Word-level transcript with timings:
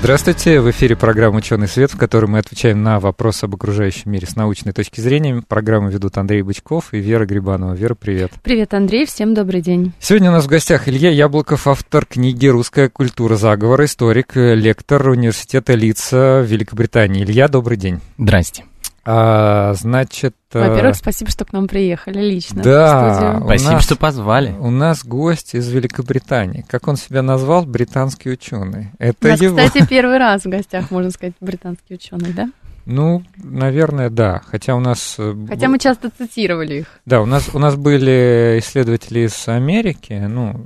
Здравствуйте, 0.00 0.60
в 0.60 0.70
эфире 0.70 0.94
программа 0.94 1.38
«Ученый 1.38 1.66
свет», 1.66 1.92
в 1.92 1.98
которой 1.98 2.26
мы 2.26 2.38
отвечаем 2.38 2.84
на 2.84 3.00
вопросы 3.00 3.44
об 3.44 3.56
окружающем 3.56 4.12
мире 4.12 4.28
с 4.28 4.36
научной 4.36 4.72
точки 4.72 5.00
зрения. 5.00 5.42
Программу 5.46 5.90
ведут 5.90 6.16
Андрей 6.16 6.42
Бычков 6.42 6.94
и 6.94 6.98
Вера 6.98 7.26
Грибанова. 7.26 7.74
Вера, 7.74 7.96
привет. 7.96 8.30
Привет, 8.44 8.72
Андрей, 8.74 9.06
всем 9.06 9.34
добрый 9.34 9.60
день. 9.60 9.92
Сегодня 9.98 10.30
у 10.30 10.32
нас 10.32 10.44
в 10.44 10.48
гостях 10.48 10.88
Илья 10.88 11.10
Яблоков, 11.10 11.66
автор 11.66 12.06
книги 12.06 12.46
«Русская 12.46 12.88
культура 12.88 13.34
заговора», 13.34 13.86
историк, 13.86 14.36
лектор 14.36 15.08
университета 15.08 15.74
Лица 15.74 16.42
Великобритании. 16.42 17.24
Илья, 17.24 17.48
добрый 17.48 17.76
день. 17.76 17.98
Здрасте. 18.18 18.67
А, 19.10 19.72
значит... 19.72 20.36
Во-первых, 20.52 20.94
спасибо, 20.94 21.30
что 21.30 21.46
к 21.46 21.54
нам 21.54 21.66
приехали 21.66 22.20
лично. 22.20 22.62
Да. 22.62 23.40
Спасибо, 23.42 23.70
нас, 23.70 23.82
что 23.84 23.96
позвали. 23.96 24.52
У 24.60 24.70
нас 24.70 25.02
гость 25.02 25.54
из 25.54 25.66
Великобритании. 25.70 26.62
Как 26.68 26.88
он 26.88 26.96
себя 26.96 27.22
назвал? 27.22 27.64
Британский 27.64 28.30
ученый. 28.30 28.90
Это 28.98 29.28
у 29.28 29.30
нас, 29.30 29.40
его... 29.40 29.56
кстати, 29.56 29.86
первый 29.88 30.18
раз 30.18 30.44
в 30.44 30.50
гостях, 30.50 30.90
можно 30.90 31.10
сказать, 31.10 31.32
британский 31.40 31.94
ученый, 31.94 32.34
да? 32.34 32.50
Ну, 32.90 33.22
наверное, 33.36 34.08
да. 34.08 34.40
Хотя 34.46 34.74
у 34.74 34.80
нас... 34.80 35.16
э, 35.18 35.34
Хотя 35.46 35.68
мы 35.68 35.78
часто 35.78 36.08
цитировали 36.08 36.74
их. 36.80 36.86
Да, 37.04 37.20
у 37.20 37.26
нас, 37.26 37.50
у 37.52 37.58
нас 37.58 37.76
были 37.76 38.56
исследователи 38.60 39.26
из 39.26 39.46
Америки, 39.46 40.14
ну, 40.26 40.58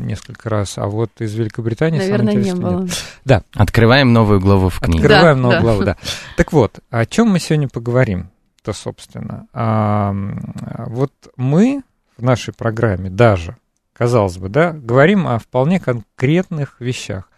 несколько 0.00 0.50
раз, 0.50 0.76
а 0.76 0.86
вот 0.86 1.10
из 1.20 1.36
Великобритании... 1.36 1.98
Наверное, 2.00 2.34
не 2.34 2.52
было. 2.52 2.80
нет. 2.80 2.90
Да, 3.24 3.42
Открываем 3.54 4.12
новую 4.12 4.40
главу 4.40 4.70
в 4.70 4.80
книге. 4.80 5.04
открываем 5.04 5.36
Да, 5.36 5.42
новую 5.42 5.56
да. 5.58 5.62
главу, 5.62 5.84
да. 5.84 5.96
Так 6.36 6.52
вот, 6.52 6.80
о 6.90 7.06
чем 7.06 7.28
мы 7.28 7.38
сегодня 7.38 7.68
поговорим-то, 7.68 8.72
собственно? 8.72 9.46
А, 9.52 10.12
вот 10.86 11.12
мы 11.36 11.82
в 12.18 12.24
нашей 12.24 12.54
программе 12.54 13.08
даже, 13.08 13.56
казалось 13.92 14.36
бы, 14.38 14.48
да, 14.48 14.72
говорим 14.72 15.28
о 15.28 15.38
вполне 15.38 15.78
конкретных 15.78 16.80
вещах. 16.80 17.28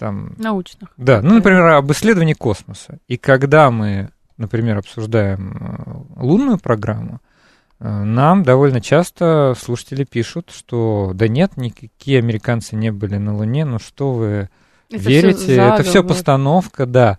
Там, 0.00 0.32
Научных. 0.38 0.88
да, 0.96 1.20
ну, 1.20 1.34
например, 1.34 1.60
об 1.68 1.92
исследовании 1.92 2.32
космоса. 2.32 2.98
И 3.06 3.18
когда 3.18 3.70
мы, 3.70 4.08
например, 4.38 4.78
обсуждаем 4.78 6.06
э, 6.16 6.22
лунную 6.22 6.58
программу, 6.58 7.20
э, 7.80 8.02
нам 8.02 8.42
довольно 8.42 8.80
часто 8.80 9.54
слушатели 9.60 10.04
пишут, 10.04 10.50
что 10.56 11.12
да 11.14 11.28
нет, 11.28 11.58
никакие 11.58 12.18
американцы 12.18 12.76
не 12.76 12.90
были 12.90 13.18
на 13.18 13.36
Луне, 13.36 13.66
ну 13.66 13.78
что 13.78 14.12
вы 14.14 14.48
Это 14.90 15.02
верите, 15.02 15.36
всё 15.38 15.74
это 15.74 15.82
все 15.82 16.02
постановка, 16.02 16.86
да. 16.86 17.18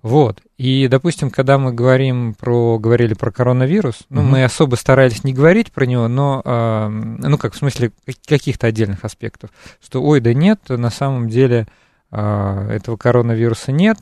Вот. 0.00 0.40
И, 0.58 0.88
допустим, 0.88 1.30
когда 1.30 1.58
мы 1.58 1.72
говорим 1.72 2.34
про, 2.34 2.78
говорили 2.78 3.12
про 3.14 3.30
коронавирус, 3.32 4.00
ну, 4.10 4.22
Мгм. 4.22 4.30
мы 4.30 4.44
особо 4.44 4.76
старались 4.76 5.24
не 5.24 5.32
говорить 5.34 5.72
про 5.72 5.84
него, 5.86 6.08
но, 6.08 6.40
а, 6.44 6.88
ну, 6.88 7.36
как 7.38 7.52
в 7.52 7.56
смысле 7.56 7.90
как- 8.06 8.16
каких-то 8.26 8.66
отдельных 8.66 9.04
аспектов, 9.04 9.50
что, 9.82 10.02
ой, 10.02 10.20
да 10.20 10.32
нет, 10.34 10.60
на 10.68 10.90
самом 10.90 11.28
деле 11.28 11.66
этого 12.14 12.96
коронавируса 12.96 13.72
нет. 13.72 13.98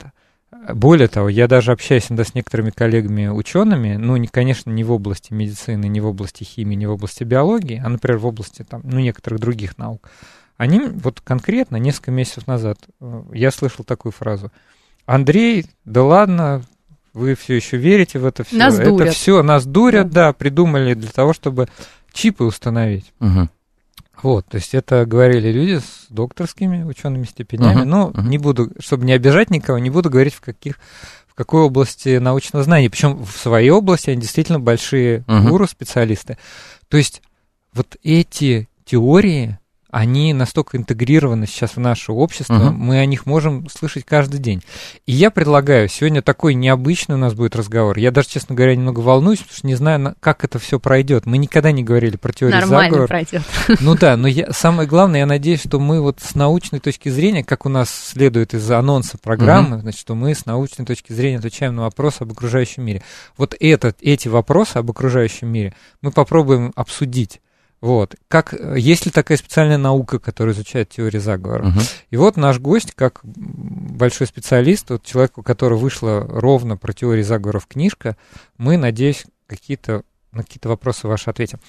Более 0.73 1.07
того, 1.07 1.29
я 1.29 1.47
даже 1.47 1.71
общаюсь 1.71 2.07
иногда 2.09 2.23
с 2.23 2.35
некоторыми 2.35 2.69
коллегами-учеными, 2.69 3.95
ну, 3.95 4.15
не, 4.17 4.27
конечно, 4.27 4.69
не 4.69 4.83
в 4.83 4.91
области 4.91 5.33
медицины, 5.33 5.85
не 5.87 5.99
в 5.99 6.05
области 6.05 6.43
химии, 6.43 6.75
не 6.75 6.85
в 6.85 6.91
области 6.91 7.23
биологии, 7.23 7.81
а, 7.83 7.89
например, 7.89 8.19
в 8.19 8.25
области 8.27 8.63
там, 8.63 8.81
ну, 8.83 8.99
некоторых 8.99 9.39
других 9.39 9.77
наук. 9.77 10.09
Они 10.57 10.79
вот 10.79 11.21
конкретно 11.21 11.77
несколько 11.77 12.11
месяцев 12.11 12.47
назад, 12.47 12.77
э, 13.01 13.23
я 13.33 13.51
слышал 13.51 13.83
такую 13.83 14.11
фразу. 14.11 14.51
Андрей, 15.05 15.65
да 15.83 16.03
ладно, 16.03 16.61
вы 17.13 17.35
все 17.35 17.55
еще 17.55 17.77
верите 17.77 18.19
в 18.19 18.25
это 18.25 18.43
все. 18.43 18.55
Нас 18.55 18.79
это 18.79 18.89
дурят». 18.89 19.13
все, 19.13 19.43
нас 19.43 19.65
дурят, 19.65 20.09
Да. 20.09 20.27
да, 20.27 20.33
придумали 20.33 20.93
для 20.93 21.09
того, 21.09 21.33
чтобы 21.33 21.67
чипы 22.13 22.43
установить. 22.43 23.11
Мгм. 23.19 23.49
Вот, 24.23 24.47
то 24.47 24.55
есть 24.55 24.73
это 24.73 25.05
говорили 25.05 25.51
люди 25.51 25.79
с 25.79 26.05
докторскими 26.09 26.83
учеными 26.83 27.25
степенями. 27.25 27.81
Мгм, 27.81 27.89
Ну, 27.89 28.07
мгм. 28.09 28.29
не 28.29 28.37
буду, 28.37 28.71
чтобы 28.79 29.05
не 29.05 29.11
обижать 29.13 29.49
никого, 29.51 29.77
не 29.79 29.89
буду 29.89 30.09
говорить 30.09 30.33
в 30.33 30.41
каких 30.41 30.79
в 31.27 31.35
какой 31.35 31.61
области 31.61 32.17
научного 32.19 32.63
знания. 32.63 32.91
Причем 32.91 33.23
в 33.25 33.31
своей 33.37 33.71
области 33.71 34.11
они 34.11 34.21
действительно 34.21 34.59
большие 34.59 35.23
Мгм. 35.27 35.49
гуру, 35.49 35.67
специалисты. 35.67 36.37
То 36.89 36.97
есть 36.97 37.23
вот 37.73 37.97
эти 38.03 38.69
теории, 38.85 39.57
они 39.93 40.33
настолько 40.33 40.75
интегрированы 40.75 41.45
сейчас 41.45 41.75
в 41.75 41.79
наше 41.79 42.11
общество, 42.11 42.55
Мгм. 42.55 42.75
мы 42.79 42.97
о 42.99 43.05
них 43.05 43.27
можем 43.27 43.69
слышать 43.69 44.05
каждый 44.05 44.39
день. 44.39 44.63
И 45.05 45.11
я 45.11 45.29
предлагаю, 45.29 45.87
сегодня 45.87 46.23
такой 46.23 46.55
необычный 46.55 47.13
у 47.13 47.19
нас 47.19 47.35
будет 47.35 47.55
разговор. 47.55 47.99
Я 47.99 48.09
даже, 48.09 48.27
честно 48.29 48.55
говоря, 48.55 48.75
немного 48.75 49.01
волнуюсь, 49.01 49.39
потому 49.39 49.55
что 49.55 49.67
не 49.67 49.75
знаю, 49.75 49.99
на- 49.99 50.15
как 50.19 50.43
это 50.43 50.57
все 50.57 50.79
пройдет. 50.79 51.27
Мы 51.27 51.37
никогда 51.37 51.71
не 51.71 51.83
говорили 51.83 52.17
про 52.17 52.33
теорию 52.33 52.59
Нормально 52.59 52.89
заговора. 52.89 53.07
пройдет. 53.07 53.43
Ну 53.81 53.95
да, 53.95 54.17
но 54.17 54.27
я, 54.27 54.51
самое 54.51 54.89
главное, 54.89 55.19
я 55.19 55.25
надеюсь, 55.27 55.61
что 55.61 55.79
мы 55.79 56.01
вот 56.01 56.19
с 56.21 56.33
научной 56.33 56.79
точки 56.79 57.09
зрения, 57.09 57.43
как 57.43 57.67
у 57.67 57.69
нас 57.69 57.89
следует 57.93 58.55
из 58.55 58.69
анонса 58.71 59.19
программы, 59.19 59.79
значит, 59.79 59.99
что 59.99 60.15
мы 60.15 60.33
с 60.33 60.47
научной 60.47 60.85
точки 60.85 61.13
зрения 61.13 61.37
отвечаем 61.37 61.75
на 61.75 61.83
вопросы 61.83 62.23
об 62.23 62.31
окружающем 62.31 62.83
мире. 62.83 63.03
Вот 63.37 63.55
этот, 63.59 63.97
эти 64.01 64.27
вопросы 64.27 64.77
об 64.77 64.89
окружающем 64.89 65.49
мире 65.49 65.75
мы 66.01 66.11
попробуем 66.11 66.71
обсудить. 66.75 67.41
Вот. 67.83 68.15
Как, 68.29 68.53
есть 68.77 69.05
ли 69.05 69.11
такая 69.11 69.37
специальная 69.37 69.77
наука, 69.77 70.17
которая 70.17 70.55
изучает 70.55 70.87
теории 70.87 71.17
заговора? 71.17 71.65
Мгм. 71.65 71.81
И 72.11 72.15
вот 72.15 72.37
наш 72.37 72.57
гость, 72.57 72.93
как 72.95 73.19
большой 73.25 74.25
специалист, 74.25 74.89
вот 74.89 75.03
человек, 75.03 75.37
у 75.37 75.43
которого 75.43 75.79
вышла 75.79 76.25
ровно 76.25 76.77
про 76.77 76.93
теории 76.93 77.23
заговоров 77.23 77.67
книжка, 77.67 78.15
мы, 78.57 78.77
надеюсь, 78.77 79.25
какие-то, 79.47 80.03
на 80.31 80.43
какие-то 80.43 80.69
вопросы 80.69 81.09
ваши 81.09 81.29
ответим. 81.29 81.59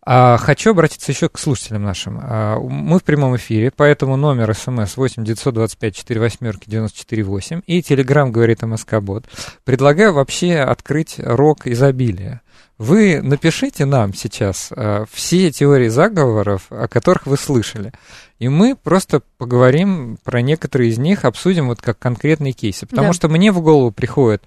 А, 0.00 0.36
хочу 0.36 0.70
обратиться 0.70 1.10
еще 1.10 1.28
к 1.28 1.40
слушателям 1.40 1.82
нашим. 1.82 2.20
А, 2.22 2.60
мы 2.60 3.00
в 3.00 3.02
прямом 3.02 3.34
эфире, 3.34 3.72
поэтому 3.74 4.14
номер 4.14 4.54
смс 4.54 4.96
8 4.96 5.24
925 5.24 5.96
4 5.96 6.20
восьмерки 6.20 6.70
94 6.70 7.24
8 7.24 7.62
и 7.66 7.82
телеграмм 7.82 8.30
говорит 8.30 8.62
МСК 8.62 9.00
Бот. 9.00 9.24
Предлагаю 9.64 10.12
вообще 10.12 10.58
открыть 10.58 11.16
рок 11.18 11.66
изобилия. 11.66 12.42
Вы 12.78 13.20
напишите 13.22 13.84
нам 13.86 14.14
сейчас 14.14 14.70
а, 14.70 15.04
все 15.10 15.50
теории 15.50 15.88
заговоров, 15.88 16.66
о 16.70 16.86
которых 16.86 17.26
вы 17.26 17.36
слышали. 17.36 17.92
И 18.38 18.48
мы 18.48 18.76
просто 18.76 19.20
поговорим 19.36 20.16
про 20.22 20.40
некоторые 20.42 20.90
из 20.90 20.98
них, 20.98 21.24
обсудим 21.24 21.66
вот 21.68 21.80
как 21.82 21.98
конкретные 21.98 22.52
кейсы. 22.52 22.86
Потому 22.86 23.08
Да. 23.08 23.12
что 23.12 23.28
мне 23.28 23.50
в 23.50 23.60
голову 23.60 23.90
приходит, 23.90 24.44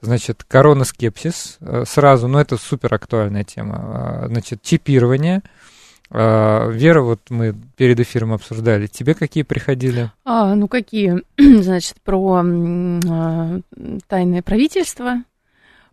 значит, 0.00 0.44
коронаскепсис 0.46 1.56
э, 1.60 1.84
сразу, 1.86 2.28
но 2.28 2.40
это 2.40 2.56
супер 2.56 2.94
актуальная 2.94 3.42
тема. 3.44 3.74
А, 3.78 4.26
Значит, 4.28 4.62
чипирование. 4.62 5.42
А, 6.08 6.68
Вера, 6.68 7.02
вот 7.02 7.20
мы 7.30 7.52
перед 7.76 7.98
эфиром 7.98 8.32
обсуждали. 8.32 8.86
Тебе 8.86 9.14
какие 9.14 9.42
приходили? 9.42 10.12
А, 10.24 10.54
ну 10.54 10.68
какие? 10.68 11.22
Значит, 11.62 11.96
про 12.04 12.42
а, 12.44 13.60
тайное 14.06 14.42
правительство, 14.42 15.24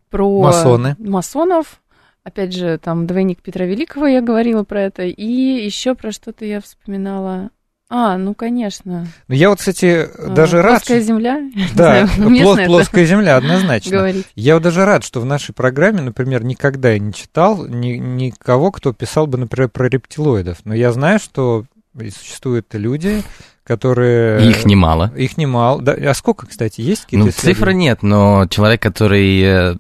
про 0.10 0.42
Масоны. 0.42 0.96
масонов. 1.00 1.82
Опять 2.24 2.54
же, 2.54 2.78
там 2.78 3.08
двойник 3.08 3.42
Петра 3.42 3.66
Великого 3.66 4.06
я 4.08 4.22
говорила 4.22 4.64
про 4.64 4.82
это. 4.84 5.04
И 5.04 5.24
еще 5.26 5.96
про 5.96 6.12
что-то 6.12 6.46
я 6.46 6.60
вспоминала. 6.62 7.50
А, 7.92 8.18
ну, 8.18 8.36
конечно. 8.36 9.08
Ну, 9.28 9.34
я 9.36 9.50
вот, 9.50 9.58
кстати, 9.60 10.08
А, 10.16 10.28
даже 10.30 10.62
рад... 10.62 10.82
Плоская 10.84 11.00
земля. 11.02 11.40
Да, 11.76 12.04
плос- 12.18 12.66
плоская 12.68 13.06
земля, 13.06 13.38
однозначно. 13.38 13.92
говорить. 13.98 14.28
Я 14.36 14.56
вот 14.56 14.64
даже 14.64 14.86
рад, 14.86 15.04
что 15.04 15.22
в 15.22 15.26
нашей 15.26 15.54
программе, 15.56 16.02
например, 16.02 16.44
никогда 16.44 16.92
я 16.92 17.00
не 17.00 17.14
читал 17.14 17.66
ни- 17.66 17.98
никого, 17.98 18.72
кто 18.72 18.94
писал 18.94 19.26
бы, 19.26 19.40
например, 19.40 19.70
про 19.70 19.88
рептилоидов. 19.90 20.60
Но 20.66 20.76
я 20.76 20.92
знаю, 20.92 21.18
что 21.20 21.64
и 22.00 22.10
существуют 22.10 22.68
люди, 22.74 23.24
которые... 23.64 24.50
Их 24.50 24.66
немало. 24.66 25.12
Их 25.16 25.38
немало. 25.38 25.82
Да, 25.82 25.94
а 25.94 26.14
сколько, 26.14 26.48
кстати, 26.48 26.82
есть 26.82 27.04
какие-то 27.04 27.26
Ну, 27.26 27.32
цифры 27.32 27.74
нет, 27.74 28.04
но 28.04 28.48
человек, 28.50 28.82
который, 28.82 29.42
э, 29.42 29.76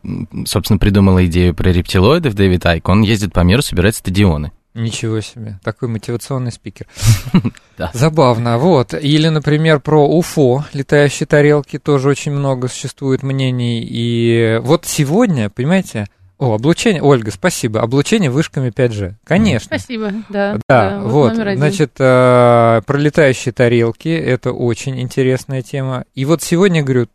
собственно, 0.46 0.80
придумал 0.80 1.20
идею 1.22 1.54
про 1.56 1.72
рептилоидов, 1.72 2.34
Дэвид 2.36 2.66
Айк, 2.66 2.88
он 2.90 3.02
ездит 3.02 3.34
по 3.34 3.42
миру 3.42 3.62
собирать 3.62 3.96
стадионы. 3.96 4.52
Ничего 4.76 5.20
себе, 5.20 5.60
такой 5.64 5.90
мотивационный 5.90 6.52
спикер. 6.52 6.88
Да. 7.78 7.92
Забавно, 7.94 8.58
вот. 8.58 8.94
Или, 8.94 9.30
например, 9.30 9.80
про 9.80 10.06
УФО, 10.06 10.66
летающие 10.74 11.26
тарелки, 11.26 11.80
тоже 11.80 12.10
очень 12.10 12.34
много 12.34 12.68
существует 12.68 13.24
мнений. 13.24 13.88
И 13.90 14.60
вот 14.62 14.86
сегодня, 14.86 15.50
понимаете, 15.50 16.08
о, 16.39 16.53
облучение, 16.56 17.01
Ольга, 17.03 17.31
спасибо, 17.31 17.81
облучение 17.81 18.31
вышками 18.31 18.69
5G. 18.69 19.15
Конечно. 19.25 19.77
Спасибо, 19.77 20.12
да. 20.30 20.57
Да, 20.68 21.00
вот, 21.03 21.33
номер 21.33 21.47
один. 21.50 21.59
значит, 21.59 21.91
э, 22.00 22.81
про 22.86 22.97
летающие 22.97 23.51
тарелки, 23.51 24.07
это 24.09 24.51
очень 24.53 25.00
интересная 25.01 25.62
тема. 25.62 26.06
И 26.15 26.24
вот 26.25 26.41
сегодня, 26.41 26.81
говорю, 26.81 27.07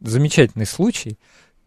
замечательный 0.00 0.64
случай, 0.66 1.18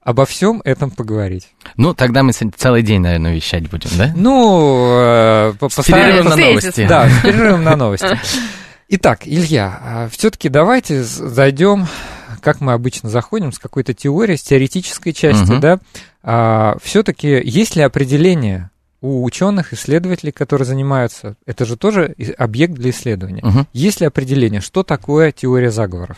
обо 0.01 0.25
всем 0.25 0.61
этом 0.63 0.89
поговорить. 0.89 1.49
Ну, 1.75 1.93
тогда 1.93 2.23
мы 2.23 2.31
целый 2.31 2.81
день, 2.81 3.01
наверное, 3.01 3.35
вещать 3.35 3.69
будем, 3.69 3.89
да? 3.97 4.13
Ну, 4.15 4.87
э, 4.97 5.53
по- 5.59 5.69
С 5.69 5.83
перерывом 5.85 6.29
на 6.29 6.35
новости. 6.37 6.87
Да, 6.87 7.09
с 7.09 7.21
перерывом 7.23 7.63
на 7.63 7.75
новости. 7.75 8.17
Итак, 8.87 9.21
Илья, 9.25 10.09
все-таки 10.11 10.49
давайте 10.49 11.03
зайдем, 11.03 11.87
как 12.41 12.61
мы 12.61 12.73
обычно 12.73 13.09
заходим, 13.09 13.51
с 13.51 13.59
какой-то 13.59 13.93
теории, 13.93 14.35
с 14.35 14.41
теоретической 14.41 15.13
части, 15.13 15.51
Мгм. 15.51 15.59
да. 15.59 15.79
Все-таки 16.23 17.41
есть 17.44 17.75
ли 17.75 17.81
определение 17.81 18.71
у 19.01 19.23
ученых, 19.23 19.73
исследователей, 19.73 20.31
которые 20.31 20.65
занимаются, 20.65 21.35
это 21.47 21.65
же 21.65 21.75
тоже 21.75 22.15
объект 22.38 22.73
для 22.73 22.91
исследования. 22.91 23.41
Мгм. 23.44 23.68
Есть 23.73 24.00
ли 24.00 24.06
определение, 24.06 24.62
что 24.62 24.83
такое 24.83 25.31
теория 25.31 25.71
заговоров? 25.71 26.18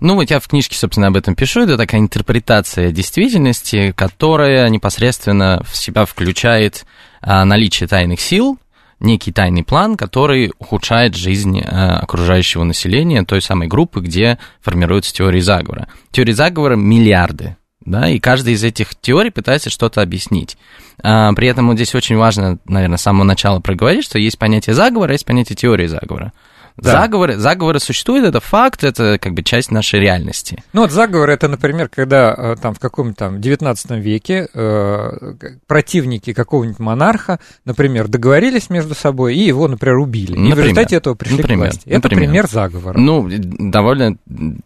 Ну, 0.00 0.16
вот 0.16 0.30
я 0.30 0.40
в 0.40 0.48
книжке, 0.48 0.76
собственно, 0.76 1.08
об 1.08 1.16
этом 1.16 1.36
пишу. 1.36 1.62
Это 1.62 1.76
такая 1.76 2.00
интерпретация 2.00 2.90
действительности, 2.90 3.92
которая 3.96 4.68
непосредственно 4.68 5.62
в 5.64 5.76
себя 5.76 6.04
включает 6.04 6.84
а, 7.20 7.44
наличие 7.44 7.88
тайных 7.88 8.20
сил, 8.20 8.58
некий 8.98 9.32
тайный 9.32 9.62
план, 9.62 9.96
который 9.96 10.52
ухудшает 10.58 11.14
жизнь 11.14 11.60
а, 11.60 11.98
окружающего 12.00 12.64
населения, 12.64 13.24
той 13.24 13.42
самой 13.42 13.68
группы, 13.68 14.00
где 14.00 14.38
формируются 14.60 15.14
теории 15.14 15.40
заговора. 15.40 15.88
Теории 16.10 16.32
заговора 16.32 16.74
миллиарды. 16.74 17.56
Да, 17.84 18.08
и 18.08 18.18
каждая 18.18 18.54
из 18.54 18.64
этих 18.64 18.94
теорий 18.94 19.30
пытается 19.30 19.68
что-то 19.68 20.00
объяснить. 20.00 20.56
А, 21.02 21.32
при 21.34 21.48
этом 21.48 21.68
вот 21.68 21.74
здесь 21.74 21.94
очень 21.94 22.16
важно, 22.16 22.58
наверное, 22.66 22.96
с 22.96 23.02
самого 23.02 23.24
начала 23.24 23.60
проговорить, 23.60 24.04
что 24.04 24.18
есть 24.18 24.38
понятие 24.38 24.74
заговора, 24.74 25.12
есть 25.12 25.26
понятие 25.26 25.56
теории 25.56 25.86
заговора. 25.86 26.32
Да. 26.76 26.90
Заговоры, 27.02 27.36
заговоры 27.36 27.78
существуют, 27.78 28.26
это 28.26 28.40
факт, 28.40 28.82
это 28.82 29.16
как 29.20 29.32
бы 29.34 29.44
часть 29.44 29.70
нашей 29.70 30.00
реальности. 30.00 30.62
Ну 30.72 30.80
вот 30.82 30.90
заговор 30.90 31.30
это, 31.30 31.46
например, 31.46 31.88
когда 31.88 32.34
э, 32.36 32.56
там 32.60 32.74
в 32.74 32.80
каком-то 32.80 33.14
там 33.16 33.40
19 33.40 33.92
веке 33.92 34.48
э, 34.52 35.34
противники 35.68 36.32
какого-нибудь 36.32 36.80
монарха, 36.80 37.38
например, 37.64 38.08
договорились 38.08 38.70
между 38.70 38.96
собой 38.96 39.36
и 39.36 39.46
его, 39.46 39.68
например, 39.68 39.98
убили. 39.98 40.32
и 40.32 40.34
в 40.34 40.38
Например. 40.38 40.58
результате 40.64 40.96
этого 40.96 41.14
пришли 41.14 41.36
Например. 41.38 41.68
к 41.68 41.72
власти. 41.74 41.88
Это 41.88 42.08
Например. 42.08 42.24
пример 42.28 42.46
заговора. 42.48 42.98
Ну, 42.98 43.28
довольно 43.30 44.16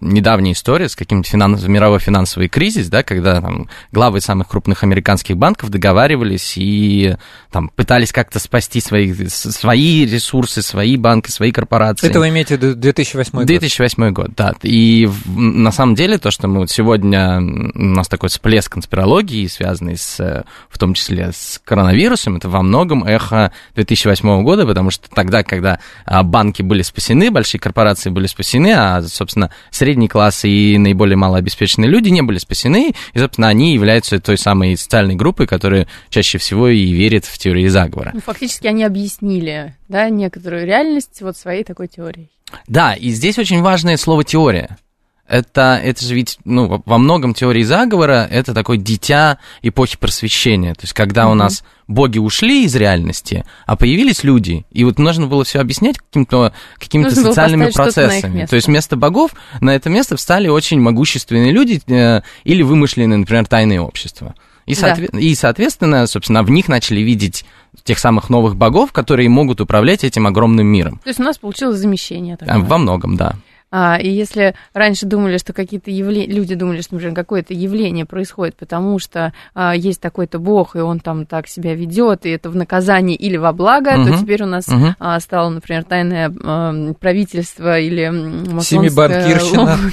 недавняя 0.01 0.53
история 0.53 0.89
с 0.89 0.97
каким-то 0.97 1.29
финанс... 1.29 1.63
мировой 1.65 1.99
финансовый 1.99 2.49
кризис, 2.49 2.89
да, 2.89 3.03
когда 3.03 3.41
там 3.43 3.69
главы 3.93 4.23
самых 4.23 4.49
крупных 4.49 4.83
американских 4.83 5.37
банков 5.37 5.69
договаривались 5.69 6.55
и 6.57 7.17
там 7.51 7.69
пытались 7.69 8.13
как-то 8.13 8.39
спасти 8.39 8.81
свои, 8.81 9.13
свои 9.29 10.07
ресурсы, 10.07 10.63
свои 10.63 10.97
банки, 10.97 11.31
свои 11.31 11.53
корпорации. 11.53 11.98
Это 12.03 12.21
вы 12.21 12.29
имеете 12.29 12.57
в 12.57 12.63
виду 12.63 12.75
2008 12.75 13.33
год? 13.33 13.47
2008 13.47 14.11
год, 14.13 14.31
да. 14.37 14.55
И 14.63 15.09
на 15.27 15.73
самом 15.73 15.95
деле 15.95 16.19
то, 16.19 16.31
что 16.31 16.49
мы 16.49 16.61
вот 16.61 16.71
сегодня, 16.71 17.39
у 17.39 17.83
нас 17.83 18.09
такой 18.09 18.29
всплеск 18.29 18.73
конспирологии, 18.73 19.47
связанный 19.47 19.97
с, 19.97 20.21
э, 20.21 20.45
в 20.69 20.79
том 20.79 20.95
числе 20.95 21.31
с 21.33 21.61
коронавирусом, 21.65 22.37
это 22.37 22.49
во 22.49 22.63
многом 22.63 23.05
эхо 23.05 23.53
2008 23.75 24.43
года, 24.43 24.67
потому 24.67 24.91
что 24.91 25.09
тогда, 25.11 25.43
когда 25.43 25.81
а, 26.05 26.23
банки 26.23 26.63
были 26.63 26.83
спасены, 26.83 27.31
большие 27.31 27.61
корпорации 27.61 28.11
были 28.11 28.27
спасены, 28.27 28.73
а, 28.77 29.03
собственно, 29.03 29.51
средний 29.71 30.09
класс 30.09 30.45
и 30.45 30.79
наиболее 30.79 31.17
малообеспеченные 31.17 31.91
люди 31.91 32.09
не 32.09 32.23
были 32.23 32.39
спасены, 32.39 32.95
и, 33.13 33.19
собственно, 33.19 33.49
они 33.49 33.75
являются 33.75 34.21
той 34.21 34.39
самой 34.39 34.77
социальной 34.77 35.17
группой, 35.17 35.47
которая 35.47 35.89
чаще 36.11 36.39
всего 36.39 36.69
и 36.69 36.93
верит 36.93 37.25
в 37.25 37.39
теории 37.39 37.67
заговора. 37.69 38.13
Ну, 38.15 38.21
фактически 38.21 38.67
они 38.67 38.85
объяснили, 38.85 39.75
да, 39.89 40.09
некоторую 40.11 40.67
реальность 40.67 41.21
вот 41.23 41.37
своей 41.37 41.65
такой 41.65 41.89
теорией. 41.89 42.31
Да, 42.67 42.95
и 42.95 43.11
здесь 43.11 43.39
очень 43.39 43.63
важное 43.63 43.97
слово 43.97 44.25
теория. 44.25 44.79
Это, 45.27 45.79
это 45.85 46.03
же 46.07 46.15
ведь, 46.15 46.39
ну, 46.47 46.83
во- 46.87 46.97
многом 46.99 47.35
теории 47.35 47.63
заговора 47.63 48.27
это 48.31 48.55
такое 48.55 48.79
дитя 48.79 49.37
эпохи 49.61 49.99
просвещения. 49.99 50.73
То 50.73 50.85
есть, 50.85 50.95
когда 50.95 51.27
у 51.27 51.31
Мгм. 51.31 51.39
нас 51.41 51.65
боги 51.87 52.17
ушли 52.19 52.65
из 52.65 52.75
реальности, 52.75 53.45
а 53.67 53.77
появились 53.77 54.25
люди, 54.25 54.65
и 54.73 54.85
вот 54.85 54.99
нужно 54.99 55.27
было 55.27 55.45
все 55.45 55.61
объяснять 55.61 55.99
каким-то 55.99 56.55
какими-то 56.79 57.11
Нужно 57.15 57.25
социальными 57.29 57.71
процессами. 57.71 58.47
То 58.47 58.57
есть, 58.57 58.69
вместо 58.69 58.97
богов 58.97 59.33
на 59.61 59.75
это 59.75 59.91
место 59.91 60.17
встали 60.17 60.49
очень 60.49 60.81
могущественные 60.81 61.53
люди 61.53 61.83
э, 61.89 62.23
или 62.45 62.63
вымышленные, 62.63 63.19
например, 63.19 63.45
тайные 63.47 63.83
общества. 63.83 64.35
И, 64.65 64.75
Да. 64.75 64.95
соотве- 64.95 65.19
и, 65.21 65.35
соответственно, 65.35 66.07
собственно, 66.07 66.43
в 66.43 66.51
них 66.51 66.69
начали 66.69 67.01
видеть 67.01 67.45
тех 67.85 67.99
самых 67.99 68.31
новых 68.31 68.57
богов, 68.57 68.93
которые 68.93 69.29
могут 69.29 69.61
управлять 69.61 70.05
этим 70.05 70.27
огромным 70.27 70.67
миром. 70.67 71.01
То 71.05 71.09
есть 71.09 71.21
у 71.21 71.23
нас 71.23 71.39
получилось 71.39 71.79
замещение. 71.79 72.37
Такое. 72.37 72.59
Во 72.59 72.79
многом, 72.79 73.17
да. 73.17 73.35
А, 73.71 73.99
и 74.01 74.09
если 74.09 74.55
раньше 74.73 75.05
думали, 75.07 75.37
что 75.37 75.53
какие-то 75.53 75.91
явления, 75.91 76.33
люди 76.33 76.55
думали, 76.55 76.81
что, 76.81 76.95
например, 76.95 77.15
какое-то 77.15 77.53
явление 77.53 78.07
происходит, 78.07 78.57
потому 78.57 78.99
что 78.99 79.33
а, 79.55 79.75
есть 79.77 80.01
такой-то 80.01 80.39
бог, 80.39 80.75
и 80.75 80.79
он 80.79 81.01
там 81.01 81.27
так 81.27 81.49
себя 81.49 81.75
ведет, 81.75 82.25
и 82.25 82.31
это 82.31 82.49
в 82.49 82.57
наказание 82.57 83.17
или 83.17 83.37
во 83.37 83.53
благо, 83.53 83.93
то 83.93 83.99
Мгм. 84.01 84.19
теперь 84.19 84.43
у 84.43 84.47
нас 84.47 84.69
Мгм. 84.69 84.97
а, 84.99 85.21
стало, 85.21 85.51
например, 85.51 85.85
тайное 85.85 86.33
ам, 86.43 86.95
правительство 86.95 87.79
или 87.79 88.09
масонское 88.09 88.89
Семибанкирщина. 88.89 89.79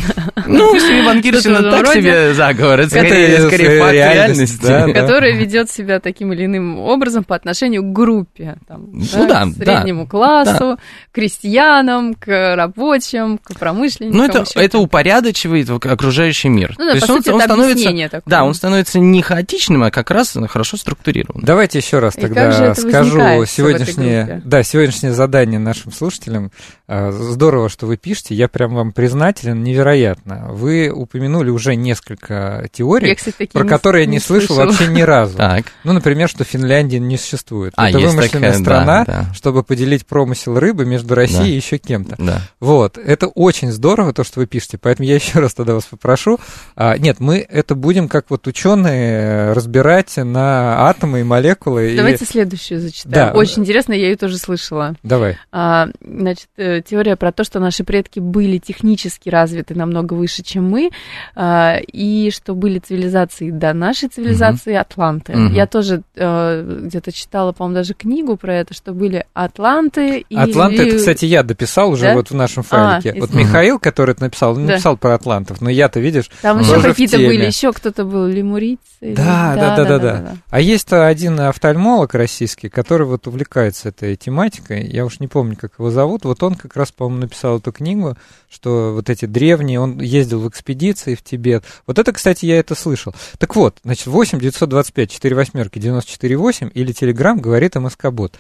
Ну, 0.48 0.80
Семибанкирщина 0.80 1.63
так 1.71 1.88
себе 1.88 2.33
заговор, 2.33 2.81
это 2.81 2.89
скорее, 2.92 3.39
факт 3.80 3.94
реальность, 3.94 4.63
реальности. 4.63 4.94
которое 4.94 5.36
ведет 5.36 5.71
себя 5.71 6.00
таким 6.00 6.31
или 6.33 6.45
иным 6.45 6.80
образом 6.80 7.24
по 7.24 7.36
отношению 7.36 7.81
к 7.83 7.92
группе, 7.92 8.56
Ну 8.69 9.01
к 9.01 9.56
среднему 9.56 10.07
классу, 10.07 10.78
крестьянам, 11.12 12.13
к 12.13 12.56
рабочим, 12.56 13.39
к 13.39 13.57
промышленникам. 13.65 14.17
Ну, 14.17 14.23
это, 14.25 14.44
это 14.56 14.77
упорядочивает 14.79 15.69
окружающий 15.69 16.50
мир. 16.50 16.75
Ну 16.77 16.85
да, 16.85 16.91
То 16.91 16.95
есть 16.97 17.07
по 17.07 17.12
он, 17.13 17.17
сути, 17.17 17.29
он 17.29 17.41
это 17.41 17.45
становится, 17.53 18.09
такое. 18.09 18.21
да, 18.25 18.44
он 18.44 18.53
становится 18.53 19.00
не 19.00 19.21
хаотичным, 19.21 19.83
а 19.83 19.91
как 19.91 20.12
раз 20.12 20.35
хорошо 20.50 20.77
структурированным. 20.77 21.45
Давайте 21.45 21.79
еще 21.79 22.00
раз 22.00 22.13
тогда 22.13 22.75
скажу 22.75 23.45
сегодняшнее, 23.45 24.41
да, 24.45 24.63
сегодняшнее 24.63 25.13
задание 25.13 25.59
нашим 25.59 25.91
слушателям. 25.91 26.51
А, 26.88 27.12
Здорово, 27.12 27.69
что 27.69 27.88
вы 27.88 27.97
пишете, 27.97 28.35
я 28.35 28.47
прям 28.47 28.75
вам 28.75 28.91
признателен, 28.91 29.63
невероятно. 29.63 30.50
Вы 30.51 30.89
упомянули 30.89 31.50
уже 31.50 31.75
несколько 31.75 32.68
теорий, 32.71 33.09
Я, 33.09 33.15
кстати, 33.15 33.47
про 33.51 33.63
не- 33.63 33.69
которые 33.69 34.06
я 34.06 34.09
не 34.11 34.19
слышал 34.19 34.56
вообще 34.56 34.88
ни 34.88 35.01
разу. 35.01 35.38
Так. 35.38 35.65
Ну, 35.83 35.94
например, 35.94 36.29
что 36.29 36.44
Финляндии 36.44 36.97
не 36.97 37.18
существует. 37.18 37.73
А, 37.77 37.89
Это 37.89 37.97
вымышленная 38.00 38.51
такая, 38.51 38.53
страна, 38.59 39.06
да, 39.06 39.13
да. 39.29 39.33
чтобы 39.33 39.63
поделить 39.63 40.06
промысел 40.06 40.59
рыбы 40.59 40.85
между 40.85 41.15
Россией 41.15 41.39
Да. 41.39 41.47
и 41.47 41.56
еще 41.56 41.77
кем-то. 41.77 42.15
Да. 42.19 42.41
Вот, 42.59 42.97
это 42.97 43.27
очень 43.27 43.55
здорово, 43.63 44.13
то, 44.13 44.24
что 44.24 44.40
вы 44.40 44.48
пишете, 44.48 44.78
поэтому 44.78 45.07
я 45.07 45.16
еще 45.24 45.40
раз 45.40 45.54
тогда 45.54 45.74
вас 45.74 45.86
попрошу. 45.86 46.40
А, 46.75 46.98
нет, 46.98 47.19
мы 47.19 47.38
это 47.40 47.75
будем, 47.75 48.07
как 48.07 48.25
вот 48.30 48.48
ученые, 48.48 49.54
разбирать 49.54 50.16
на 50.18 50.88
атомы 50.90 51.22
и 51.22 51.24
молекулы. 51.24 51.94
и- 51.94 51.98
Давайте 51.98 52.25
следующую 52.25 52.80
зачитаю. 52.80 53.34
Да. 53.34 53.40
Очень 53.40 53.62
интересно, 53.63 53.94
я 53.94 54.07
ее 54.09 54.16
тоже 54.16 54.38
слышала. 54.38 54.95
Давай. 55.04 55.38
А, 55.52 55.88
значит, 56.02 56.47
э, 56.57 56.81
теория 56.81 57.16
про 57.16 57.31
то, 57.31 57.44
что 57.44 57.59
наши 57.59 57.83
предки 57.83 58.19
были 58.19 58.57
технически 58.57 59.30
развиты 59.30 59.76
намного 59.76 60.14
выше, 60.14 60.44
чем 60.44 60.69
мы, 60.69 60.90
а, 61.35 61.78
и 61.92 62.30
что 62.31 62.54
были 62.56 62.80
цивилизации 62.80 63.52
до 63.52 63.74
нашей 63.74 64.09
цивилизации 64.09 64.74
Атланты. 64.76 65.33
Мгм. 65.35 65.54
Я 65.54 65.68
тоже 65.68 66.02
э, 66.16 66.80
где-то 66.85 67.12
читала, 67.12 67.52
по-моему, 67.52 67.76
даже 67.76 67.94
книгу 67.94 68.35
про 68.38 68.56
это, 68.56 68.74
что 68.74 68.94
были 68.94 69.26
Атланты 69.33 70.26
и... 70.30 70.35
Атланты, 70.35 70.88
это, 70.88 70.97
кстати, 70.97 71.26
я 71.26 71.44
дописал 71.44 71.92
уже 71.92 72.06
Да? 72.06 72.14
вот 72.16 72.30
в 72.30 72.35
нашем 72.35 72.64
файлике. 72.64 73.12
А, 73.12 73.19
вот. 73.19 73.33
Михаил, 73.47 73.80
который 73.80 74.11
это 74.11 74.23
написал, 74.23 74.52
он 74.56 74.66
Да. 74.66 74.73
написал 74.73 74.97
про 74.97 75.14
атлантов, 75.16 75.61
но 75.61 75.69
я-то, 75.69 75.99
видишь, 75.99 76.30
Там 76.42 76.59
еще 76.59 76.81
какие-то 76.81 77.18
были, 77.18 77.45
еще 77.45 77.71
кто-то 77.73 78.06
был, 78.06 78.25
лемурийцы. 78.28 78.81
или- 79.02 79.16
Да, 79.16 79.56
да, 79.56 79.75
да, 79.75 79.85
да, 79.85 79.99
да. 79.99 80.37
А 80.49 80.59
есть 80.59 80.92
один 80.92 81.40
офтальмолог 81.40 82.14
российский, 82.14 82.69
который 82.69 83.06
вот 83.07 83.28
увлекается 83.28 83.90
этой 83.90 84.16
тематикой, 84.16 84.85
я 84.87 85.06
уж 85.06 85.19
не 85.19 85.28
помню, 85.28 85.56
как 85.59 85.73
его 85.78 85.90
зовут, 85.92 86.25
вот 86.25 86.42
он 86.44 86.56
как 86.56 86.75
раз, 86.75 86.92
по-моему, 86.92 87.21
написал 87.21 87.57
эту 87.59 87.71
книгу, 87.71 88.18
что 88.49 88.94
вот 88.94 89.09
эти 89.09 89.25
древние, 89.25 89.80
он 89.80 89.99
ездил 89.99 90.40
в 90.42 90.49
экспедиции 90.49 91.16
в 91.16 91.23
Тибет. 91.23 91.64
Вот 91.87 91.99
это, 91.99 92.11
кстати, 92.14 92.45
я 92.45 92.59
это 92.59 92.75
слышал. 92.75 93.14
Так 93.37 93.56
вот, 93.56 93.78
значит, 93.83 94.07
8 94.07 94.40
925 94.40 95.11
4 95.11 95.35
восьмерки 95.35 95.80
94 95.80 96.35
8 96.37 96.69
или 96.73 96.92
Телеграм 96.94 97.40
говорит 97.40 97.75
МСК-бот. 97.75 98.35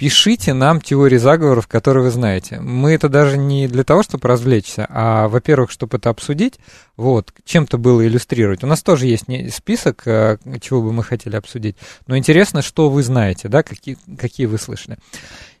Пишите 0.00 0.54
нам 0.54 0.80
теории 0.80 1.18
заговоров, 1.18 1.66
которые 1.66 2.04
вы 2.04 2.10
знаете. 2.10 2.58
Мы 2.58 2.92
это 2.92 3.10
даже 3.10 3.36
не 3.36 3.68
для 3.68 3.84
того, 3.84 4.02
чтобы 4.02 4.28
развлечься, 4.28 4.86
а, 4.88 5.28
во-первых, 5.28 5.70
чтобы 5.70 5.98
это 5.98 6.08
обсудить, 6.08 6.58
вот, 6.96 7.34
чем-то 7.44 7.76
было 7.76 8.06
иллюстрировать. 8.06 8.64
У 8.64 8.66
нас 8.66 8.82
тоже 8.82 9.04
есть 9.04 9.26
список, 9.54 10.06
э, 10.06 10.38
чего 10.62 10.80
бы 10.80 10.94
мы 10.94 11.04
хотели 11.04 11.36
обсудить. 11.36 11.76
Но 12.06 12.16
интересно, 12.16 12.62
что 12.62 12.88
вы 12.88 13.02
знаете, 13.02 13.48
да, 13.48 13.62
какие, 13.62 13.98
какие 14.18 14.46
вы 14.46 14.56
слышали. 14.56 14.96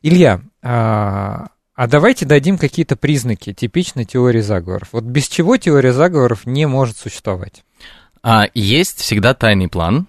Илья, 0.00 0.40
а, 0.62 1.48
а 1.74 1.86
давайте 1.86 2.24
дадим 2.24 2.56
какие-то 2.56 2.96
признаки 2.96 3.52
типичной 3.52 4.06
теории 4.06 4.40
заговоров. 4.40 4.88
Вот 4.92 5.04
без 5.04 5.28
чего 5.28 5.58
теория 5.58 5.92
заговоров 5.92 6.46
не 6.46 6.64
может 6.66 6.96
существовать? 6.96 7.62
А, 8.22 8.46
есть 8.54 9.00
всегда 9.00 9.34
тайный 9.34 9.68
план, 9.68 10.06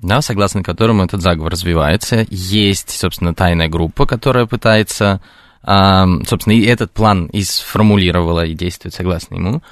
да, 0.00 0.22
согласно 0.22 0.62
которому 0.62 1.04
этот 1.04 1.22
заговор 1.22 1.52
развивается. 1.52 2.26
Есть, 2.30 2.90
собственно, 2.90 3.34
тайная 3.34 3.68
группа, 3.68 4.06
которая 4.06 4.46
пытается 4.46 5.20
собственно, 5.64 6.54
и 6.54 6.64
этот 6.64 6.92
план 6.92 7.26
и 7.26 7.42
сформулировала 7.42 8.44
и 8.44 8.54
действует 8.54 8.94
согласно 8.94 9.34
ему. 9.34 9.62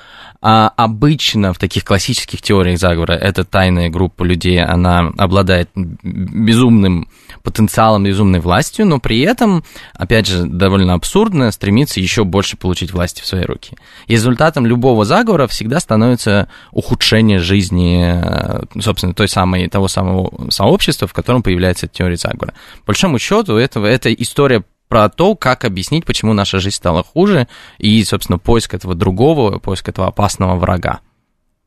А 0.42 0.72
обычно 0.76 1.52
в 1.52 1.58
таких 1.58 1.84
классических 1.84 2.42
теориях 2.42 2.78
заговора 2.78 3.14
эта 3.14 3.44
тайная 3.44 3.88
группа 3.88 4.22
людей, 4.22 4.62
она 4.62 5.10
обладает 5.16 5.70
безумным 5.74 7.08
потенциалом, 7.42 8.04
безумной 8.04 8.40
властью, 8.40 8.86
но 8.86 8.98
при 8.98 9.20
этом, 9.20 9.64
опять 9.94 10.26
же, 10.26 10.44
довольно 10.44 10.94
абсурдно 10.94 11.50
стремится 11.52 12.00
еще 12.00 12.24
больше 12.24 12.56
получить 12.56 12.92
власти 12.92 13.22
в 13.22 13.26
свои 13.26 13.42
руки. 13.42 13.76
Результатом 14.08 14.66
любого 14.66 15.04
заговора 15.04 15.46
всегда 15.46 15.80
становится 15.80 16.48
ухудшение 16.70 17.38
жизни, 17.38 18.04
э, 18.04 18.62
собственно, 18.80 19.14
той 19.14 19.28
самой, 19.28 19.68
того 19.68 19.88
самого 19.88 20.50
сообщества, 20.50 21.08
в 21.08 21.12
котором 21.12 21.42
появляется 21.42 21.88
теория 21.88 22.16
заговора. 22.16 22.52
По 22.80 22.88
большому 22.88 23.18
счету, 23.18 23.56
этого, 23.56 23.86
эта 23.86 24.12
история 24.12 24.64
про 24.88 25.08
то, 25.08 25.34
как 25.34 25.64
объяснить, 25.64 26.04
почему 26.04 26.32
наша 26.32 26.58
жизнь 26.60 26.76
стала 26.76 27.02
хуже, 27.02 27.48
и, 27.78 28.02
собственно, 28.04 28.38
поиск 28.38 28.74
этого 28.74 28.94
другого, 28.94 29.58
поиск 29.58 29.88
этого 29.88 30.08
опасного 30.08 30.56
врага. 30.56 31.00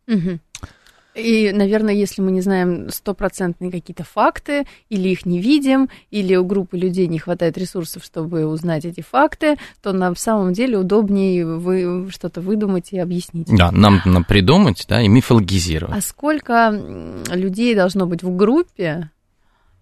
Угу. 0.07 0.39
И, 1.15 1.51
наверное, 1.51 1.93
если 1.93 2.21
мы 2.21 2.31
не 2.31 2.39
знаем 2.39 2.89
стопроцентные 2.89 3.71
какие-то 3.71 4.03
факты, 4.03 4.65
или 4.89 5.09
их 5.09 5.25
не 5.25 5.41
видим, 5.41 5.89
или 6.11 6.35
у 6.35 6.45
группы 6.45 6.77
людей 6.77 7.07
не 7.07 7.19
хватает 7.19 7.57
ресурсов, 7.57 8.05
чтобы 8.05 8.45
узнать 8.45 8.85
эти 8.85 9.01
факты, 9.01 9.57
то 9.81 9.91
на 9.91 10.13
самом 10.15 10.53
деле 10.53 10.77
удобнее 10.77 11.45
вы 11.45 12.09
что-то 12.11 12.41
выдумать 12.41 12.93
и 12.93 12.99
объяснить. 12.99 13.47
Да, 13.49 13.71
нам 13.71 14.23
придумать, 14.23 14.85
да, 14.87 15.01
и 15.01 15.07
мифологизировать. 15.07 15.97
А 15.97 16.01
сколько 16.01 16.71
людей 17.31 17.75
должно 17.75 18.05
быть 18.05 18.23
в 18.23 18.33
группе, 18.35 19.09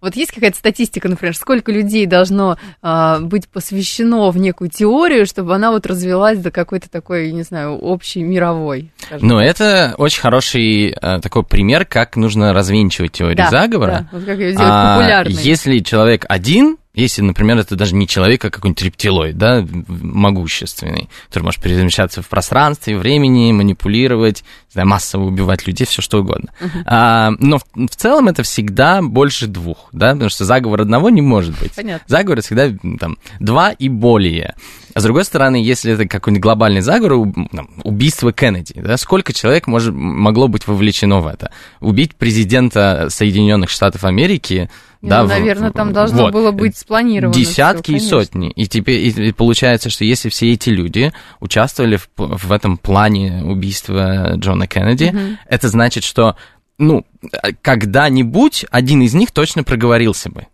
вот 0.00 0.16
есть 0.16 0.32
какая-то 0.32 0.56
статистика, 0.56 1.08
например, 1.08 1.34
сколько 1.34 1.72
людей 1.72 2.06
должно 2.06 2.56
а, 2.82 3.18
быть 3.20 3.48
посвящено 3.48 4.30
в 4.30 4.38
некую 4.38 4.70
теорию, 4.70 5.26
чтобы 5.26 5.54
она 5.54 5.70
вот 5.70 5.86
развилась 5.86 6.38
до 6.38 6.50
какой-то 6.50 6.88
такой, 6.90 7.32
не 7.32 7.42
знаю, 7.42 7.76
общей 7.76 8.22
мировой? 8.22 8.92
Ну, 9.20 9.38
это 9.38 9.94
очень 9.98 10.20
хороший 10.20 10.90
а, 11.00 11.20
такой 11.20 11.44
пример, 11.44 11.84
как 11.84 12.16
нужно 12.16 12.52
развенчивать 12.52 13.12
теорию 13.12 13.36
да, 13.36 13.50
заговора. 13.50 13.90
Да, 13.90 14.18
вот 14.18 14.24
как 14.24 14.38
ее 14.38 14.52
сделать 14.52 14.70
а, 14.72 14.96
популярной. 14.96 15.34
Если 15.42 15.78
человек 15.80 16.24
один, 16.28 16.78
если, 17.02 17.22
например, 17.22 17.58
это 17.58 17.76
даже 17.76 17.94
не 17.94 18.08
человек, 18.08 18.44
а 18.44 18.50
какой-нибудь 18.50 18.82
рептилоид, 18.82 19.38
да, 19.38 19.64
могущественный, 19.88 21.08
который 21.28 21.44
может 21.44 21.62
перемещаться 21.62 22.22
в 22.22 22.28
пространстве, 22.28 22.96
времени, 22.96 23.52
манипулировать, 23.52 24.42
не 24.68 24.72
знаю, 24.72 24.88
массово 24.88 25.24
убивать 25.24 25.66
людей, 25.66 25.86
все 25.86 26.02
что 26.02 26.20
угодно. 26.20 26.50
Uh-huh. 26.60 26.82
А, 26.86 27.30
но 27.38 27.58
в, 27.58 27.64
в 27.74 27.96
целом 27.96 28.28
это 28.28 28.42
всегда 28.42 29.00
больше 29.02 29.46
двух, 29.46 29.88
да, 29.92 30.12
потому 30.12 30.28
что 30.28 30.44
заговор 30.44 30.82
одного 30.82 31.10
не 31.10 31.22
может 31.22 31.58
быть. 31.58 31.72
Понятно. 31.72 32.04
Заговор 32.08 32.42
всегда 32.42 32.70
там 32.98 33.16
два 33.38 33.70
и 33.70 33.88
более. 33.88 34.54
А 34.94 35.00
с 35.00 35.04
другой 35.04 35.24
стороны, 35.24 35.56
если 35.56 35.92
это 35.92 36.06
какой-нибудь 36.06 36.42
глобальный 36.42 36.80
заговор, 36.80 37.32
там, 37.52 37.70
убийство 37.84 38.32
Кеннеди, 38.32 38.74
да, 38.74 38.96
сколько 38.96 39.32
человек 39.32 39.66
может, 39.66 39.94
могло 39.94 40.48
быть 40.48 40.66
вовлечено 40.66 41.20
в 41.20 41.28
это? 41.28 41.52
Убить 41.80 42.16
президента 42.16 43.06
Соединенных 43.08 43.70
Штатов 43.70 44.04
Америки 44.04 44.68
да, 45.00 45.22
ну, 45.22 45.28
наверное, 45.28 45.70
там 45.70 45.92
должно 45.92 46.24
вот, 46.24 46.32
было 46.32 46.50
быть 46.50 46.76
спланировано. 46.76 47.32
Десятки 47.32 47.96
всё, 47.96 47.96
и 47.96 48.00
сотни. 48.00 48.50
И 48.50 48.66
теперь 48.66 49.06
и 49.06 49.32
получается, 49.32 49.90
что 49.90 50.04
если 50.04 50.28
все 50.28 50.52
эти 50.52 50.70
люди 50.70 51.12
участвовали 51.40 51.96
в, 51.96 52.08
в 52.16 52.50
этом 52.50 52.76
плане 52.76 53.42
убийства 53.44 54.34
Джона 54.36 54.66
Кеннеди, 54.66 55.10
угу. 55.14 55.38
это 55.46 55.68
значит, 55.68 56.02
что 56.02 56.36
ну, 56.78 57.06
когда-нибудь 57.62 58.66
один 58.70 59.02
из 59.02 59.14
них 59.14 59.30
точно 59.30 59.64
проговорился 59.64 60.30
бы. 60.30 60.46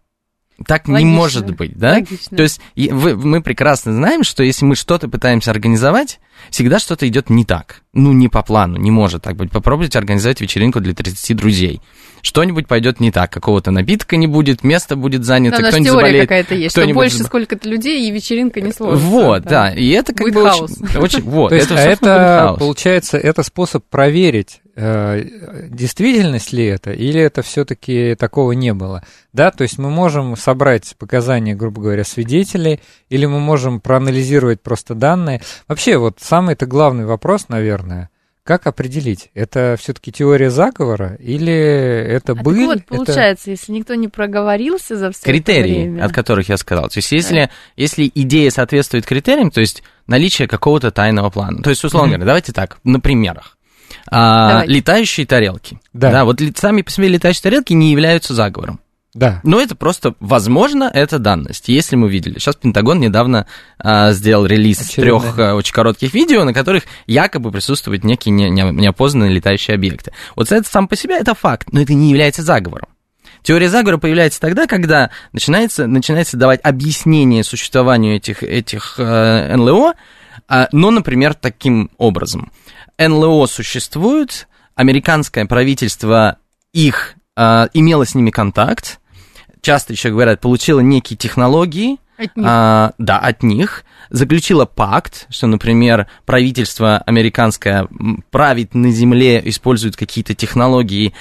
Так 0.67 0.87
Логично. 0.89 1.09
не 1.09 1.15
может 1.17 1.57
быть, 1.57 1.77
да? 1.77 1.95
Логично. 1.95 2.37
То 2.37 2.43
есть 2.45 2.61
вы, 2.77 3.17
мы 3.17 3.43
прекрасно 3.43 3.93
знаем, 3.93 4.23
что 4.23 4.45
если 4.45 4.65
мы 4.65 4.77
что-то 4.77 5.09
пытаемся 5.09 5.51
организовать, 5.51 6.21
всегда 6.51 6.79
что-то 6.79 7.07
идет 7.09 7.31
не 7.31 7.45
так. 7.45 7.83
Ну, 7.93 8.13
не 8.13 8.29
по 8.29 8.43
плану, 8.43 8.77
не 8.77 8.91
может 8.91 9.23
так 9.23 9.37
быть. 9.37 9.51
Попробуйте 9.51 9.99
организовать 9.99 10.41
вечеринку 10.41 10.81
для 10.81 10.95
30 10.95 11.37
друзей 11.37 11.81
что-нибудь 12.25 12.67
пойдет 12.67 13.01
не 13.01 13.13
так, 13.13 13.31
какого-то 13.31 13.71
напитка 13.71 14.17
не 14.17 14.27
будет, 14.27 14.65
место 14.65 14.97
будет 14.97 15.25
занято, 15.25 15.61
да, 15.61 15.69
кто-нибудь 15.69 15.91
заболеет. 15.91 16.23
какая-то 16.23 16.55
есть, 16.55 16.75
что 16.75 16.87
больше 16.95 17.23
сколько-то 17.23 17.69
людей, 17.69 18.09
и 18.09 18.11
вечеринка 18.11 18.63
не 18.63 18.73
сложится. 18.73 19.07
Вот, 19.07 19.43
да, 19.43 19.71
и 19.71 19.91
это 19.91 20.15
как 20.15 20.25
будет 20.25 20.35
бы 20.35 20.49
хаос. 20.49 20.71
очень, 20.81 20.99
очень 21.01 21.23
вот, 21.23 21.51
То 21.51 21.57
есть, 21.57 21.71
это, 21.71 21.77
а 21.77 22.51
это 22.51 22.59
получается, 22.59 23.19
это 23.19 23.43
способ 23.43 23.85
проверить, 23.85 24.63
э, 24.75 25.23
действительность 25.69 26.53
ли 26.53 26.65
это, 26.65 26.93
или 26.93 27.21
это 27.21 27.43
все-таки 27.43 28.15
такого 28.15 28.53
не 28.53 28.73
было. 28.73 29.05
Да, 29.35 29.51
то 29.51 29.63
есть 29.63 29.79
мы 29.79 29.91
можем 29.91 30.35
собрать 30.37 30.95
показания, 30.99 31.55
грубо 31.55 31.83
говоря, 31.83 32.05
свидетелей, 32.05 32.81
или 33.11 33.27
мы 33.27 33.39
можем 33.39 33.81
проанализировать 33.81 34.63
просто 34.63 34.95
данные. 34.95 35.43
Вообще, 35.69 35.99
вот 35.99 36.21
самый-то 36.35 36.67
главный 36.67 37.05
вопрос, 37.05 37.49
наверное, 37.49 38.11
как 38.43 38.67
определить, 38.67 39.31
это 39.35 39.77
все-таки 39.79 40.11
теория 40.11 40.51
заговора 40.51 41.15
или 41.21 41.53
это 41.53 42.33
а 42.33 42.35
быль? 42.35 42.67
вот, 42.67 42.85
получается, 42.87 43.45
это... 43.45 43.51
если 43.53 43.73
никто 43.73 43.95
не 43.95 44.09
проговорился 44.09 44.97
за 44.97 45.13
все 45.13 45.23
Критерии, 45.23 45.83
это 45.83 45.91
время. 45.91 46.05
от 46.05 46.13
которых 46.13 46.49
я 46.49 46.57
сказал. 46.57 46.89
То 46.89 46.99
есть, 46.99 47.13
если, 47.13 47.45
да. 47.45 47.51
если 47.77 48.11
идея 48.13 48.51
соответствует 48.51 49.07
критериям, 49.07 49.53
то 49.53 49.61
есть 49.61 49.85
наличие 50.09 50.49
какого-то 50.49 50.91
тайного 50.91 51.31
плана. 51.31 51.63
То 51.63 51.71
есть, 51.71 51.85
условно 51.85 52.09
mm-hmm. 52.09 52.11
говоря, 52.17 52.27
давайте 52.27 52.53
так, 52.53 52.79
на 52.83 52.99
примерах. 52.99 53.57
А, 54.11 54.65
летающие 54.67 55.25
тарелки. 55.25 55.79
Да. 55.93 56.11
да. 56.11 56.25
Вот 56.25 56.41
сами 56.57 56.83
по 56.83 56.91
себе 56.91 57.07
летающие 57.09 57.43
тарелки 57.43 57.73
не 57.75 57.93
являются 57.93 58.35
заговором. 58.35 58.81
Да. 59.15 59.41
Но 59.45 59.61
это 59.61 59.77
просто, 59.77 60.15
возможно, 60.19 60.91
это 60.93 61.21
данность. 61.21 61.69
Если 61.69 61.95
мы 61.95 62.11
видели. 62.11 62.39
Сейчас 62.39 62.57
Пентагон 62.57 62.99
недавно 62.99 63.47
а, 63.79 64.13
сделал 64.13 64.45
релиз 64.45 64.79
трех 64.91 65.39
а, 65.39 65.55
очень 65.55 65.73
коротких 65.73 66.13
видео, 66.13 66.43
на 66.45 66.53
которых 66.53 66.85
якобы 67.07 67.53
присутствуют 67.53 68.03
некие 68.03 68.33
не, 68.33 68.51
не, 68.51 68.63
неопознанные 68.63 69.33
летающие 69.33 69.75
объекты. 69.77 70.13
Вот 70.35 70.51
это 70.51 70.69
сам 70.69 70.89
по 70.89 70.97
себе 70.97 71.17
это 71.17 71.35
факт, 71.35 71.69
но 71.73 71.81
это 71.81 71.95
не 71.95 72.11
является 72.11 72.43
заговором. 72.43 72.89
Теория 73.45 73.69
заговора 73.69 73.99
появляется 73.99 74.41
тогда, 74.41 74.67
когда 74.67 75.11
начинается, 75.33 75.87
начинается 75.87 76.39
давать 76.39 76.61
объяснение 76.63 77.45
существованию 77.45 78.17
этих, 78.17 78.43
этих 78.43 78.95
э, 78.99 79.55
НЛО, 79.55 79.95
э, 80.49 80.67
но, 80.73 80.91
например, 80.91 81.35
таким 81.35 81.91
образом. 81.99 82.51
НЛО 82.99 83.47
существуют, 83.47 84.49
американское 84.75 85.45
правительство 85.45 86.39
их 86.73 87.17
э, 87.37 87.69
имело 87.75 88.07
с 88.07 88.15
ними 88.15 88.31
контакт, 88.31 88.99
часто 89.65 89.93
еще 89.93 90.11
говорят, 90.11 90.41
получила 90.41 90.81
некие 90.81 91.17
технологии, 91.17 91.99
от 92.17 92.37
них. 92.37 92.47
А, 92.49 92.93
да, 92.99 93.19
от 93.19 93.43
них. 93.43 93.85
Заключила 94.11 94.67
пакт, 94.67 95.27
что, 95.31 95.49
например, 95.49 96.07
правительство 96.25 96.99
американское 96.99 97.89
правит 98.31 98.75
на 98.75 98.91
земле, 98.93 99.43
использует 99.45 99.97
какие-то 99.97 100.35
технологии 100.35 101.13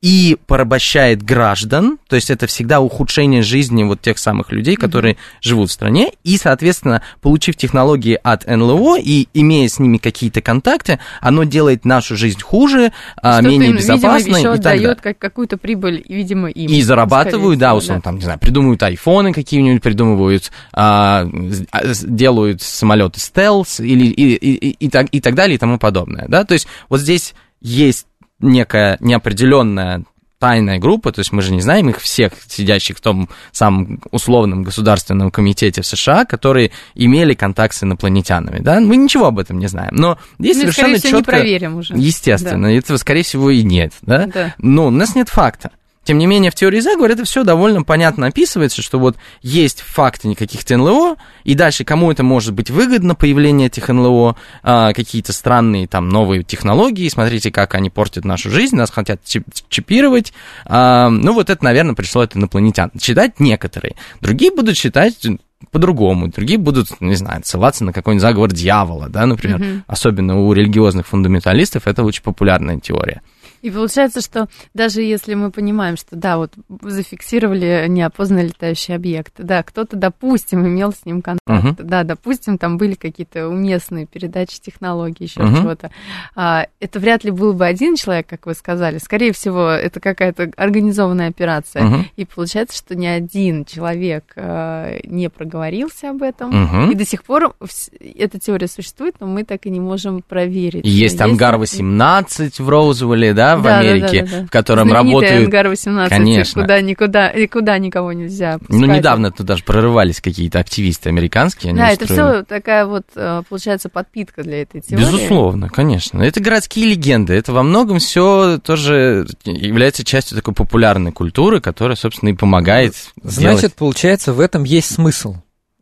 и 0.00 0.36
порабощает 0.46 1.22
граждан, 1.24 1.98
то 2.08 2.14
есть 2.14 2.30
это 2.30 2.46
всегда 2.46 2.80
ухудшение 2.80 3.42
жизни 3.42 3.82
вот 3.82 4.00
тех 4.00 4.18
самых 4.18 4.52
людей, 4.52 4.76
которые 4.76 5.14
mm-hmm. 5.14 5.42
живут 5.42 5.70
в 5.70 5.72
стране, 5.72 6.12
и, 6.22 6.36
соответственно, 6.36 7.02
получив 7.20 7.56
технологии 7.56 8.18
от 8.22 8.46
НЛО 8.46 8.98
и 9.00 9.26
имея 9.34 9.68
с 9.68 9.80
ними 9.80 9.98
какие-то 9.98 10.40
контакты, 10.40 11.00
оно 11.20 11.42
делает 11.42 11.84
нашу 11.84 12.16
жизнь 12.16 12.40
хуже, 12.40 12.92
а, 13.20 13.40
Что 13.40 13.48
менее 13.48 13.70
им, 13.70 13.76
безопасной 13.76 14.38
видимо, 14.38 14.54
и 14.54 14.56
так 14.56 14.62
дает 14.62 15.00
как 15.00 15.18
какую-то 15.18 15.56
прибыль, 15.56 16.04
видимо, 16.08 16.48
им. 16.48 16.70
И 16.70 16.80
зарабатывают, 16.82 17.58
да, 17.58 17.74
условно, 17.74 18.00
да. 18.00 18.04
там, 18.04 18.16
не 18.16 18.22
знаю, 18.22 18.38
придумывают 18.38 18.82
айфоны 18.84 19.32
какие-нибудь, 19.32 19.82
придумывают, 19.82 20.52
а, 20.72 21.26
а 21.72 21.82
делают 22.04 22.62
самолеты 22.62 23.18
стелс 23.18 23.80
или 23.80 24.06
и, 24.06 24.34
и, 24.34 24.54
и, 24.54 24.70
и, 24.86 24.88
так, 24.88 25.08
и 25.10 25.20
так 25.20 25.34
далее 25.34 25.56
и 25.56 25.58
тому 25.58 25.78
подобное, 25.78 26.26
да, 26.28 26.44
то 26.44 26.54
есть 26.54 26.68
вот 26.88 27.00
здесь 27.00 27.34
есть 27.60 28.06
некая 28.40 28.96
неопределенная 29.00 30.04
тайная 30.38 30.78
группа, 30.78 31.12
то 31.12 31.18
есть 31.18 31.32
мы 31.32 31.42
же 31.42 31.52
не 31.52 31.60
знаем 31.60 31.90
их 31.90 32.00
всех, 32.00 32.32
сидящих 32.46 32.98
в 32.98 33.00
том 33.00 33.28
самом 33.50 34.00
условном 34.10 34.62
государственном 34.62 35.30
комитете 35.30 35.82
в 35.82 35.86
США, 35.86 36.24
которые 36.24 36.70
имели 36.94 37.34
контакт 37.34 37.74
с 37.74 37.82
инопланетянами, 37.82 38.60
да, 38.60 38.80
мы 38.80 38.96
ничего 38.96 39.26
об 39.26 39.38
этом 39.38 39.58
не 39.58 39.66
знаем, 39.66 39.90
но 39.92 40.18
здесь 40.38 40.56
ну, 40.56 40.62
совершенно 40.62 41.00
четко, 41.00 41.16
не 41.16 41.22
проверим 41.24 41.76
уже. 41.76 41.94
естественно, 41.94 42.68
да. 42.68 42.72
этого 42.72 42.96
скорее 42.98 43.22
всего 43.22 43.50
и 43.50 43.62
нет, 43.62 43.92
да, 44.02 44.26
да. 44.26 44.54
но 44.58 44.86
у 44.86 44.90
нас 44.90 45.14
нет 45.14 45.28
факта. 45.28 45.72
Тем 46.08 46.16
не 46.16 46.24
менее, 46.24 46.50
в 46.50 46.54
теории 46.54 46.80
заговора 46.80 47.12
это 47.12 47.24
все 47.26 47.44
довольно 47.44 47.82
понятно 47.82 48.28
описывается, 48.28 48.80
что 48.80 48.98
вот 48.98 49.18
есть 49.42 49.82
факты 49.82 50.34
каких-то 50.34 50.78
НЛО, 50.78 51.16
и 51.44 51.54
дальше 51.54 51.84
кому 51.84 52.10
это 52.10 52.22
может 52.22 52.54
быть 52.54 52.70
выгодно, 52.70 53.14
появление 53.14 53.66
этих 53.66 53.88
НЛО, 53.88 54.34
а, 54.62 54.94
какие-то 54.94 55.34
странные 55.34 55.86
там 55.86 56.08
новые 56.08 56.44
технологии, 56.44 57.10
смотрите, 57.10 57.50
как 57.50 57.74
они 57.74 57.90
портят 57.90 58.24
нашу 58.24 58.48
жизнь, 58.48 58.74
нас 58.74 58.90
хотят 58.90 59.20
чипировать. 59.68 60.32
А, 60.64 61.10
ну, 61.10 61.34
вот 61.34 61.50
это, 61.50 61.62
наверное, 61.62 61.94
пришло 61.94 62.22
от 62.22 62.34
инопланетян. 62.34 62.90
Читать 62.98 63.38
некоторые. 63.38 63.94
Другие 64.22 64.50
будут 64.50 64.78
считать 64.78 65.26
по-другому. 65.70 66.28
Другие 66.28 66.58
будут, 66.58 67.02
не 67.02 67.16
знаю, 67.16 67.42
ссылаться 67.44 67.84
на 67.84 67.92
какой-нибудь 67.92 68.22
заговор 68.22 68.50
дьявола, 68.50 69.10
да, 69.10 69.26
например. 69.26 69.60
Mm-hmm. 69.60 69.82
Особенно 69.86 70.40
у 70.40 70.50
религиозных 70.54 71.06
фундаменталистов 71.06 71.86
это 71.86 72.02
очень 72.02 72.22
популярная 72.22 72.80
теория. 72.80 73.20
И 73.62 73.70
получается, 73.70 74.20
что 74.20 74.48
даже 74.74 75.02
если 75.02 75.34
мы 75.34 75.50
понимаем, 75.50 75.96
что 75.96 76.16
да, 76.16 76.38
вот 76.38 76.52
зафиксировали 76.82 77.86
неопознанный 77.88 78.46
летающий 78.46 78.94
объект, 78.94 79.34
да, 79.38 79.62
кто-то, 79.62 79.96
допустим, 79.96 80.66
имел 80.66 80.92
с 80.92 81.04
ним 81.04 81.22
контакт, 81.22 81.80
uh-huh. 81.80 81.82
да, 81.82 82.04
допустим, 82.04 82.58
там 82.58 82.78
были 82.78 82.94
какие-то 82.94 83.48
уместные 83.48 84.06
передачи 84.06 84.60
технологий, 84.60 85.24
еще 85.24 85.40
uh-huh. 85.40 85.60
чего-то, 85.60 85.90
а, 86.34 86.66
это 86.80 86.98
вряд 86.98 87.24
ли 87.24 87.30
был 87.30 87.52
бы 87.52 87.66
один 87.66 87.96
человек, 87.96 88.26
как 88.26 88.46
вы 88.46 88.54
сказали, 88.54 88.98
скорее 88.98 89.32
всего, 89.32 89.68
это 89.68 90.00
какая-то 90.00 90.50
организованная 90.56 91.28
операция, 91.28 91.82
uh-huh. 91.82 92.04
и 92.16 92.24
получается, 92.24 92.76
что 92.76 92.94
ни 92.94 93.06
один 93.06 93.64
человек 93.64 94.32
а, 94.36 94.98
не 95.04 95.28
проговорился 95.28 96.10
об 96.10 96.22
этом, 96.22 96.50
uh-huh. 96.50 96.92
и 96.92 96.94
до 96.94 97.04
сих 97.04 97.24
пор 97.24 97.54
эта 98.00 98.38
теория 98.38 98.68
существует, 98.68 99.16
но 99.20 99.26
мы 99.26 99.44
так 99.44 99.66
и 99.66 99.70
не 99.70 99.80
можем 99.80 100.22
проверить. 100.22 100.84
Есть 100.84 101.20
Ангар-18 101.20 102.62
в 102.62 102.68
Роузвилле, 102.68 103.34
да, 103.34 103.47
в 103.56 103.62
да, 103.62 103.78
Америке, 103.78 104.22
да, 104.22 104.30
да, 104.30 104.40
да. 104.40 104.46
в 104.46 104.50
котором 104.50 104.92
работают... 104.92 105.48
Ангар-18, 105.48 106.08
Конечно. 106.08 106.62
Куда, 106.62 106.80
никуда, 106.80 107.32
никуда 107.32 107.78
никого 107.78 108.12
нельзя 108.12 108.58
пускать. 108.58 108.76
Ну, 108.76 108.86
недавно 108.86 109.30
туда 109.30 109.56
же 109.56 109.64
прорывались 109.64 110.20
какие-то 110.20 110.58
активисты 110.58 111.08
американские. 111.08 111.74
да, 111.74 111.90
устроили... 111.90 112.04
это 112.04 112.12
все 112.12 112.42
такая 112.44 112.86
вот, 112.86 113.06
э, 113.14 113.42
получается, 113.48 113.88
подпитка 113.88 114.42
для 114.42 114.62
этой 114.62 114.80
теории. 114.80 115.04
Безусловно, 115.04 115.68
конечно. 115.68 116.22
Это 116.22 116.40
городские 116.40 116.86
легенды. 116.86 117.34
Это 117.34 117.52
во 117.52 117.62
многом 117.62 117.98
все 117.98 118.58
тоже 118.62 119.26
является 119.44 120.04
частью 120.04 120.36
такой 120.36 120.54
популярной 120.54 121.12
культуры, 121.12 121.60
которая, 121.60 121.96
собственно, 121.96 122.30
и 122.30 122.34
помогает 122.34 122.94
Значит, 123.22 123.58
сделать... 123.58 123.74
получается, 123.74 124.32
в 124.32 124.40
этом 124.40 124.64
есть 124.64 124.94
смысл 124.94 125.36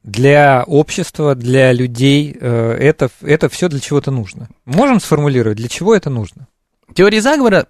для 0.06 0.62
общества, 0.66 1.34
для 1.34 1.72
людей 1.72 2.34
э, 2.40 2.76
это, 2.80 3.10
это 3.20 3.48
все 3.48 3.68
для 3.68 3.80
чего-то 3.80 4.10
нужно. 4.10 4.48
Можем 4.64 5.00
сформулировать, 5.00 5.58
для 5.58 5.68
чего 5.68 5.94
это 5.94 6.08
нужно? 6.10 6.46
Теория 6.94 7.20
заговора, 7.20 7.66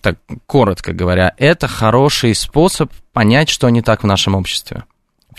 так 0.00 0.18
коротко 0.46 0.92
говоря, 0.92 1.34
это 1.36 1.68
хороший 1.68 2.34
способ 2.34 2.90
понять, 3.12 3.48
что 3.48 3.68
не 3.68 3.82
так 3.82 4.02
в 4.02 4.06
нашем 4.06 4.34
обществе. 4.34 4.84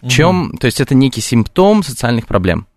В 0.01 0.09
чем, 0.09 0.50
угу. 0.50 0.57
то 0.57 0.65
есть 0.65 0.81
это 0.81 0.95
некий 0.95 1.21
симптом 1.21 1.83
социальных 1.83 2.27
проблем. 2.27 2.67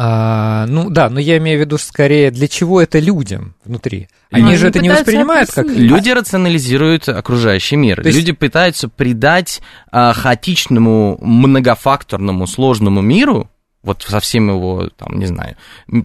А, 0.00 0.64
ну 0.66 0.90
да, 0.90 1.10
но 1.10 1.18
я 1.18 1.38
имею 1.38 1.58
в 1.58 1.60
виду 1.60 1.76
скорее, 1.76 2.30
для 2.30 2.46
чего 2.46 2.80
это 2.80 3.00
людям 3.00 3.54
внутри. 3.64 4.08
Они 4.30 4.52
ну, 4.52 4.56
же 4.56 4.68
это 4.68 4.78
не 4.78 4.90
воспринимают 4.90 5.50
как... 5.50 5.66
Люди 5.66 6.10
рационализируют 6.10 7.08
окружающий 7.08 7.74
мир. 7.74 8.06
есть... 8.06 8.16
Люди 8.16 8.30
пытаются 8.30 8.88
придать 8.88 9.60
а, 9.90 10.12
хаотичному, 10.12 11.18
многофакторному, 11.20 12.46
сложному 12.46 13.00
миру, 13.00 13.50
вот 13.82 14.02
со 14.02 14.20
всеми 14.20 14.50
его, 14.50 14.88
там, 14.96 15.18
не 15.18 15.26
знаю, 15.26 15.56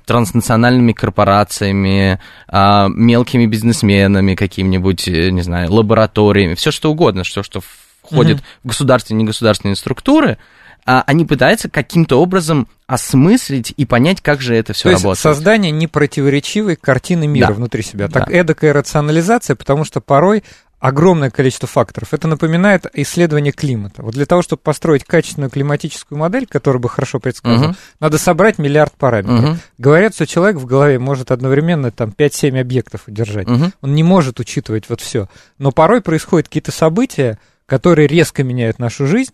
транснациональными 0.06 0.94
корпорациями, 0.94 2.20
а, 2.48 2.88
мелкими 2.88 3.46
бизнесменами 3.46 4.36
какими-нибудь, 4.36 5.08
э, 5.08 5.30
не 5.32 5.42
знаю, 5.42 5.72
лабораториями, 5.74 6.54
все 6.54 6.72
что 6.72 6.92
угодно, 6.92 7.24
все, 7.24 7.44
что 7.44 7.62
входит 8.04 8.38
угу. 8.38 8.46
в 8.64 8.68
государственные 8.70 9.22
и 9.22 9.24
негосударственные 9.24 9.76
структуры, 9.76 10.38
а, 10.86 11.04
они 11.08 11.26
пытаются 11.26 11.70
каким-то 11.70 12.22
образом 12.22 12.68
осмыслить 12.88 13.74
и 13.76 13.86
понять, 13.86 14.22
как 14.22 14.42
же 14.42 14.56
это 14.56 14.74
все 14.74 14.92
работает. 14.92 15.20
создание 15.20 15.72
непротиворечивой 15.72 16.76
картины 16.76 17.26
мира 17.26 17.48
да. 17.48 17.54
внутри 17.54 17.84
себя. 17.84 18.08
Так 18.10 18.28
да. 18.28 18.34
эдакая 18.34 18.74
рационализация, 18.74 19.56
потому 19.56 19.86
что 19.86 20.02
порой 20.02 20.44
огромное 20.84 21.30
количество 21.30 21.66
факторов. 21.66 22.14
Это 22.14 22.28
напоминает 22.28 22.88
исследование 22.94 23.54
климата. 23.54 24.04
Вот 24.04 24.16
для 24.16 24.26
того, 24.26 24.42
чтобы 24.42 24.62
построить 24.62 25.06
качественную 25.06 25.50
климатическую 25.50 26.20
модель, 26.20 26.46
которая 26.46 26.82
бы 26.82 26.90
хорошо 26.90 27.22
предсказывала, 27.22 27.72
uh-huh. 27.72 27.76
надо 28.02 28.18
собрать 28.18 28.58
миллиард 28.58 28.92
параметров. 28.92 29.52
Uh-huh. 29.52 29.58
Говорят, 29.78 30.14
что 30.14 30.28
человек 30.28 30.58
в 30.58 30.66
голове 30.66 31.00
может 31.00 31.32
одновременно 31.32 31.90
там 31.92 32.10
5-7 32.10 32.60
объектов 32.60 33.04
удержать. 33.08 33.48
Uh-huh. 33.48 33.72
Он 33.80 33.96
не 33.96 34.04
может 34.04 34.42
учитывать 34.42 34.90
вот 34.90 35.00
все. 35.00 35.30
Но 35.58 35.72
порой 35.72 36.02
происходят 36.02 36.50
какие-то 36.50 36.74
события, 36.74 37.40
которые 37.66 38.10
резко 38.10 38.44
меняют 38.44 38.78
нашу 38.78 39.08
жизнь, 39.08 39.32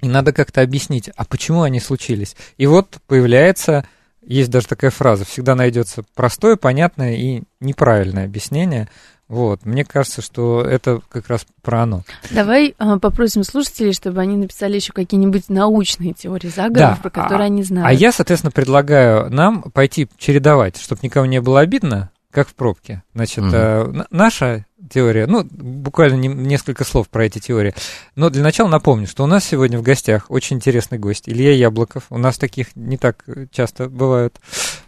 и 0.00 0.08
надо 0.08 0.32
как-то 0.32 0.62
объяснить, 0.62 1.10
а 1.14 1.24
почему 1.24 1.62
они 1.62 1.78
случились. 1.78 2.34
И 2.56 2.66
вот 2.66 2.98
появляется, 3.06 3.86
есть 4.20 4.50
даже 4.50 4.66
такая 4.66 4.90
фраза, 4.90 5.24
всегда 5.24 5.54
найдется 5.54 6.02
простое, 6.16 6.56
понятное 6.56 7.14
и 7.14 7.42
неправильное 7.60 8.24
объяснение. 8.24 8.88
Вот, 9.32 9.64
мне 9.64 9.82
кажется, 9.82 10.20
что 10.20 10.60
это 10.60 11.00
как 11.08 11.28
раз 11.28 11.46
про 11.62 11.84
оно. 11.84 12.02
Давай 12.32 12.74
э, 12.78 12.98
попросим 13.00 13.44
слушателей, 13.44 13.94
чтобы 13.94 14.20
они 14.20 14.36
написали 14.36 14.74
еще 14.74 14.92
какие-нибудь 14.92 15.48
научные 15.48 16.12
теории 16.12 16.48
заговоров, 16.48 16.96
да. 16.96 17.00
про 17.00 17.08
которые 17.08 17.44
а, 17.44 17.46
они 17.46 17.62
знают. 17.62 17.88
А 17.88 17.94
я, 17.94 18.12
соответственно, 18.12 18.50
предлагаю 18.50 19.32
нам 19.32 19.62
пойти 19.62 20.06
чередовать, 20.18 20.76
чтобы 20.76 21.00
никому 21.02 21.24
не 21.24 21.40
было 21.40 21.60
обидно, 21.60 22.10
как 22.30 22.46
в 22.46 22.54
пробке. 22.54 23.04
Значит, 23.14 23.44
угу. 23.44 23.52
э, 23.54 24.04
наша 24.10 24.66
теория. 24.92 25.26
Ну, 25.26 25.44
буквально 25.50 26.16
не, 26.16 26.28
несколько 26.28 26.84
слов 26.84 27.08
про 27.08 27.24
эти 27.24 27.38
теории. 27.38 27.74
Но 28.16 28.28
для 28.28 28.42
начала 28.42 28.68
напомню, 28.68 29.06
что 29.06 29.24
у 29.24 29.26
нас 29.26 29.44
сегодня 29.44 29.78
в 29.78 29.82
гостях 29.82 30.26
очень 30.28 30.56
интересный 30.56 30.98
гость 30.98 31.26
Илья 31.26 31.52
Яблоков. 31.52 32.04
У 32.10 32.18
нас 32.18 32.36
таких 32.36 32.76
не 32.76 32.98
так 32.98 33.24
часто 33.50 33.88
бывают. 33.88 34.36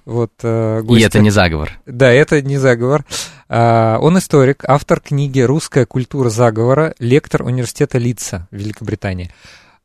Вот, 0.04 0.32
э, 0.42 0.82
гости. 0.82 1.02
И 1.02 1.06
это 1.06 1.20
не 1.20 1.30
заговор. 1.30 1.78
Да, 1.86 2.12
это 2.12 2.42
не 2.42 2.58
заговор. 2.58 3.06
А, 3.06 3.33
он 3.54 4.18
историк, 4.18 4.64
автор 4.66 5.00
книги 5.00 5.40
«Русская 5.40 5.86
культура 5.86 6.28
заговора», 6.28 6.94
лектор 6.98 7.42
университета 7.42 7.98
Лица 7.98 8.48
в 8.50 8.56
Великобритании. 8.56 9.30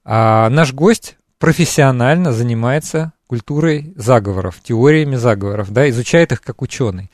А 0.04 0.50
наш 0.50 0.74
гость 0.74 1.18
профессионально 1.38 2.34
занимается 2.34 3.14
культурой 3.28 3.94
заговоров, 3.96 4.56
теориями 4.64 5.18
заговоров, 5.18 5.72
да, 5.72 5.88
изучает 5.90 6.32
их 6.32 6.42
как 6.42 6.64
ученый. 6.64 7.12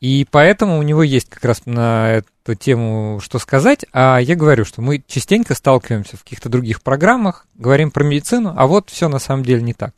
И 0.00 0.26
поэтому 0.30 0.78
у 0.78 0.82
него 0.82 1.02
есть 1.02 1.28
как 1.28 1.44
раз 1.44 1.62
на 1.64 2.22
эту 2.44 2.54
тему 2.54 3.18
что 3.20 3.38
сказать. 3.38 3.84
А 3.92 4.18
я 4.18 4.36
говорю, 4.36 4.64
что 4.64 4.82
мы 4.82 5.02
частенько 5.06 5.54
сталкиваемся 5.54 6.16
в 6.16 6.22
каких-то 6.22 6.48
других 6.48 6.82
программах, 6.82 7.46
говорим 7.54 7.90
про 7.90 8.04
медицину, 8.04 8.54
а 8.56 8.66
вот 8.66 8.90
все 8.90 9.08
на 9.08 9.18
самом 9.18 9.42
деле 9.42 9.62
не 9.62 9.72
так. 9.72 9.94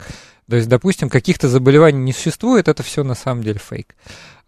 То 0.49 0.57
есть, 0.57 0.69
допустим, 0.69 1.11
каких-то 1.11 1.49
заболеваний 1.49 1.99
не 1.99 2.13
существует, 2.13 2.69
это 2.69 2.83
все 2.83 3.05
на 3.05 3.15
самом 3.15 3.43
деле 3.43 3.59
фейк. 3.59 3.95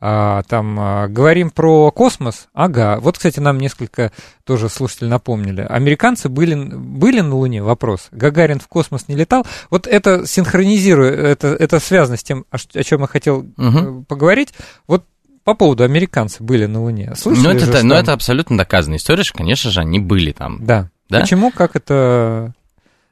А, 0.03 0.43
там 0.45 0.81
а, 0.81 1.09
говорим 1.09 1.51
про 1.51 1.91
космос, 1.91 2.49
ага. 2.55 2.99
Вот, 3.01 3.19
кстати, 3.19 3.39
нам 3.39 3.59
несколько 3.59 4.13
тоже 4.45 4.71
слушатели 4.71 5.09
напомнили. 5.09 5.61
Американцы 5.61 6.31
были, 6.31 6.55
были 6.55 7.21
на 7.21 7.35
Луне, 7.35 7.63
вопрос. 7.63 8.09
Гагарин 8.13 8.61
в 8.61 8.69
космос 8.69 9.09
не 9.09 9.15
летал. 9.15 9.47
Вот 9.69 9.87
это 9.87 10.27
синхронизирует, 10.27 11.19
это, 11.19 11.49
это 11.49 11.81
связано 11.81 12.17
с 12.17 12.23
тем, 12.23 12.47
о, 12.51 12.57
о 12.57 12.83
чем 12.83 13.03
я 13.03 13.07
хотел 13.07 13.47
угу. 13.59 14.05
поговорить. 14.09 14.55
Вот 14.87 15.05
по 15.45 15.53
поводу 15.53 15.85
американцы 15.85 16.43
были 16.43 16.65
на 16.65 16.81
Луне. 16.81 17.13
Слышали 17.15 17.45
ну, 17.45 17.51
это, 17.51 17.67
же, 17.67 17.85
ну, 17.85 17.95
это 17.95 18.15
абсолютно 18.15 18.57
доказанная 18.57 18.97
история, 18.97 19.23
что, 19.23 19.37
конечно 19.37 19.71
же, 19.71 19.81
они 19.81 19.99
были 19.99 20.33
там. 20.33 20.65
Да. 20.65 20.89
да? 21.11 21.21
Почему? 21.21 21.51
Как 21.51 21.77
это... 21.77 22.55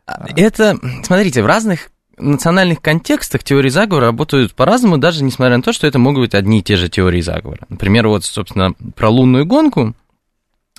А, 0.07 0.27
это, 0.37 0.79
смотрите, 1.05 1.43
в 1.43 1.47
разных 1.47 1.91
национальных 2.19 2.81
контекстах 2.81 3.43
теории 3.45 3.69
заговора 3.69 4.07
работают 4.07 4.55
по-разному, 4.55 4.99
даже 4.99 5.25
несмотря 5.25 5.57
на 5.57 5.63
то, 5.63 5.73
что 5.73 5.87
это 5.87 5.99
могут 5.99 6.25
быть 6.25 6.35
одни 6.35 6.61
и 6.61 6.63
те 6.63 6.77
же 6.77 6.89
теории 6.89 7.21
заговора. 7.21 7.61
Например, 7.69 8.09
вот, 8.09 8.25
собственно, 8.25 8.73
про 8.95 9.09
лунную 9.09 9.47
гонку 9.47 9.95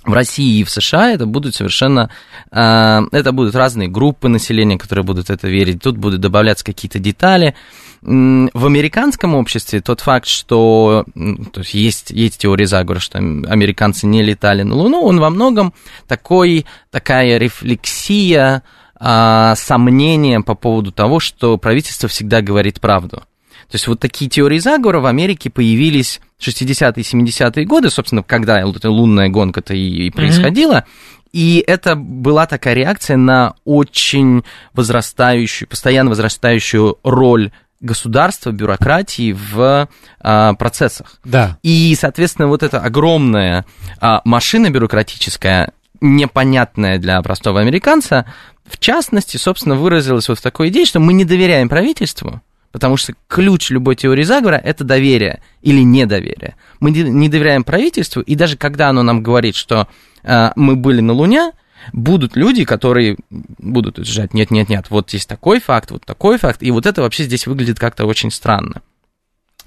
в 0.06 0.14
России 0.14 0.60
и 0.60 0.64
в 0.64 0.70
США 0.70 1.12
это 1.12 1.26
будут 1.26 1.56
совершенно, 1.56 2.10
а, 2.52 3.04
это 3.12 3.32
будут 3.32 3.56
разные 3.56 3.90
группы 3.90 4.30
населения, 4.30 4.78
которые 4.78 5.04
будут 5.04 5.30
это 5.30 5.48
верить, 5.48 5.82
тут 5.82 5.98
будут 5.98 6.22
добавляться 6.22 6.64
какие-то 6.64 7.00
детали. 7.00 7.56
В 8.02 8.66
американском 8.66 9.36
обществе 9.36 9.82
тот 9.82 10.00
факт, 10.00 10.26
что 10.26 11.04
то 11.52 11.60
есть, 11.60 11.74
есть, 11.74 12.12
есть 12.12 12.38
теория 12.38 12.66
заговора, 12.66 13.00
что 13.00 13.18
американцы 13.18 14.08
не 14.08 14.24
летали 14.24 14.64
на 14.64 14.76
Луну, 14.76 15.02
он 15.02 15.20
во 15.20 15.30
многом 15.30 15.74
такой, 16.08 16.66
такая 16.92 17.38
рефлексия, 17.38 18.64
а, 19.00 19.56
сомнение 19.56 20.42
по 20.42 20.56
поводу 20.56 20.92
того, 20.92 21.20
что 21.20 21.58
правительство 21.58 22.10
всегда 22.10 22.42
говорит 22.42 22.82
правду. 22.82 23.24
То 23.70 23.76
есть 23.76 23.88
вот 23.88 24.00
такие 24.00 24.30
теории 24.30 24.58
заговора 24.58 25.00
в 25.00 25.06
Америке 25.06 25.50
появились 25.50 26.22
в 26.38 26.48
60-е 26.48 26.94
и 26.96 27.02
70-е 27.02 27.66
годы, 27.66 27.90
собственно, 27.90 28.24
когда 28.24 28.60
эта 28.60 28.90
лунная 28.90 29.30
гонка-то 29.30 29.76
и, 29.76 30.08
и 30.08 30.10
происходила. 30.10 30.78
Mm-hmm. 30.78 31.30
И 31.32 31.64
это 31.68 31.96
была 31.96 32.48
такая 32.48 32.74
реакция 32.74 33.16
на 33.16 33.54
очень 33.64 34.44
возрастающую, 34.74 35.68
постоянно 35.68 36.10
возрастающую 36.10 36.98
роль 37.04 37.52
государства, 37.80 38.52
бюрократии 38.52 39.34
в 39.34 39.88
а, 40.20 40.54
процессах. 40.56 41.20
Да. 41.24 41.58
И, 41.64 41.96
соответственно, 41.98 42.48
вот 42.48 42.64
эта 42.64 42.80
огромная 42.80 43.66
а, 44.02 44.22
машина 44.26 44.70
бюрократическая, 44.70 45.72
непонятная 46.02 46.98
для 46.98 47.22
простого 47.22 47.60
американца, 47.60 48.26
в 48.66 48.78
частности, 48.78 49.38
собственно, 49.38 49.76
выразилась 49.76 50.30
вот 50.30 50.40
в 50.40 50.42
такой 50.42 50.70
идее, 50.70 50.86
что 50.86 51.00
мы 51.00 51.14
не 51.14 51.26
доверяем 51.26 51.70
правительству, 51.70 52.42
потому 52.72 52.98
что 52.98 53.14
ключ 53.28 53.70
любой 53.70 53.96
теории 53.96 54.24
заговора– 54.24 54.56
это 54.64 54.84
доверие 54.84 55.42
или 55.62 55.82
недоверие. 55.82 56.56
Мы 56.80 56.92
не 56.92 57.30
доверяем 57.30 57.64
правительству, 57.64 58.22
и 58.22 58.36
даже 58.36 58.58
когда 58.58 58.90
оно 58.90 59.04
нам 59.04 59.24
говорит, 59.24 59.56
что 59.56 59.88
э, 60.24 60.52
мы 60.56 60.76
были 60.76 61.02
на 61.02 61.14
Луне, 61.14 61.52
будут 61.94 62.36
люди, 62.36 62.66
которые 62.66 63.18
будут 63.30 64.00
утверждать, 64.00 64.34
нет-нет-нет, 64.34 64.90
вот 64.90 65.12
есть 65.12 65.28
такой 65.28 65.60
факт, 65.60 65.92
вот 65.92 66.06
такой 66.06 66.38
факт, 66.38 66.62
и 66.62 66.72
вот 66.72 66.86
это 66.86 67.02
вообще 67.02 67.24
здесь 67.24 67.48
выглядит 67.48 67.80
как-то 67.80 68.06
очень 68.06 68.32
странно. 68.32 68.82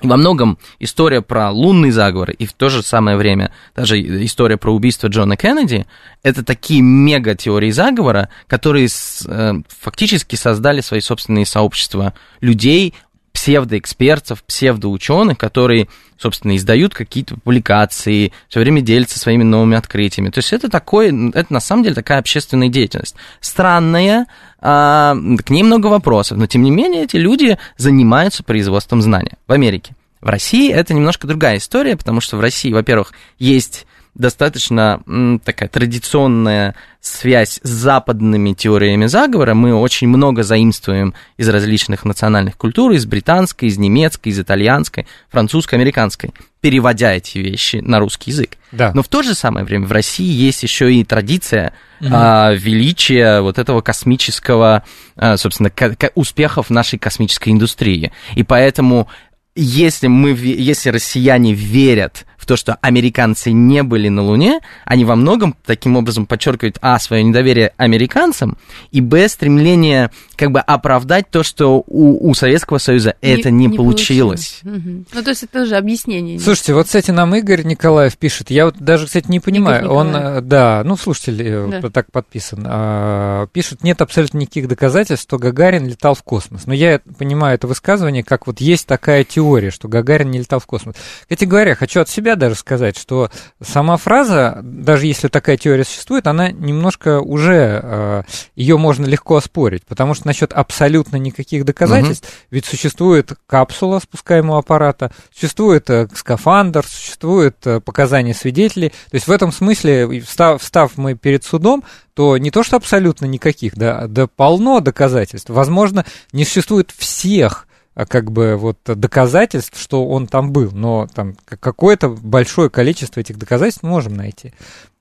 Во 0.02 0.16
многом 0.16 0.58
история 0.78 1.22
про 1.22 1.50
лунный 1.50 1.90
заговор 1.90 2.30
и 2.30 2.46
в 2.46 2.52
то 2.52 2.68
же 2.68 2.82
самое 2.82 3.16
время 3.16 3.52
даже 3.74 4.00
история 4.24 4.56
про 4.56 4.72
убийство 4.72 5.08
Джона 5.08 5.36
Кеннеди– 5.36 5.86
это 6.22 6.44
такие 6.44 6.82
мега-теории 6.82 7.70
заговора, 7.70 8.28
которые 8.46 8.88
э, 9.26 9.52
фактически 9.68 10.36
создали 10.36 10.80
свои 10.80 11.00
собственные 11.00 11.46
сообщества 11.46 12.14
людей, 12.40 12.94
псевдоэкспертов, 13.32 14.44
псевдоученых, 14.44 15.38
которые, 15.38 15.88
собственно, 16.18 16.56
издают 16.56 16.94
какие-то 16.94 17.36
публикации, 17.36 18.32
все 18.48 18.60
время 18.60 18.80
делятся 18.80 19.18
своими 19.18 19.42
новыми 19.42 19.76
открытиями. 19.76 20.30
То 20.30 20.38
есть 20.38 20.52
это 20.52 20.68
такое, 20.68 21.12
это 21.34 21.52
на 21.52 21.60
самом 21.60 21.82
деле 21.82 21.94
такая 21.94 22.18
общественная 22.18 22.68
деятельность. 22.68 23.16
Странная, 23.40 24.26
а, 24.60 25.16
к 25.44 25.50
ней 25.50 25.62
много 25.62 25.86
вопросов, 25.88 26.38
но 26.38 26.46
тем 26.46 26.62
не 26.62 26.70
менее 26.70 27.04
эти 27.04 27.16
люди 27.16 27.58
занимаются 27.76 28.42
производством 28.42 29.02
знания 29.02 29.38
в 29.46 29.52
Америке. 29.52 29.96
В 30.20 30.28
России 30.28 30.72
это 30.72 30.94
немножко 30.94 31.26
другая 31.26 31.56
история, 31.56 31.96
потому 31.96 32.20
что 32.20 32.36
в 32.36 32.40
России, 32.40 32.72
во-первых, 32.72 33.12
есть 33.38 33.86
достаточно 34.14 35.02
такая 35.44 35.68
традиционная 35.68 36.74
связь 37.00 37.60
с 37.62 37.68
западными 37.68 38.52
теориями 38.52 39.06
заговора. 39.06 39.54
Мы 39.54 39.74
очень 39.74 40.06
много 40.08 40.42
заимствуем 40.42 41.14
из 41.36 41.48
различных 41.48 42.04
национальных 42.04 42.56
культур, 42.56 42.92
из 42.92 43.06
британской, 43.06 43.68
из 43.68 43.78
немецкой, 43.78 44.28
из 44.28 44.38
итальянской, 44.38 45.06
французской, 45.30 45.76
американской, 45.76 46.32
переводя 46.60 47.12
эти 47.14 47.38
вещи 47.38 47.76
на 47.76 47.98
русский 47.98 48.30
язык. 48.30 48.58
Да. 48.70 48.92
Но 48.94 49.02
в 49.02 49.08
то 49.08 49.22
же 49.22 49.34
самое 49.34 49.64
время 49.64 49.86
в 49.86 49.92
России 49.92 50.30
есть 50.30 50.62
еще 50.62 50.92
и 50.92 51.04
традиция 51.04 51.72
Мгм. 52.00 52.12
а, 52.14 52.52
величия 52.52 53.40
вот 53.40 53.58
этого 53.58 53.80
космического, 53.80 54.84
а, 55.16 55.36
собственно, 55.36 55.72
успехов 56.14 56.68
нашей 56.68 56.98
космической 56.98 57.50
индустрии. 57.50 58.12
И 58.34 58.42
поэтому 58.42 59.08
если 59.54 60.06
мы, 60.06 60.30
если 60.30 60.90
россияне 60.90 61.52
верят 61.52 62.26
в 62.42 62.46
то, 62.46 62.56
что 62.56 62.76
американцы 62.80 63.52
не 63.52 63.84
были 63.84 64.08
на 64.08 64.22
Луне, 64.22 64.58
они 64.84 65.04
во 65.04 65.14
многом 65.14 65.54
таким 65.64 65.96
образом 65.96 66.26
подчеркивают, 66.26 66.76
а, 66.82 66.98
свое 66.98 67.22
недоверие 67.22 67.72
американцам, 67.76 68.58
и, 68.90 69.00
б, 69.00 69.28
стремление 69.28 70.10
как 70.36 70.50
бы 70.50 70.60
оправдать 70.60 71.28
то, 71.30 71.42
что 71.42 71.82
у, 71.86 72.28
у 72.28 72.34
Советского 72.34 72.78
Союза 72.78 73.14
это 73.20 73.50
не, 73.50 73.68
получилось. 73.68 74.60
Мгм. 74.62 75.06
Ну, 75.12 75.22
то 75.22 75.30
есть 75.30 75.42
это 75.44 75.60
тоже 75.60 75.76
объяснение. 75.76 76.38
Слушайте, 76.38 76.74
вот, 76.74 76.86
кстати, 76.86 77.10
нам 77.10 77.34
Игорь 77.34 77.64
Николаев 77.64 78.16
пишет. 78.16 78.50
Я 78.50 78.66
вот 78.66 78.76
даже, 78.78 79.06
кстати, 79.06 79.28
не 79.28 79.40
понимаю. 79.40 79.90
Он, 79.90 80.14
э, 80.14 80.40
да, 80.40 80.82
ну, 80.84 80.96
слушатель 80.96 81.40
э, 81.42 81.80
Да. 81.80 81.90
так 81.90 82.10
подписан. 82.10 82.64
а, 82.66 83.46
Пишет, 83.48 83.82
нет 83.82 84.00
абсолютно 84.00 84.38
никаких 84.38 84.68
доказательств, 84.68 85.24
что 85.24 85.38
Гагарин 85.38 85.86
летал 85.86 86.14
в 86.14 86.22
космос. 86.22 86.66
Но 86.66 86.74
я 86.74 87.00
понимаю 87.18 87.54
это 87.54 87.66
высказывание, 87.66 88.22
как 88.22 88.46
вот 88.46 88.60
есть 88.60 88.86
такая 88.86 89.24
теория, 89.24 89.70
что 89.70 89.88
Гагарин 89.88 90.30
не 90.30 90.38
летал 90.40 90.60
в 90.60 90.66
космос. 90.66 90.96
Кстати 91.22 91.44
говоря, 91.44 91.74
хочу 91.74 92.00
от 92.00 92.08
себя 92.08 92.36
даже 92.36 92.54
сказать, 92.54 92.98
что 92.98 93.30
сама 93.62 93.96
фраза, 93.96 94.60
даже 94.62 95.06
если 95.06 95.28
такая 95.28 95.56
теория 95.56 95.84
существует, 95.84 96.26
она 96.26 96.50
немножко 96.50 97.20
уже, 97.20 98.24
ее 98.56 98.78
можно 98.78 99.06
легко 99.06 99.36
оспорить, 99.36 99.84
потому 99.86 100.14
что 100.14 100.28
насчет 100.32 100.52
абсолютно 100.54 101.16
никаких 101.16 101.66
доказательств, 101.66 102.28
ведь 102.50 102.64
существует 102.64 103.32
капсула 103.46 103.98
спускаемого 103.98 104.58
аппарата, 104.58 105.12
существует 105.32 105.90
э, 105.90 106.08
скафандр, 106.14 106.86
существует 106.86 107.56
э, 107.66 107.80
показания 107.80 108.32
свидетелей. 108.32 108.88
То 108.88 109.14
есть 109.14 109.28
в 109.28 109.30
этом 109.30 109.52
смысле, 109.52 110.20
встав, 110.20 110.62
встав 110.62 110.96
мы 110.96 111.14
перед 111.14 111.44
судом, 111.44 111.84
то 112.14 112.38
не 112.38 112.50
то, 112.50 112.62
что 112.62 112.76
абсолютно 112.76 113.26
никаких, 113.26 113.76
да, 113.76 114.06
да 114.06 114.26
полно 114.26 114.80
доказательств. 114.80 115.50
Возможно, 115.50 116.06
не 116.32 116.46
существует 116.46 116.90
всех 116.96 117.66
а, 117.94 118.06
как 118.06 118.32
бы 118.32 118.56
вот 118.56 118.78
доказательств, 118.86 119.78
что 119.78 120.08
он 120.08 120.26
там 120.26 120.50
был, 120.50 120.70
но 120.72 121.08
там 121.14 121.36
какое-то 121.44 122.08
большое 122.08 122.70
количество 122.70 123.20
этих 123.20 123.36
доказательств 123.36 123.82
мы 123.82 123.90
можем 123.90 124.14
найти. 124.14 124.54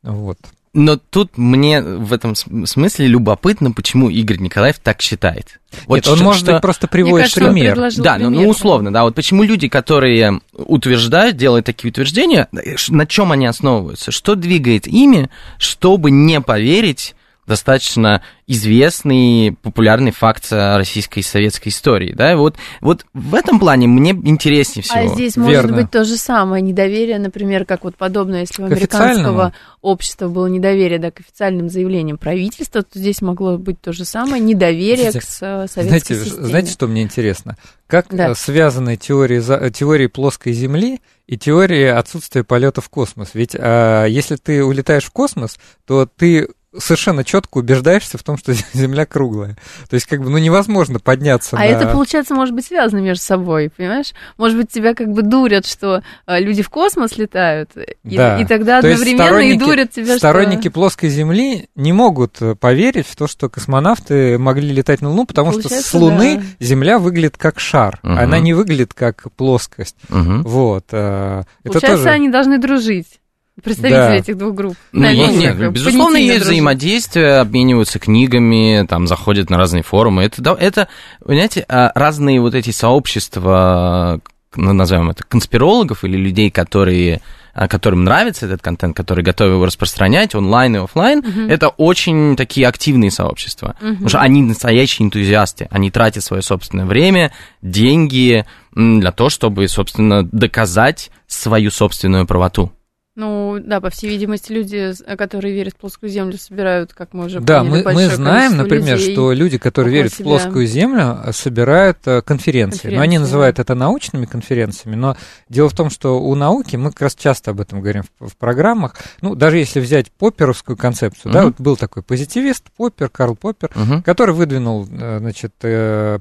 Вот. 0.03 0.37
Но 0.73 0.95
тут 0.95 1.37
мне 1.37 1.81
в 1.81 2.13
этом 2.13 2.33
см- 2.33 2.65
смысле 2.65 3.07
любопытно, 3.07 3.73
почему 3.73 4.09
Игорь 4.09 4.37
Николаев 4.37 4.79
так 4.79 5.01
считает. 5.01 5.59
Нет, 5.87 6.07
он, 6.07 6.15
что- 6.15 6.23
может 6.23 6.45
быть, 6.45 6.61
просто 6.61 6.87
приводит 6.87 7.25
кажется, 7.33 7.39
пример. 7.41 7.75
Да, 7.97 8.17
ну, 8.17 8.29
ну, 8.29 8.37
пример. 8.37 8.49
условно, 8.51 8.93
да. 8.93 9.03
Вот 9.03 9.13
почему 9.13 9.43
люди, 9.43 9.67
которые 9.67 10.39
утверждают, 10.53 11.35
делают 11.35 11.65
такие 11.65 11.91
утверждения, 11.91 12.47
э, 12.53 12.75
на 12.87 13.05
чем 13.05 13.33
они 13.33 13.47
основываются? 13.47 14.11
Что 14.11 14.35
двигает 14.35 14.87
ими, 14.87 15.29
чтобы 15.57 16.09
не 16.09 16.39
поверить 16.39 17.15
достаточно 17.47 18.21
известный, 18.47 19.57
популярный 19.61 20.11
факт 20.11 20.47
российской 20.51 21.19
и 21.19 21.23
советской 21.23 21.69
истории, 21.69 22.13
да, 22.13 22.35
вот, 22.35 22.55
вот 22.81 23.05
в 23.13 23.35
этом 23.35 23.59
плане 23.59 23.87
мне 23.87 24.11
интереснее 24.11 24.83
А 24.89 25.01
всего. 25.01 25.13
здесь 25.15 25.37
может 25.37 25.53
Верно. 25.53 25.77
быть 25.77 25.91
то 25.91 26.03
же 26.03 26.17
самое, 26.17 26.61
недоверие, 26.61 27.19
например, 27.19 27.65
как 27.65 27.83
вот 27.83 27.95
подобное, 27.95 28.41
если 28.41 28.61
у 28.61 28.65
американского 28.65 29.53
общества 29.81 30.27
было 30.27 30.47
недоверие 30.47 30.99
да, 30.99 31.11
к 31.11 31.19
официальным 31.19 31.69
заявлениям 31.69 32.17
правительства, 32.17 32.83
то 32.83 32.99
здесь 32.99 33.21
могло 33.21 33.57
быть 33.57 33.81
то 33.81 33.93
же 33.93 34.05
самое, 34.05 34.41
недоверие 34.41 35.11
Слушайте, 35.11 35.19
к 35.19 35.67
советской 35.69 35.87
Знаете, 35.87 36.15
системе. 36.15 36.47
знаете, 36.47 36.71
что 36.71 36.87
мне 36.87 37.01
интересно? 37.01 37.57
Как 37.87 38.07
Да. 38.09 38.29
э, 38.29 38.35
связаны 38.35 38.97
теории, 38.97 39.41
э, 39.67 39.69
теории 39.71 40.07
плоской 40.07 40.53
Земли 40.53 41.01
и 41.27 41.37
теории 41.37 41.85
отсутствия 41.85 42.43
полета 42.43 42.81
в 42.81 42.89
космос? 42.89 43.29
Ведь 43.33 43.55
а, 43.57 44.05
если 44.05 44.35
ты 44.35 44.63
улетаешь 44.63 45.03
в 45.05 45.11
космос, 45.11 45.57
то 45.85 46.05
ты 46.05 46.49
совершенно 46.77 47.23
четко 47.23 47.57
убеждаешься 47.59 48.17
в 48.17 48.23
том, 48.23 48.37
что 48.37 48.53
Земля 48.73 49.05
круглая. 49.05 49.57
То 49.89 49.95
есть, 49.95 50.05
как 50.05 50.21
бы, 50.21 50.29
ну, 50.29 50.37
невозможно 50.37 50.99
подняться 50.99 51.57
А 51.57 51.59
на... 51.59 51.65
это, 51.65 51.87
получается, 51.87 52.33
может 52.33 52.55
быть 52.55 52.65
связано 52.65 52.99
между 52.99 53.23
собой, 53.23 53.69
понимаешь? 53.75 54.13
Может 54.37 54.57
быть, 54.57 54.71
тебя 54.71 54.93
как 54.93 55.09
бы 55.09 55.21
дурят, 55.21 55.65
что 55.65 56.01
э, 56.27 56.39
люди 56.39 56.61
в 56.63 56.69
космос 56.69 57.17
летают, 57.17 57.71
и, 58.03 58.15
Да. 58.17 58.39
и 58.39 58.45
тогда 58.45 58.81
То 58.81 58.87
одновременно 58.91 59.39
и 59.39 59.57
дурят 59.57 59.91
тебя, 59.91 60.17
Сторонники 60.17 60.61
что... 60.63 60.71
плоской 60.71 61.09
Земли 61.09 61.69
не 61.75 61.93
могут 61.93 62.41
э, 62.41 62.55
поверить 62.55 63.07
в 63.07 63.15
то, 63.15 63.27
что 63.27 63.49
космонавты 63.49 64.37
могли 64.37 64.69
летать 64.71 65.01
на 65.01 65.09
Луну, 65.09 65.25
потому 65.25 65.51
что 65.51 65.61
с 65.61 65.63
Получается, 65.63 65.97
Луны 65.97 66.37
да. 66.37 66.65
Земля 66.65 66.99
выглядит 66.99 67.37
как 67.37 67.59
шар, 67.59 67.99
Мгм. 68.03 68.17
она 68.17 68.39
не 68.39 68.53
выглядит 68.53 68.93
как 68.93 69.27
плоскость. 69.35 69.95
Мгм. 70.09 70.43
Вот. 70.43 70.85
э, 70.91 71.43
Это 71.63 71.73
Получается, 71.73 71.97
тоже... 72.05 72.09
они 72.09 72.29
должны 72.29 72.57
дружить, 72.57 73.19
представители 73.63 73.91
Да. 73.91 74.15
этих 74.15 74.37
двух 74.37 74.55
групп. 74.55 74.75
Ну, 74.91 75.01
Да, 75.01 75.13
нет, 75.13 75.57
как 75.57 75.73
безусловно, 75.73 76.03
понятийно 76.15 76.17
есть 76.17 76.35
дружат. 76.39 76.53
взаимодействие, 76.53 77.37
обмениваются 77.39 77.99
книгами, 77.99 78.85
там, 78.87 79.07
заходят 79.07 79.49
на 79.49 79.57
разные 79.57 79.83
форумы. 79.83 80.23
Это, 80.23 80.53
это 80.53 80.87
понимаете, 81.23 81.65
а, 81.67 81.91
разные 81.95 82.39
вот 82.41 82.55
эти 82.55 82.71
сообщества, 82.71 84.19
ну, 84.55 84.73
назовем 84.73 85.09
это, 85.09 85.23
конспирологов 85.27 86.03
или 86.03 86.17
людей, 86.17 86.49
которые 86.51 87.21
а, 87.53 87.67
которым 87.67 88.05
нравится 88.05 88.45
этот 88.45 88.61
контент, 88.61 88.95
которые 88.95 89.25
готовы 89.25 89.55
его 89.55 89.65
распространять 89.65 90.35
онлайн 90.35 90.77
и 90.77 90.79
офлайн, 90.79 91.19
Мгм. 91.19 91.49
это 91.49 91.67
очень 91.67 92.37
такие 92.37 92.65
активные 92.65 93.11
сообщества. 93.11 93.75
Мгм. 93.81 93.91
Потому 93.95 94.07
что 94.07 94.19
они 94.21 94.41
настоящие 94.41 95.05
энтузиасты. 95.07 95.67
Они 95.69 95.91
тратят 95.91 96.23
свое 96.23 96.41
собственное 96.43 96.85
время, 96.85 97.33
деньги 97.61 98.45
для 98.73 99.11
того, 99.11 99.29
чтобы, 99.29 99.67
собственно, 99.67 100.23
доказать 100.23 101.11
свою 101.27 101.71
собственную 101.71 102.25
правоту. 102.25 102.71
Ну, 103.17 103.57
да, 103.61 103.81
по 103.81 103.89
всей 103.89 104.09
видимости, 104.09 104.53
люди, 104.53 104.93
которые 105.17 105.53
верят 105.53 105.73
в 105.73 105.77
плоскую 105.77 106.09
землю, 106.09 106.37
собирают, 106.37 106.93
как 106.93 107.13
мы 107.13 107.25
уже 107.25 107.41
Да, 107.41 107.59
поняли, 107.59 107.83
мы, 107.83 107.93
мы 107.93 108.07
знаем, 108.07 108.55
например, 108.55 108.97
людей. 108.97 109.13
что 109.13 109.33
люди, 109.33 109.57
которые 109.57 109.93
верят 109.93 110.13
в 110.13 110.15
себя. 110.15 110.25
плоскую 110.29 110.65
землю, 110.65 111.19
э, 111.25 111.33
собирают 111.33 111.97
э, 112.05 112.21
конференции. 112.21 112.87
Но 112.87 113.01
они 113.01 113.17
Конференции, 113.17 113.19
называют 113.19 113.59
это 113.59 113.75
научными 113.75 114.25
конференциями. 114.25 114.95
Но 114.95 115.17
дело 115.49 115.67
в 115.67 115.73
том, 115.75 115.89
что 115.89 116.21
у 116.21 116.35
науки, 116.35 116.77
мы 116.77 116.91
как 116.91 117.01
раз 117.01 117.15
часто 117.15 117.51
об 117.51 117.59
этом 117.59 117.81
говорим 117.81 118.03
в, 118.21 118.29
в 118.29 118.37
программах, 118.37 118.95
ну, 119.21 119.35
даже 119.35 119.57
если 119.57 119.81
взять 119.81 120.09
попперовскую 120.09 120.77
концепцию, 120.77 121.33
да, 121.33 121.39
Мгм. 121.41 121.47
вот 121.49 121.59
был 121.59 121.75
такой 121.75 122.03
позитивист, 122.03 122.63
Поппер, 122.77 123.09
Карл 123.09 123.35
Поппер, 123.35 123.71
Мгм. 123.75 124.03
который 124.03 124.33
выдвинул, 124.33 124.87
э, 124.89 125.17
значит, 125.19 125.51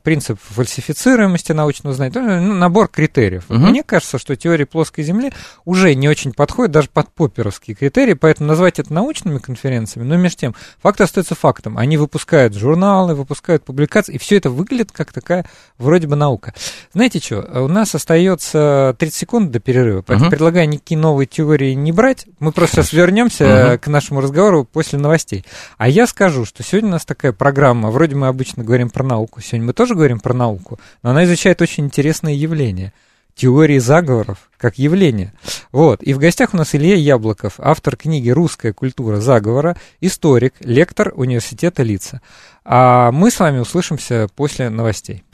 принцип 0.02 0.40
фальсифицируемости 0.40 1.52
научного 1.52 1.94
знания, 1.94 2.10
то 2.12 2.18
есть, 2.20 2.42
ну, 2.44 2.54
набор 2.54 2.88
критериев. 2.88 3.44
Мгм. 3.48 3.68
Мне 3.70 3.82
кажется, 3.84 4.18
что 4.18 4.34
теория 4.34 4.66
плоской 4.66 5.04
Земли 5.04 5.32
уже 5.64 5.94
не 5.94 6.08
очень 6.08 6.32
подходит 6.32 6.79
даже 6.80 6.88
под 6.88 7.10
попперовские 7.10 7.76
критерии, 7.76 8.14
поэтому 8.14 8.48
назвать 8.48 8.78
это 8.78 8.90
научными 8.92 9.36
конференциями, 9.38 10.06
но 10.06 10.16
между 10.16 10.38
тем, 10.38 10.54
факт 10.82 11.00
остается 11.02 11.34
фактом. 11.34 11.76
Они 11.76 11.98
выпускают 11.98 12.54
журналы, 12.54 13.14
выпускают 13.14 13.64
публикации, 13.64 14.14
и 14.14 14.18
все 14.18 14.38
это 14.38 14.48
выглядит 14.48 14.90
как 14.92 15.12
такая 15.12 15.44
вроде 15.76 16.06
бы 16.06 16.16
наука. 16.16 16.54
Знаете 16.94 17.18
что, 17.20 17.40
у 17.64 17.68
нас 17.68 17.94
остается 17.94 18.96
30 18.98 19.14
секунд 19.14 19.50
до 19.50 19.60
перерыва, 19.60 20.00
поэтому 20.00 20.26
Мгм. 20.26 20.30
предлагаю 20.30 20.68
никакие 20.70 20.98
новые 20.98 21.26
теории 21.26 21.74
не 21.74 21.92
брать. 21.92 22.26
Мы 22.38 22.50
просто 22.52 22.76
сейчас 22.76 22.92
вернемся 22.94 23.44
Мгм. 23.72 23.78
к 23.78 23.86
нашему 23.88 24.20
разговору 24.22 24.64
после 24.64 24.98
новостей. 24.98 25.44
А 25.76 25.86
я 25.86 26.06
скажу, 26.06 26.46
что 26.46 26.62
сегодня 26.62 26.88
у 26.88 26.92
нас 26.92 27.04
такая 27.04 27.32
программа, 27.32 27.90
вроде 27.90 28.16
мы 28.16 28.28
обычно 28.28 28.64
говорим 28.64 28.88
про 28.88 29.04
науку, 29.04 29.42
сегодня 29.42 29.66
мы 29.66 29.72
тоже 29.74 29.94
говорим 29.94 30.18
про 30.20 30.32
науку, 30.32 30.80
но 31.02 31.10
она 31.10 31.24
изучает 31.24 31.60
очень 31.60 31.84
интересные 31.84 32.36
явления. 32.40 32.94
Теории 33.40 33.78
заговоров 33.78 34.50
как 34.58 34.78
явление. 34.78 35.32
Вот. 35.72 36.02
И 36.02 36.12
в 36.12 36.18
гостях 36.18 36.52
у 36.52 36.58
нас 36.58 36.74
Илья 36.74 36.96
Яблоков, 36.96 37.54
автор 37.56 37.96
книги 37.96 38.28
«Русская 38.28 38.74
культура 38.74 39.16
заговора», 39.16 39.78
историк, 40.02 40.52
лектор 40.60 41.14
университета 41.16 41.82
Лица. 41.82 42.20
А 42.66 43.10
мы 43.12 43.30
с 43.30 43.40
вами 43.40 43.60
услышимся 43.60 44.28
после 44.36 44.68
новостей. 44.68 45.24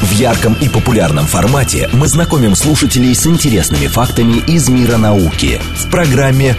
В 0.00 0.12
ярком 0.12 0.54
и 0.60 0.68
популярном 0.68 1.24
формате 1.24 1.88
мы 1.92 2.06
знакомим 2.06 2.54
слушателей 2.54 3.12
с 3.12 3.26
интересными 3.26 3.88
фактами 3.88 4.36
из 4.46 4.68
мира 4.68 4.98
науки 4.98 5.58
в 5.74 5.90
программе 5.90 6.54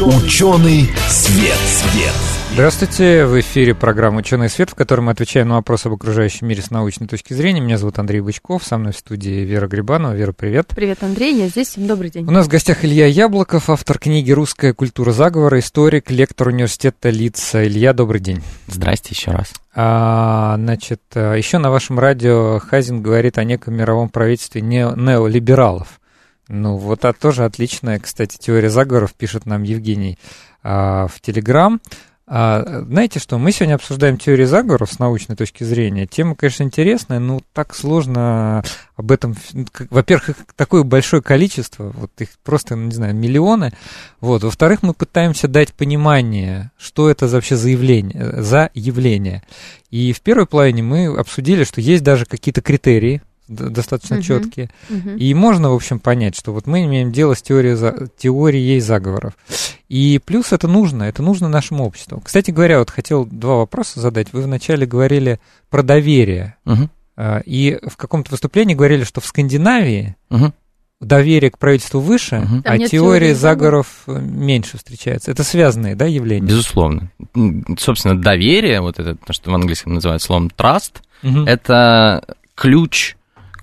«Ученый 0.00 0.90
свет». 1.08 1.58
свет. 1.66 2.37
Здравствуйте, 2.50 3.24
в 3.24 3.38
эфире 3.38 3.72
программа 3.72 4.18
«Ученый 4.18 4.48
свет», 4.48 4.70
в 4.70 4.74
которой 4.74 5.02
мы 5.02 5.12
отвечаем 5.12 5.48
на 5.48 5.56
вопросы 5.56 5.86
об 5.86 5.92
окружающем 5.92 6.48
мире 6.48 6.60
с 6.60 6.72
научной 6.72 7.06
точки 7.06 7.32
зрения. 7.32 7.60
Меня 7.60 7.78
зовут 7.78 8.00
Андрей 8.00 8.20
Бычков, 8.20 8.64
со 8.64 8.78
мной 8.78 8.92
в 8.92 8.96
студии 8.96 9.44
Вера 9.44 9.68
Грибанова. 9.68 10.14
Вера, 10.14 10.32
привет. 10.32 10.72
Привет, 10.74 11.04
Андрей, 11.04 11.38
я 11.38 11.46
здесь, 11.46 11.68
всем 11.68 11.86
добрый 11.86 12.10
день. 12.10 12.26
У 12.26 12.32
нас 12.32 12.46
в 12.46 12.48
гостях 12.48 12.84
Илья 12.84 13.06
Яблоков, 13.06 13.70
автор 13.70 14.00
книги 14.00 14.32
«Русская 14.32 14.72
культура 14.74 15.12
заговора», 15.12 15.60
историк, 15.60 16.10
лектор 16.10 16.48
университета 16.48 17.10
Лица. 17.10 17.64
Илья, 17.64 17.92
добрый 17.92 18.20
день. 18.20 18.42
Здрасте 18.66 19.10
еще 19.10 19.30
раз. 19.30 19.52
А, 19.72 20.56
значит, 20.56 21.02
еще 21.14 21.58
на 21.58 21.70
вашем 21.70 22.00
радио 22.00 22.58
Хазин 22.58 23.02
говорит 23.02 23.38
о 23.38 23.44
неком 23.44 23.76
мировом 23.76 24.08
правительстве 24.08 24.62
не- 24.62 24.92
неолибералов. 24.96 26.00
Ну, 26.48 26.76
вот 26.76 27.04
а 27.04 27.12
тоже 27.12 27.44
отличная, 27.44 28.00
кстати, 28.00 28.36
теория 28.36 28.70
заговоров, 28.70 29.14
пишет 29.14 29.46
нам 29.46 29.62
Евгений 29.62 30.18
а, 30.64 31.06
в 31.06 31.20
Телеграм. 31.20 31.80
А, 32.30 32.82
знаете 32.86 33.20
что, 33.20 33.38
мы 33.38 33.52
сегодня 33.52 33.74
обсуждаем 33.76 34.18
теории 34.18 34.44
заговоров 34.44 34.92
с 34.92 34.98
научной 34.98 35.34
точки 35.34 35.64
зрения. 35.64 36.06
Тема, 36.06 36.34
конечно, 36.34 36.62
интересная, 36.62 37.20
но 37.20 37.40
так 37.54 37.74
сложно 37.74 38.62
об 38.96 39.10
этом... 39.10 39.34
как- 39.72 39.90
Во-первых, 39.90 40.36
такое 40.54 40.82
большое 40.82 41.22
количество, 41.22 41.90
вот 41.96 42.10
их 42.18 42.28
просто, 42.44 42.76
ну, 42.76 42.84
не 42.88 42.94
знаю, 42.94 43.14
миллионы. 43.14 43.72
Вот. 44.20 44.44
Во-вторых, 44.44 44.82
мы 44.82 44.92
пытаемся 44.92 45.48
дать 45.48 45.72
понимание, 45.72 46.70
что 46.76 47.08
это 47.08 47.26
вообще 47.28 47.56
за 47.56 47.70
явление, 47.70 48.42
за 48.42 48.70
явление. 48.74 49.42
И 49.90 50.12
в 50.12 50.20
первой 50.20 50.44
половине 50.46 50.82
мы 50.82 51.06
обсудили, 51.06 51.64
что 51.64 51.80
есть 51.80 52.04
даже 52.04 52.26
какие-то 52.26 52.60
критерии, 52.60 53.22
достаточно 53.48 54.16
Мгм. 54.16 54.22
четкие. 54.22 54.70
Мгм. 54.88 55.16
И 55.16 55.34
можно, 55.34 55.70
в 55.70 55.74
общем, 55.74 55.98
понять, 55.98 56.36
что 56.36 56.52
вот 56.52 56.66
мы 56.66 56.84
имеем 56.84 57.10
дело 57.12 57.34
с 57.34 57.42
теорией, 57.42 57.74
за- 57.74 58.08
теорией 58.16 58.80
заговоров. 58.80 59.32
И 59.88 60.20
плюс 60.24 60.52
это 60.52 60.68
нужно, 60.68 61.04
это 61.04 61.22
нужно 61.22 61.48
нашему 61.48 61.84
обществу. 61.84 62.20
Кстати 62.24 62.50
говоря, 62.50 62.78
вот 62.78 62.90
хотел 62.90 63.24
два 63.24 63.56
вопроса 63.56 64.00
задать. 64.00 64.32
Вы 64.32 64.42
вначале 64.42 64.86
говорили 64.86 65.40
про 65.70 65.82
доверие. 65.82 66.56
А, 67.16 67.40
И 67.44 67.78
в 67.84 67.96
каком-то 67.96 68.30
выступлении 68.30 68.74
говорили, 68.74 69.02
что 69.04 69.20
в 69.20 69.26
Скандинавии 69.26 70.14
мгм. 70.30 70.52
доверие 71.00 71.50
к 71.50 71.58
правительству 71.58 72.00
выше. 72.00 72.40
Там 72.40 72.62
а 72.64 72.76
теории 72.76 72.86
теории 72.88 73.32
заговоров 73.32 73.86
э, 74.06 74.20
меньше 74.20 74.76
встречается. 74.76 75.30
Это 75.32 75.42
связанные, 75.42 75.94
да, 75.96 76.04
явления? 76.06 76.46
Безусловно. 76.46 77.10
Собственно, 77.78 78.20
доверие, 78.20 78.80
вот 78.80 78.98
это, 78.98 79.14
то, 79.16 79.32
что 79.32 79.50
в 79.50 79.54
английском 79.54 79.94
называют 79.94 80.22
словом 80.22 80.50
trust, 80.56 80.96
Мгм. 81.22 81.46
это 81.46 82.22
ключ 82.54 83.16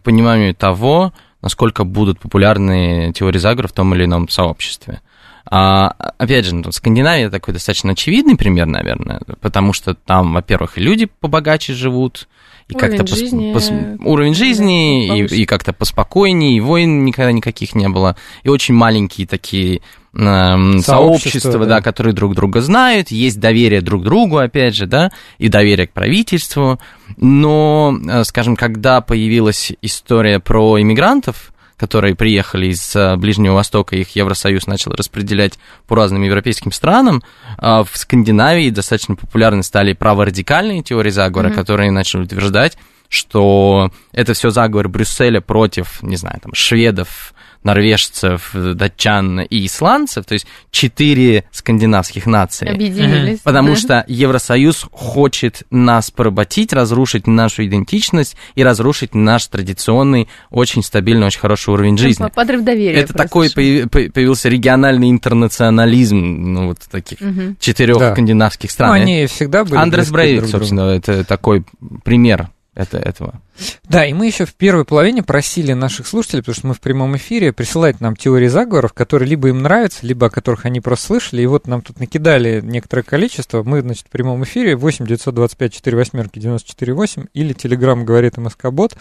пониманию 0.05 0.55
того, 0.55 1.13
насколько 1.41 1.83
будут 1.83 2.19
популярны 2.19 3.11
теории 3.13 3.39
заговора 3.39 3.67
в 3.67 3.73
том 3.73 3.93
или 3.93 4.05
ином 4.05 4.29
сообществе. 4.29 5.01
А, 5.47 5.89
опять 6.17 6.45
же, 6.45 6.55
ну, 6.55 6.71
Скандинавия 6.71 7.29
такой 7.29 7.53
достаточно 7.53 7.91
очевидный 7.91 8.35
пример, 8.35 8.65
наверное, 8.65 9.21
потому 9.41 9.73
что 9.73 9.93
там, 9.93 10.33
во-первых, 10.33 10.77
и 10.77 10.81
люди 10.81 11.05
побогаче 11.19 11.73
живут, 11.73 12.27
и 12.67 12.73
Уровень 12.73 12.97
как-то 12.97 13.03
пос- 13.03 13.17
жизни, 13.17 13.53
пос- 13.53 13.97
уровень 14.03 14.33
да, 14.33 14.39
жизни, 14.39 15.19
и, 15.19 15.41
и 15.41 15.45
как-то 15.45 15.71
поспокойнее, 15.71 16.57
и 16.57 16.61
войн 16.61 17.05
никогда 17.05 17.31
никаких 17.31 17.75
не 17.75 17.87
было, 17.89 18.15
и 18.41 18.49
очень 18.49 18.73
маленькие 18.73 19.27
такие 19.27 19.81
Сообщества, 20.15 20.81
сообщества, 20.81 21.59
да. 21.59 21.65
да, 21.65 21.81
которые 21.81 22.13
друг 22.13 22.35
друга 22.35 22.61
знают, 22.61 23.11
есть 23.11 23.39
доверие 23.39 23.81
друг 23.81 24.03
другу, 24.03 24.37
опять 24.37 24.73
же, 24.75 24.85
да, 24.85 25.11
и 25.39 25.49
доверие 25.49 25.87
к 25.87 25.91
правительству. 25.91 26.79
Но, 27.17 27.97
э, 28.07 28.23
скажем, 28.23 28.55
когда 28.55 29.01
появилась 29.01 29.73
история 29.81 30.39
про 30.39 30.79
иммигрантов, 30.81 31.51
которые 31.77 32.15
приехали 32.15 32.67
из 32.67 32.95
э, 32.95 33.17
Ближнего 33.17 33.55
Востока, 33.55 33.97
их 33.97 34.15
Евросоюз 34.15 34.67
начал 34.67 34.93
распределять 34.93 35.59
по 35.87 35.95
разным 35.95 36.23
европейским 36.23 36.71
странам, 36.71 37.21
а 37.57 37.83
в 37.83 37.91
Скандинавии 37.93 38.69
достаточно 38.69 39.15
популярны 39.15 39.63
стали 39.63 39.91
праворадикальные 39.91 40.83
теории 40.83 41.09
заговора, 41.09 41.49
Мгм. 41.49 41.57
которые 41.57 41.91
начали 41.91 42.21
утверждать, 42.21 42.77
что 43.09 43.91
это 44.13 44.33
все 44.33 44.49
заговор 44.49 44.87
Брюсселя 44.87 45.41
против, 45.41 46.01
не 46.01 46.15
знаю, 46.15 46.39
там, 46.41 46.53
шведов, 46.53 47.33
норвежцев, 47.65 48.51
датчан 48.53 49.41
и 49.41 49.65
исландцев, 49.65 50.25
то 50.25 50.33
есть 50.33 50.47
четыре 50.71 51.43
скандинавских 51.51 52.25
нации. 52.25 52.67
Объединились. 52.69 53.39
Потому 53.39 53.69
да. 53.71 53.75
что 53.75 54.05
Евросоюз 54.07 54.87
хочет 54.91 55.63
нас 55.71 56.11
поработить, 56.11 56.71
разрушить 56.71 57.27
нашу 57.27 57.65
идентичность 57.65 58.37
и 58.55 58.63
разрушить 58.63 59.13
наш 59.15 59.47
традиционный, 59.47 60.29
очень 60.51 60.83
стабильный, 60.83 61.27
очень 61.27 61.39
хороший 61.39 61.73
уровень 61.73 61.97
жизни. 61.97 62.25
Подрыв 62.33 62.63
доверия. 62.63 62.99
Это 62.99 63.13
такой 63.13 63.49
что. 63.49 63.59
появи- 63.59 63.87
по- 63.89 64.11
появился 64.11 64.47
региональный 64.49 65.09
интернационализм, 65.09 66.17
ну, 66.17 66.67
вот 66.67 66.79
таких 66.91 67.19
Мгм. 67.21 67.57
четырех 67.59 67.97
Да. 67.97 68.11
скандинавских 68.13 68.69
Ну, 68.69 68.73
стран. 68.73 68.93
они 68.93 69.25
всегда 69.27 69.63
были 69.65 69.77
Андрес 69.77 70.09
Брейвик, 70.11 70.45
собственно, 70.47 70.81
это 70.91 71.23
такой 71.23 71.63
пример 72.03 72.49
это, 72.75 72.97
этого. 72.97 73.41
Да, 73.85 74.05
и 74.05 74.13
мы 74.13 74.27
еще 74.27 74.45
в 74.45 74.53
первой 74.53 74.83
половине 74.83 75.23
просили 75.23 75.71
наших 75.73 76.07
слушателей, 76.07 76.41
потому 76.41 76.55
что 76.55 76.67
мы 76.67 76.73
в 76.73 76.81
прямом 76.81 77.15
эфире, 77.15 77.53
присылать 77.53 78.01
нам 78.01 78.15
теории 78.15 78.47
заговоров, 78.47 78.93
которые 78.93 79.29
либо 79.29 79.47
им 79.47 79.61
нравятся, 79.61 80.05
либо 80.05 80.27
о 80.27 80.29
которых 80.29 80.65
они 80.65 80.81
просто 80.81 81.07
слышали. 81.07 81.41
И 81.41 81.45
вот 81.45 81.67
нам 81.67 81.81
тут 81.81 81.99
накидали 81.99 82.59
некоторое 82.61 83.03
количество. 83.03 83.63
Мы, 83.63 83.81
значит, 83.81 84.07
в 84.07 84.09
прямом 84.09 84.43
эфире 84.43 84.75
8 84.75 85.07
925 85.07 85.73
4 85.73 85.97
восьмерки 85.97 86.39
94 86.39 86.93
8 86.93 87.25
или 87.33 87.53
Телеграм 87.53 88.03
говорит 88.03 88.37
МСК 88.37 88.65
Бот. 88.71 88.95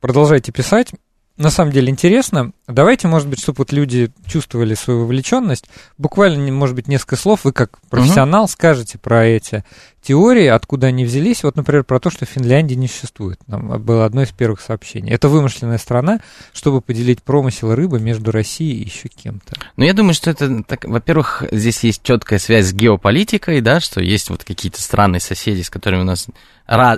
Продолжайте 0.00 0.50
писать. 0.50 0.92
На 1.40 1.48
самом 1.48 1.72
деле 1.72 1.88
интересно. 1.88 2.52
Давайте, 2.68 3.08
может 3.08 3.26
быть, 3.26 3.40
чтобы 3.40 3.56
вот 3.58 3.72
люди 3.72 4.12
чувствовали 4.26 4.74
свою 4.74 5.00
вовлеченность, 5.00 5.70
буквально, 5.96 6.52
может 6.52 6.76
быть, 6.76 6.86
несколько 6.86 7.16
слов, 7.16 7.44
вы 7.44 7.52
как 7.52 7.78
профессионал 7.88 8.46
скажете 8.46 8.98
про 8.98 9.24
эти 9.24 9.64
теории, 10.02 10.46
откуда 10.46 10.88
они 10.88 11.06
взялись. 11.06 11.42
Вот, 11.42 11.56
например, 11.56 11.84
про 11.84 11.98
то, 11.98 12.10
что 12.10 12.26
Финляндии 12.26 12.74
не 12.74 12.88
существует. 12.88 13.40
Нам 13.46 13.82
было 13.82 14.04
одно 14.04 14.22
из 14.22 14.28
первых 14.32 14.60
сообщений. 14.60 15.12
Это 15.12 15.30
вымышленная 15.30 15.78
страна, 15.78 16.20
чтобы 16.52 16.82
поделить 16.82 17.22
промысел 17.22 17.74
рыбы 17.74 18.00
между 18.00 18.32
Россией 18.32 18.82
и 18.82 18.84
еще 18.84 19.08
кем-то. 19.08 19.54
Ну, 19.76 19.84
я 19.86 19.94
думаю, 19.94 20.12
что 20.12 20.28
это, 20.28 20.62
так, 20.64 20.84
во-первых, 20.84 21.44
здесь 21.50 21.82
есть 21.84 22.02
четкая 22.02 22.38
связь 22.38 22.66
с 22.66 22.72
геополитикой, 22.74 23.62
да, 23.62 23.80
что 23.80 24.02
есть 24.02 24.28
вот 24.28 24.44
какие-то 24.44 24.82
страны, 24.82 25.20
соседи, 25.20 25.62
с 25.62 25.70
которыми 25.70 26.02
у 26.02 26.04
нас 26.04 26.26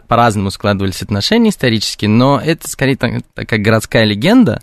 по-разному 0.06 0.50
складывались 0.50 1.02
отношения 1.02 1.50
исторические, 1.50 2.10
но 2.10 2.40
это 2.44 2.68
скорее 2.68 2.96
так- 2.96 3.22
такая 3.34 3.58
городская 3.58 4.04
легенда, 4.04 4.62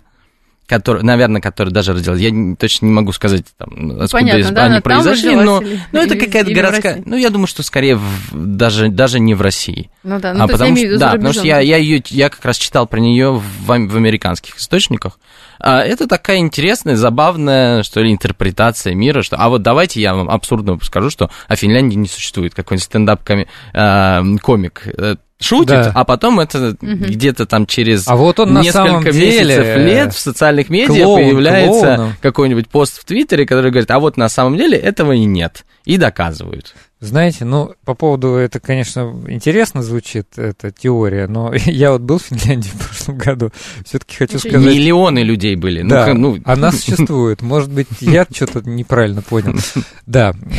которая, 0.70 1.02
наверное, 1.02 1.40
которая 1.40 1.74
даже 1.74 1.92
родилась. 1.92 2.20
Я 2.20 2.30
не- 2.30 2.54
точно 2.54 2.86
не 2.86 2.92
могу 2.92 3.10
сказать, 3.10 3.44
там, 3.58 3.68
откуда 4.00 4.08
Понятно, 4.12 4.52
да, 4.52 4.64
они 4.66 4.80
произошли, 4.80 5.34
но, 5.34 5.60
или- 5.60 5.80
но 5.90 6.00
это 6.00 6.14
какая-то 6.14 6.52
городская... 6.54 7.02
Ну, 7.04 7.16
я 7.16 7.30
думаю, 7.30 7.48
что 7.48 7.64
скорее 7.64 7.96
в- 7.96 8.30
даже, 8.32 8.88
даже 8.88 9.18
не 9.18 9.34
в 9.34 9.42
России. 9.42 9.90
Ну 10.04 10.20
да, 10.20 10.32
ну 10.32 10.44
а 10.44 10.46
то 10.46 10.52
есть 10.52 10.60
потому 10.60 10.76
в 10.76 10.78
что, 10.78 10.98
да, 10.98 11.10
потому 11.10 11.32
что 11.32 11.44
я, 11.44 11.58
я, 11.58 11.76
ее, 11.76 12.00
я 12.10 12.28
как 12.30 12.44
раз 12.44 12.56
читал 12.56 12.86
про 12.86 13.00
нее 13.00 13.32
в, 13.32 13.66
в 13.66 13.72
американских 13.72 14.58
источниках. 14.58 15.18
А, 15.58 15.80
это 15.82 16.06
такая 16.06 16.38
интересная, 16.38 16.94
забавная, 16.94 17.82
что 17.82 18.00
ли, 18.00 18.12
интерпретация 18.12 18.94
мира, 18.94 19.22
что, 19.22 19.36
а 19.38 19.48
вот 19.48 19.62
давайте 19.62 20.00
я 20.00 20.14
вам 20.14 20.30
абсурдно 20.30 20.78
скажу, 20.82 21.10
что 21.10 21.30
о 21.48 21.56
Финляндии 21.56 21.96
не 21.96 22.06
существует 22.06 22.54
какой-нибудь 22.54 22.84
стендап-комик 22.84 24.82
э, 24.86 25.16
шутит, 25.40 25.68
Да. 25.68 25.92
а 25.94 26.04
потом 26.04 26.38
это 26.40 26.76
Мгм. 26.80 27.04
где-то 27.04 27.46
там 27.46 27.66
через 27.66 28.06
А 28.06 28.16
вот 28.16 28.38
он 28.40 28.52
на 28.52 28.60
несколько 28.60 28.86
самом 28.86 29.04
месяцев 29.04 29.14
деле... 29.16 29.76
лет 29.84 30.14
в 30.14 30.18
социальных 30.18 30.68
медиа 30.68 31.04
клоун 31.04 31.22
появляется 31.22 31.80
клоуном. 31.96 32.12
какой-нибудь 32.20 32.68
пост 32.68 33.00
в 33.00 33.04
Твиттере, 33.04 33.46
который 33.46 33.70
говорит, 33.70 33.90
а 33.90 33.98
вот 33.98 34.16
на 34.16 34.28
самом 34.28 34.56
деле 34.56 34.76
этого 34.78 35.12
и 35.12 35.24
нет. 35.24 35.64
И 35.84 35.96
доказывают. 35.96 36.74
Знаете, 37.00 37.46
ну, 37.46 37.72
по 37.86 37.94
поводу, 37.94 38.34
это, 38.34 38.60
конечно, 38.60 39.14
интересно 39.28 39.82
звучит, 39.82 40.26
эта 40.36 40.70
теория, 40.70 41.26
но 41.28 41.50
я 41.54 41.92
вот 41.92 42.02
был 42.02 42.18
в 42.18 42.22
Финляндии 42.24 42.68
в 42.74 42.86
прошлом 42.86 43.16
году, 43.16 43.50
все-таки 43.86 44.16
хочу 44.16 44.38
сказать... 44.38 44.60
Миллионы 44.60 45.20
людей 45.20 45.56
были. 45.56 45.82
Да, 45.82 46.12
Ну, 46.12 46.36
ну, 46.36 46.42
она 46.44 46.70
существует. 46.72 47.40
Может 47.40 47.70
быть, 47.72 47.88
я 48.00 48.26
что-то 48.30 48.60
неправильно 48.68 49.22
понял. 49.22 49.54
Да. 50.06 50.32
Смотри, 50.32 50.58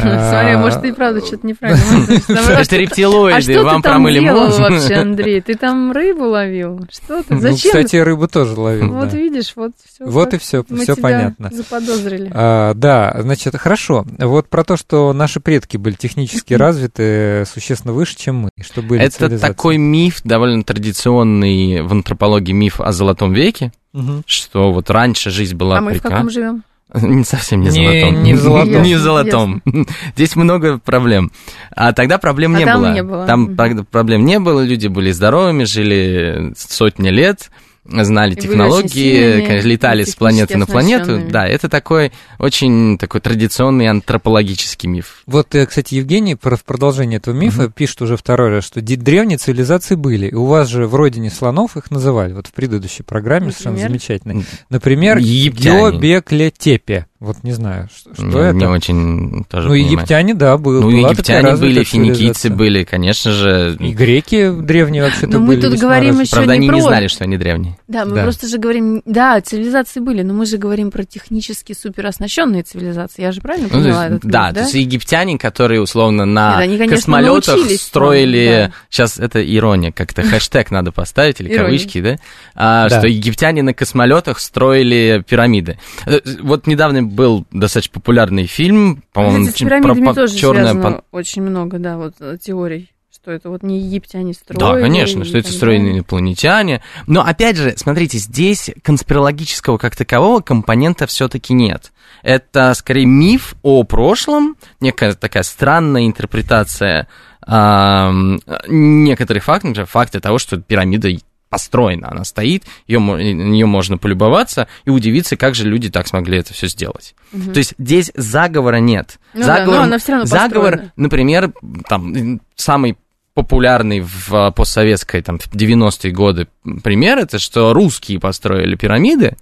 а, 0.54 0.58
может, 0.60 0.82
ты 0.82 0.88
и 0.90 0.92
правда 0.94 1.20
что-то 1.26 1.46
неправильно. 1.46 1.84
А 2.30 2.54
Это 2.54 2.64
что- 2.64 2.78
рептилоиды, 2.78 3.38
А 3.38 3.42
что 3.42 3.64
вам 3.66 3.82
ты 3.82 3.90
там 3.90 3.92
промыли 3.96 4.20
делал 4.22 4.46
мозг. 4.46 4.60
вообще, 4.60 4.94
Андрей? 4.94 5.42
Ты 5.42 5.56
там 5.56 5.92
рыбу 5.92 6.24
ловил? 6.24 6.80
Что 6.90 7.22
ты? 7.22 7.34
Ну, 7.34 7.42
Зачем? 7.42 7.72
кстати, 7.72 7.98
рыбу 7.98 8.30
тоже 8.30 8.58
ловил. 8.58 8.94
Вот 8.94 9.12
видишь, 9.14 9.52
вот 9.58 9.74
все. 9.86 10.06
Вот 10.06 10.34
и 10.34 10.38
все, 10.38 10.64
Мы 10.70 10.78
все 10.86 10.94
тебя 10.96 11.04
понятно. 11.04 11.50
заподозрили. 11.54 12.32
А, 12.34 12.74
да, 12.76 13.14
значит, 13.20 13.58
хорошо. 13.58 14.06
Вот 14.20 14.48
про 14.48 14.64
то, 14.64 14.78
что 14.78 15.12
наши 15.12 15.42
предки 15.42 15.76
были 15.76 15.96
технически 15.96 16.31
развиты 16.58 17.44
существенно 17.46 17.94
выше, 17.94 18.15
чем 18.17 18.38
мы, 18.38 18.50
что 18.62 18.82
были 18.82 19.02
Это 19.04 19.38
такой 19.39 19.78
миф, 19.78 20.22
довольно 20.24 20.63
традиционный 20.63 21.82
в 21.82 21.91
антропологии 21.91 22.54
миф 22.54 22.80
о 22.82 22.91
Золотом 22.91 23.34
веке, 23.34 23.72
Мгм. 23.94 24.24
что 24.26 24.72
вот 24.72 24.89
раньше 24.89 25.30
жизнь 25.32 25.56
была 25.56 25.78
А 25.78 25.82
мы 25.82 25.94
в 25.94 26.02
каком 26.02 26.30
живем? 26.30 26.63
Не 26.94 27.24
совсем 27.24 27.62
не 27.62 27.70
Не- 27.70 28.02
золотом. 28.02 28.24
не 28.24 28.34
в 28.34 28.39
золотом. 28.39 28.82
Не 28.84 28.96
в 28.96 29.00
золотом. 29.00 29.62
Здесь 30.15 30.36
много 30.36 30.78
проблем. 30.78 31.32
А 31.74 31.94
тогда 31.94 32.17
проблем 32.17 32.56
А 32.56 32.60
не 32.60 32.65
там 32.65 32.82
было. 32.82 32.94
не 32.94 33.04
было. 33.04 33.26
Там 33.26 33.56
проблем 33.89 34.26
не 34.26 34.39
было, 34.39 34.62
люди 34.62 34.88
были 34.88 35.12
здоровыми, 35.12 35.63
жили 35.63 36.54
сотни 36.58 37.08
лет, 37.10 37.50
знали 37.86 38.34
И 38.34 38.36
технологии, 38.36 39.46
конечно, 39.46 39.67
летали 39.67 40.04
с 40.04 40.15
планеты 40.15 40.58
на 40.58 40.65
планету. 40.65 41.22
Да, 41.30 41.48
это 41.48 41.67
такой 41.70 42.12
очень 42.38 42.98
такой 42.98 43.22
традиционный 43.22 43.88
антропологический 43.88 44.88
миф. 44.88 45.24
Вот, 45.26 45.54
э, 45.56 45.65
кстати, 45.65 45.96
Евгений 45.96 46.36
про- 46.36 46.56
в 46.56 46.63
продолжение 46.63 47.17
этого 47.17 47.36
мифа 47.36 47.70
пишет 47.70 48.02
уже 48.02 48.17
второй 48.17 48.50
раз, 48.50 48.65
что 48.65 48.82
древние 48.82 49.38
цивилизации 49.38 49.96
были. 49.96 50.28
И 50.28 50.34
у 50.34 50.46
вас 50.46 50.67
же 50.70 50.88
в 50.88 50.96
родине 50.96 51.30
слонов 51.30 51.78
их 51.78 51.89
называли, 51.91 52.34
вот 52.34 52.48
в 52.48 52.54
предыдущей 52.54 53.04
программе, 53.04 53.52
совершенно 53.52 53.72
Например? 53.74 53.89
замечательной. 53.89 54.46
Например, 54.70 55.17
Египтяне. 55.17 55.91
Геобеклетепе. 55.91 57.08
Вот 57.22 57.38
не 57.44 57.52
знаю, 57.52 57.88
что, 57.96 58.16
что 58.16 58.24
не, 58.24 58.32
это. 58.36 58.54
не 58.56 58.66
очень 58.66 59.44
тоже 59.48 59.68
ну, 59.68 59.74
понимаю. 59.76 59.94
египтяне, 59.94 60.34
да, 60.34 60.58
был, 60.58 60.82
Ну, 60.82 60.90
была 60.90 61.12
египтяне 61.12 61.56
были, 61.56 61.84
финикийцы 61.84 62.50
были, 62.50 62.84
конечно 62.84 63.32
же. 63.32 63.78
И 63.80 63.94
греки 63.94 64.50
древние 64.52 65.04
вообще-то 65.04 65.34
Но 65.34 65.40
мы 65.42 65.48
были 65.50 65.62
тут 65.62 65.74
весьма 65.74 65.88
говорим 65.90 66.10
развиты. 66.10 66.24
еще 66.26 66.36
Правда, 66.38 66.52
не 66.54 66.58
они 66.58 66.66
не 66.68 66.72
про- 66.72 66.82
знали, 66.82 67.08
что 67.08 67.24
они 67.26 67.38
древние. 67.38 67.78
Да, 67.88 68.06
мы 68.06 68.16
Да. 68.16 68.24
просто 68.24 68.48
же 68.48 68.58
говорим, 68.58 69.04
да, 69.06 69.40
цивилизации 69.40 70.00
были, 70.00 70.24
но 70.24 70.34
мы 70.34 70.48
же 70.48 70.58
говорим 70.58 70.90
про 70.90 71.04
технически 71.04 71.74
супероснащенные 71.74 72.64
цивилизации. 72.64 73.22
Я 73.22 73.32
же 73.32 73.40
правильно 73.40 73.68
Ну, 73.72 73.80
поняла 73.84 74.06
есть, 74.06 74.18
этот 74.18 74.32
да, 74.32 74.48
да? 74.48 74.54
то 74.54 74.60
есть 74.62 74.74
египтяне, 74.74 75.38
которые 75.38 75.80
условно 75.80 76.26
на 76.26 76.54
Нет, 76.56 76.60
они, 76.64 76.78
конечно, 76.80 76.96
космолетах 76.96 77.60
строили. 77.80 78.48
да. 78.70 78.74
Сейчас 78.90 79.20
это 79.20 79.42
ирония, 79.56 79.92
как-то 79.92 80.24
хэштег 80.24 80.72
надо 80.72 80.92
поставить 80.92 81.40
или 81.40 81.50
Ирония. 81.54 81.66
кавычки, 81.66 82.02
да? 82.02 82.16
А, 82.56 82.90
Да. 82.90 82.98
Что 82.98 83.08
египтяне 83.08 83.62
на 83.62 83.76
космолетах 83.76 84.40
строили 84.40 85.24
пирамиды. 85.30 85.78
Э, 86.08 86.20
Вот 86.42 86.66
недавно 86.66 87.11
был 87.12 87.45
достаточно 87.52 87.93
популярный 87.93 88.45
фильм, 88.45 89.04
по-моему, 89.13 89.45
Кстати, 89.45 89.63
с 89.63 89.67
про- 89.67 90.13
тоже 90.15 90.36
«Чёрная 90.38 90.63
связано 90.63 90.84
пан- 90.84 91.02
очень 91.12 91.41
много, 91.43 91.80
да, 91.80 91.97
вот 91.97 92.15
э, 92.19 92.38
теорий, 92.41 92.91
что 93.13 93.32
это 93.32 93.50
вот 93.50 93.62
не 93.63 93.80
египтяне 93.82 94.34
строили. 94.34 94.60
Да, 94.60 94.82
конечно, 94.82 95.26
что 95.26 95.38
это 95.38 95.52
строили 95.52 95.91
инопланетяне. 95.91 96.82
Но 97.08 97.21
опять 97.26 97.58
же, 97.58 97.74
смотрите, 97.78 98.17
здесь 98.17 98.71
конспирологического 98.84 99.78
как 99.78 99.95
такового 99.95 100.41
компонента 100.41 101.06
все-таки 101.08 101.54
нет. 101.54 101.91
Это 102.24 102.74
скорее 102.74 103.06
миф 103.06 103.56
о 103.63 103.84
прошлом, 103.84 104.56
некая 104.80 105.13
такая 105.13 105.43
странная 105.43 106.06
интерпретация 106.06 107.08
ам, 107.45 108.39
некоторых 108.67 109.43
фактов, 109.43 109.69
например, 109.69 109.88
факты 109.88 110.19
того, 110.19 110.38
что 110.38 110.58
пирамида 110.58 111.10
построена, 111.52 112.10
она 112.10 112.24
стоит, 112.24 112.64
ее, 112.88 113.00
нее 113.00 113.66
можно 113.66 113.98
полюбоваться 113.98 114.68
и 114.86 114.90
удивиться, 114.90 115.36
как 115.36 115.54
же 115.54 115.68
люди 115.68 115.90
так 115.90 116.08
смогли 116.08 116.38
это 116.40 116.54
все 116.54 116.68
сделать. 116.68 117.14
Мгм. 117.34 117.54
То 117.54 117.58
есть 117.60 117.74
здесь 117.78 118.12
заговора 118.16 118.78
нет. 118.78 119.20
Ну 119.34 119.42
да, 119.42 119.58
Заговор, 119.58 119.76
но 119.80 119.84
она 119.84 119.98
всё 120.00 120.14
равно 120.14 120.26
заговор, 120.26 120.72
построена. 120.72 120.94
например, 120.96 121.54
там 121.88 122.40
самый 122.56 122.98
популярный 123.34 124.00
в 124.00 124.34
а, 124.34 124.52
постсоветской 124.52 125.22
там 125.22 125.40
в 125.40 125.54
90-е 125.54 126.12
годы 126.12 126.48
пример 126.84 127.18
это 127.18 127.40
что 127.40 127.74
русские 127.74 128.20
построили 128.20 128.76
пирамиды, 128.76 129.36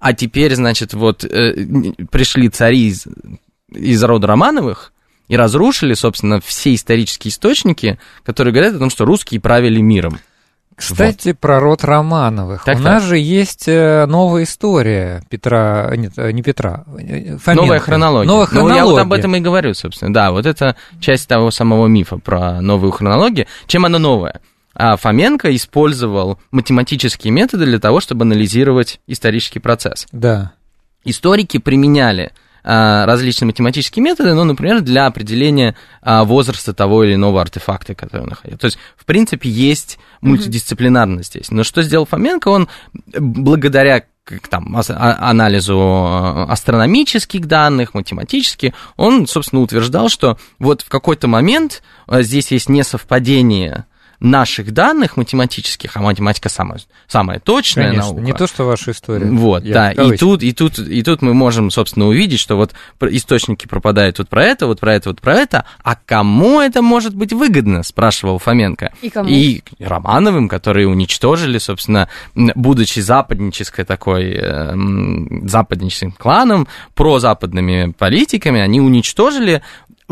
а 0.00 0.14
теперь 0.14 0.54
значит 0.54 0.94
вот 0.94 1.24
э, 1.24 1.54
пришли 2.10 2.48
цари 2.48 2.88
из, 2.88 3.06
из 3.70 4.02
рода 4.02 4.26
Романовых 4.26 4.92
и 5.28 5.36
разрушили, 5.36 5.94
собственно, 5.94 6.40
все 6.40 6.74
исторические 6.74 7.30
источники, 7.30 7.98
которые 8.24 8.52
говорят 8.52 8.74
о 8.74 8.78
том, 8.78 8.90
что 8.90 9.04
русские 9.04 9.40
правили 9.40 9.80
миром. 9.80 10.18
Кстати, 10.76 11.32
про 11.32 11.60
род 11.60 11.84
Романовых. 11.84 12.64
Так, 12.64 12.76
У 12.76 12.82
так. 12.82 12.84
нас 12.92 13.02
же 13.04 13.16
есть 13.18 13.68
э, 13.68 14.06
новая 14.06 14.42
история 14.42 15.22
Петра, 15.30 15.92
нет, 15.96 16.12
э, 16.16 16.30
не 16.32 16.42
Петра, 16.42 16.84
э, 16.98 17.36
Фоменко. 17.38 17.54
Новая 17.54 17.78
хронология. 17.78 18.26
Новая 18.28 18.46
Ну, 18.52 18.58
я 18.58 18.64
вот 18.64 18.68
хронология. 18.70 19.02
об 19.02 19.12
этом 19.12 19.36
и 19.36 19.40
говорю, 19.40 19.74
собственно. 19.74 20.12
Да, 20.12 20.32
вот 20.32 20.46
это 20.46 20.76
часть 21.00 21.28
того 21.28 21.50
самого 21.50 21.86
мифа 21.86 22.18
про 22.18 22.60
новую 22.60 22.92
хронологию. 22.92 23.46
Чем 23.66 23.84
она 23.84 23.98
новая? 23.98 24.40
А 24.74 24.96
Фоменко 24.96 25.54
использовал 25.54 26.38
математические 26.50 27.32
методы 27.32 27.64
для 27.66 27.78
того, 27.78 28.00
чтобы 28.00 28.22
анализировать 28.22 29.00
исторический 29.06 29.60
процесс. 29.60 30.06
Да. 30.10 30.52
Историки 31.04 31.58
применяли 31.58 32.32
различные 32.64 33.46
математические 33.46 34.02
методы, 34.02 34.34
ну, 34.34 34.44
например, 34.44 34.80
для 34.80 35.06
определения 35.06 35.76
а, 36.00 36.24
возраста 36.24 36.72
того 36.72 37.04
или 37.04 37.14
иного 37.14 37.40
артефакта, 37.40 37.94
который 37.94 38.22
он 38.22 38.30
находил. 38.30 38.56
То 38.56 38.66
есть, 38.66 38.78
в 38.96 39.04
принципе, 39.04 39.50
есть 39.50 39.98
мультидисциплинарность 40.22 41.30
здесь. 41.30 41.50
Но 41.50 41.62
что 41.62 41.82
сделал 41.82 42.06
Фоменко? 42.06 42.48
Он 42.48 42.68
благодаря 43.18 44.04
как 44.24 44.48
там, 44.48 44.74
а- 44.74 45.30
анализу 45.30 45.78
а, 45.78 46.46
астрономических 46.48 47.46
данных, 47.46 47.92
математических, 47.92 48.72
он, 48.96 49.26
собственно, 49.26 49.60
утверждал, 49.60 50.08
что 50.08 50.38
вот 50.58 50.80
в 50.80 50.88
какой-то 50.88 51.28
момент 51.28 51.82
здесь 52.08 52.50
есть 52.50 52.70
несовпадение 52.70 53.84
наших 54.24 54.72
данных 54.72 55.18
математических, 55.18 55.96
а 55.96 56.00
математика 56.00 56.48
самая, 56.48 56.80
самая 57.06 57.40
точная 57.40 57.88
Конечно, 57.88 58.06
наука. 58.08 58.22
не 58.22 58.32
то, 58.32 58.46
что 58.46 58.64
ваша 58.64 58.92
история. 58.92 59.26
Вот, 59.26 59.64
Я 59.64 59.74
да, 59.74 59.92
и 59.92 60.16
тут, 60.16 60.42
и, 60.42 60.52
тут, 60.52 60.78
и 60.78 61.02
тут 61.02 61.20
мы 61.20 61.34
можем, 61.34 61.70
собственно, 61.70 62.06
увидеть, 62.06 62.40
что 62.40 62.56
вот 62.56 62.72
источники 63.02 63.66
пропадают 63.66 64.18
вот 64.18 64.30
про 64.30 64.44
это, 64.44 64.66
вот 64.66 64.80
про 64.80 64.94
это, 64.94 65.10
вот 65.10 65.20
про 65.20 65.34
это, 65.34 65.66
а 65.82 65.94
кому 65.94 66.60
это 66.60 66.80
может 66.80 67.14
быть 67.14 67.34
выгодно, 67.34 67.82
спрашивал 67.82 68.38
Фоменко. 68.38 68.94
И 69.02 69.10
кому? 69.10 69.28
И 69.28 69.62
Романовым, 69.78 70.48
которые 70.48 70.88
уничтожили, 70.88 71.58
собственно, 71.58 72.08
будучи 72.34 73.00
западнической 73.00 73.84
такой, 73.84 74.32
э, 74.32 74.74
западническим 75.44 76.12
кланом, 76.12 76.66
прозападными 76.94 77.92
политиками, 77.92 78.60
они 78.60 78.80
уничтожили 78.80 79.60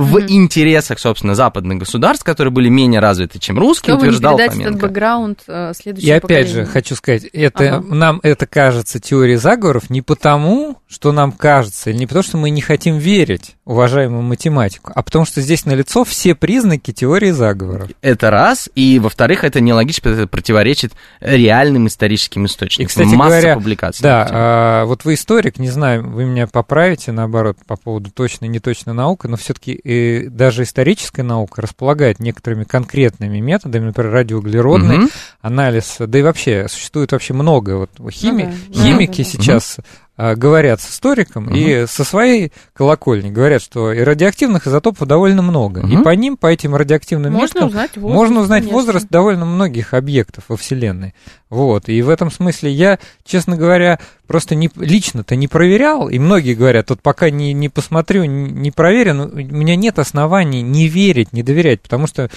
в 0.02 0.20
интересах, 0.28 0.98
собственно, 0.98 1.34
западных 1.34 1.78
государств, 1.78 2.24
которые 2.24 2.52
были 2.52 2.68
менее 2.68 3.00
развиты, 3.00 3.38
чем 3.38 3.58
русские, 3.58 3.94
Чтобы 3.94 4.02
не 4.02 4.08
утверждал 4.08 4.36
передать 4.36 4.58
этот 4.58 4.80
бэкграунд 4.80 5.40
э, 5.46 5.70
И 5.70 5.74
следующему 5.74 6.16
опять 6.16 6.48
же, 6.48 6.66
хочу 6.66 6.94
сказать, 6.94 7.24
это, 7.24 7.76
Ага. 7.76 7.94
нам 7.94 8.20
это 8.22 8.46
кажется 8.46 9.00
теорией 9.00 9.36
заговоров 9.36 9.90
не 9.90 10.02
потому, 10.02 10.78
что 10.88 11.12
нам 11.12 11.32
кажется, 11.32 11.90
или 11.90 11.98
не 11.98 12.06
потому, 12.06 12.22
что 12.22 12.36
мы 12.36 12.50
не 12.50 12.60
хотим 12.60 12.98
верить 12.98 13.56
уважаемому 13.64 14.22
математику, 14.22 14.90
а 14.94 15.02
потому 15.02 15.24
что 15.24 15.40
здесь 15.40 15.64
налицо 15.66 16.04
все 16.04 16.34
признаки 16.34 16.92
теории 16.92 17.30
заговоров. 17.30 17.90
Это 18.00 18.30
раз, 18.30 18.68
и 18.74 18.98
во-вторых, 18.98 19.44
это 19.44 19.60
нелогично, 19.60 20.02
потому 20.02 20.16
что 20.16 20.22
это 20.24 20.30
противоречит 20.30 20.92
реальным 21.20 21.86
историческим 21.86 22.46
источникам. 22.46 22.84
И, 22.84 22.88
кстати 22.88 23.14
Масса 23.14 23.30
говоря, 23.30 23.54
публикаций. 23.54 24.02
Да, 24.02 24.28
а, 24.30 24.84
вот 24.86 25.04
вы 25.04 25.14
историк, 25.14 25.58
не 25.58 25.70
знаю, 25.70 26.10
вы 26.10 26.24
меня 26.24 26.48
поправите, 26.48 27.12
наоборот, 27.12 27.56
по 27.66 27.76
поводу 27.76 28.10
точной 28.10 28.48
и 28.48 28.50
неточной 28.50 28.94
науки, 28.94 29.28
но 29.28 29.36
все-таки 29.36 30.28
даже 30.28 30.64
историческая 30.64 31.22
наука 31.22 31.62
располагает 31.62 32.18
некоторыми 32.18 32.64
конкретными 32.64 33.38
методами, 33.38 33.86
например, 33.86 34.10
радиоуглеродный 34.12 34.98
Мгм. 34.98 35.10
анализ, 35.40 35.96
да 36.00 36.18
и 36.18 36.22
вообще 36.22 36.66
существует 36.68 37.12
вообще 37.12 37.32
много. 37.32 37.76
Вот 37.76 38.10
хими, 38.10 38.42
Ну 38.68 38.74
да, 38.74 38.82
химики 38.82 39.22
да, 39.22 39.30
да, 39.30 39.36
да. 39.36 39.42
сейчас 39.44 39.76
а, 39.78 40.11
говорят 40.16 40.80
с 40.80 40.90
историком 40.90 41.44
Мгм. 41.46 41.54
и 41.54 41.86
со 41.86 42.04
своей 42.04 42.52
колокольни 42.74 43.30
говорят, 43.30 43.62
что 43.62 43.92
и 43.92 44.00
радиоактивных 44.00 44.66
изотопов 44.66 45.08
довольно 45.08 45.42
много. 45.42 45.80
И 45.80 45.84
Мгм. 45.96 46.02
по 46.04 46.10
ним, 46.10 46.36
по 46.36 46.46
этим 46.48 46.74
радиоактивным 46.76 47.32
Можно 47.32 47.42
меткам, 47.60 47.68
узнать 47.68 47.96
возраст. 47.96 48.14
можно 48.14 48.40
узнать 48.40 48.62
конечно. 48.62 48.78
возраст 48.78 49.06
довольно 49.08 49.44
многих 49.46 49.94
объектов 49.94 50.44
во 50.48 50.56
Вселенной. 50.56 51.14
Вот. 51.48 51.88
И 51.88 52.00
в 52.02 52.08
этом 52.08 52.30
смысле 52.30 52.70
я, 52.70 52.98
честно 53.24 53.56
говоря, 53.56 53.98
просто 54.26 54.54
не, 54.54 54.70
лично-то 54.76 55.34
не 55.36 55.48
проверял, 55.48 56.08
и 56.08 56.18
многие 56.18 56.54
говорят, 56.54 56.90
вот 56.90 57.00
пока 57.02 57.30
не, 57.30 57.52
не 57.52 57.68
посмотрю, 57.68 58.24
не, 58.24 58.50
не 58.50 58.70
проверю, 58.70 59.14
но 59.14 59.24
у 59.24 59.28
меня 59.36 59.76
нет 59.76 59.98
оснований 59.98 60.62
не 60.62 60.88
верить, 60.88 61.32
не 61.32 61.42
доверять, 61.42 61.80
потому 61.80 62.06
что 62.06 62.30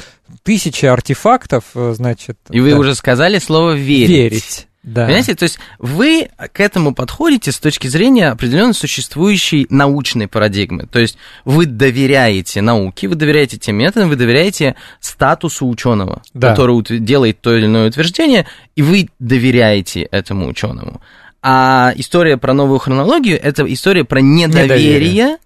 тысячи 0.43 0.85
артефактов, 0.85 1.63
э, 1.75 1.93
значит... 1.95 2.37
И 2.49 2.59
вы 2.59 2.71
да, 2.71 2.77
уже 2.77 2.95
сказали 2.95 3.39
слово 3.39 3.71
«верить». 3.73 4.09
верить. 4.09 4.67
Да. 4.85 5.05
Понимаете, 5.05 5.33
то 5.33 5.43
есть 5.43 5.57
вы 5.79 6.29
к 6.53 6.59
этому 6.59 6.93
подходите 6.93 7.51
с 7.51 7.57
точки 7.57 7.87
зрения 7.87 8.29
определенно 8.29 8.73
существующей 8.73 9.65
научной 9.71 10.27
парадигмы. 10.27 10.85
То 10.85 10.99
есть 10.99 11.17
вы 11.43 11.65
доверяете 11.65 12.61
науке, 12.61 13.07
вы 13.07 13.15
доверяете 13.15 13.57
тем 13.57 13.77
методам, 13.77 14.09
вы 14.09 14.15
доверяете 14.15 14.75
статусу 14.99 15.67
ученого, 15.67 16.21
Да. 16.35 16.51
который 16.51 16.79
делает 16.99 17.41
то 17.41 17.55
или 17.55 17.65
иное 17.65 17.89
утверждение, 17.89 18.45
и 18.75 18.83
вы 18.83 19.09
доверяете 19.17 20.03
этому 20.03 20.47
ученому. 20.47 21.01
А 21.41 21.93
история 21.95 22.37
про 22.37 22.53
новую 22.53 22.79
хронологию 22.79 23.39
это 23.41 23.71
история 23.71 24.03
про 24.03 24.19
недоверие. 24.21 24.63
Недоверие. 24.65 25.37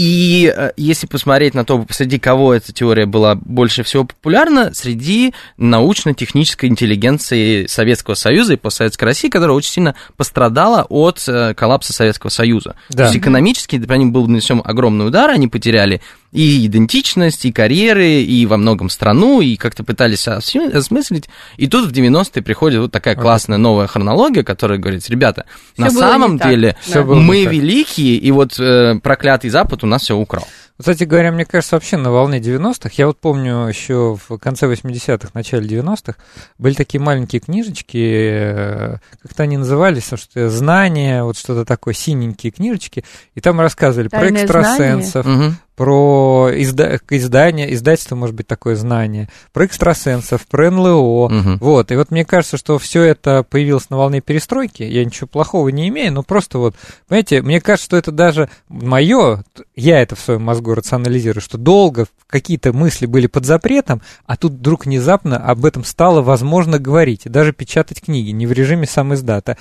И 0.00 0.50
э, 0.56 0.70
если 0.78 1.06
посмотреть 1.06 1.52
на 1.52 1.66
то, 1.66 1.84
среди 1.90 2.18
кого 2.18 2.54
эта 2.54 2.72
теория 2.72 3.04
была 3.04 3.34
больше 3.34 3.82
всего 3.82 4.04
популярна, 4.04 4.72
среди 4.72 5.34
научно-технической 5.58 6.70
интеллигенции 6.70 7.66
Советского 7.66 8.14
Союза 8.14 8.54
и 8.54 8.56
постсоветской 8.56 9.04
России, 9.04 9.28
которая 9.28 9.54
очень 9.54 9.72
сильно 9.72 9.94
пострадала 10.16 10.86
от 10.88 11.22
э, 11.28 11.52
коллапса 11.52 11.92
Советского 11.92 12.30
Союза. 12.30 12.76
Да. 12.88 12.96
То 12.96 13.02
есть 13.04 13.16
экономически 13.18 13.78
по 13.78 13.92
ним 13.92 14.10
был 14.10 14.26
нанесен 14.26 14.62
огромный 14.64 15.06
удар, 15.06 15.28
они 15.28 15.48
потеряли 15.48 16.00
и 16.32 16.66
идентичность, 16.66 17.44
и 17.44 17.52
карьеры, 17.52 18.22
и 18.22 18.46
во 18.46 18.56
многом 18.56 18.88
страну, 18.88 19.40
и 19.40 19.56
как-то 19.56 19.84
пытались 19.84 20.28
осмыслить. 20.28 21.28
И 21.56 21.66
тут 21.66 21.90
в 21.90 21.92
90-е 21.92 22.42
приходит 22.42 22.80
вот 22.80 22.92
такая 22.92 23.16
классная 23.16 23.58
новая 23.58 23.86
хронология, 23.86 24.42
которая 24.42 24.78
говорит, 24.78 25.08
ребята, 25.08 25.44
Всё 25.74 25.84
на 25.84 25.90
самом 25.90 26.38
деле 26.38 26.76
да. 26.92 27.04
Мы 27.04 27.44
великие, 27.44 28.16
и 28.16 28.30
вот 28.30 28.58
э, 28.58 28.98
проклятый 29.02 29.50
Запад 29.50 29.82
у 29.84 29.86
нас 29.86 30.02
все 30.02 30.16
украл. 30.16 30.46
Кстати 30.80 31.04
говоря, 31.04 31.30
мне 31.30 31.44
кажется, 31.44 31.76
вообще 31.76 31.98
на 31.98 32.10
волне 32.10 32.38
90-х, 32.38 32.90
я 32.96 33.06
вот 33.06 33.18
помню 33.20 33.66
еще 33.68 34.16
в 34.28 34.38
конце 34.38 34.66
80-х, 34.66 35.28
начале 35.34 35.68
90-х, 35.68 36.14
были 36.56 36.72
такие 36.72 37.02
маленькие 37.02 37.40
книжечки, 37.40 37.98
э, 37.98 38.96
как-то 39.22 39.42
они 39.42 39.58
назывались, 39.58 40.06
что 40.06 40.48
знания, 40.48 41.22
вот 41.22 41.36
что-то 41.36 41.66
такое, 41.66 41.92
синенькие 41.92 42.50
книжечки, 42.50 43.04
и 43.34 43.42
там 43.42 43.60
рассказывали 43.60 44.08
про 44.08 44.20
Тайное 44.20 44.44
экстрасенсов, 44.44 45.26
Мгм. 45.26 45.56
Про 45.80 46.50
изда- 46.52 47.00
издание, 47.08 47.72
издательство, 47.72 48.14
может 48.14 48.36
быть, 48.36 48.46
такое 48.46 48.76
знание, 48.76 49.30
про 49.54 49.64
экстрасенсов, 49.64 50.46
про 50.46 50.70
НЛО. 50.70 51.30
Мгм. 51.30 51.56
Вот, 51.58 51.90
и 51.90 51.96
вот 51.96 52.10
мне 52.10 52.26
кажется, 52.26 52.58
что 52.58 52.78
все 52.78 53.02
это 53.04 53.46
появилось 53.48 53.88
на 53.88 53.96
волне 53.96 54.20
перестройки. 54.20 54.82
Я 54.82 55.02
ничего 55.06 55.26
плохого 55.26 55.70
не 55.70 55.88
имею, 55.88 56.12
но 56.12 56.22
просто 56.22 56.58
вот, 56.58 56.76
понимаете, 57.08 57.40
мне 57.40 57.62
кажется, 57.62 57.86
что 57.86 57.96
это 57.96 58.12
даже 58.12 58.50
мое, 58.68 59.42
я 59.74 60.02
это 60.02 60.16
в 60.16 60.20
своем 60.20 60.42
мозгу 60.42 60.74
рационализирую, 60.74 61.40
что 61.40 61.56
долго 61.56 62.04
какие-то 62.26 62.74
мысли 62.74 63.06
были 63.06 63.26
под 63.26 63.46
запретом, 63.46 64.02
а 64.26 64.36
тут 64.36 64.52
вдруг 64.52 64.84
внезапно 64.84 65.38
об 65.38 65.64
этом 65.64 65.84
стало 65.84 66.20
возможно 66.20 66.78
говорить, 66.78 67.24
и 67.24 67.30
даже 67.30 67.54
печатать 67.54 68.02
книги, 68.02 68.32
не 68.32 68.46
в 68.46 68.52
режиме 68.52 68.86
сам 68.86 69.14
издата. 69.14 69.56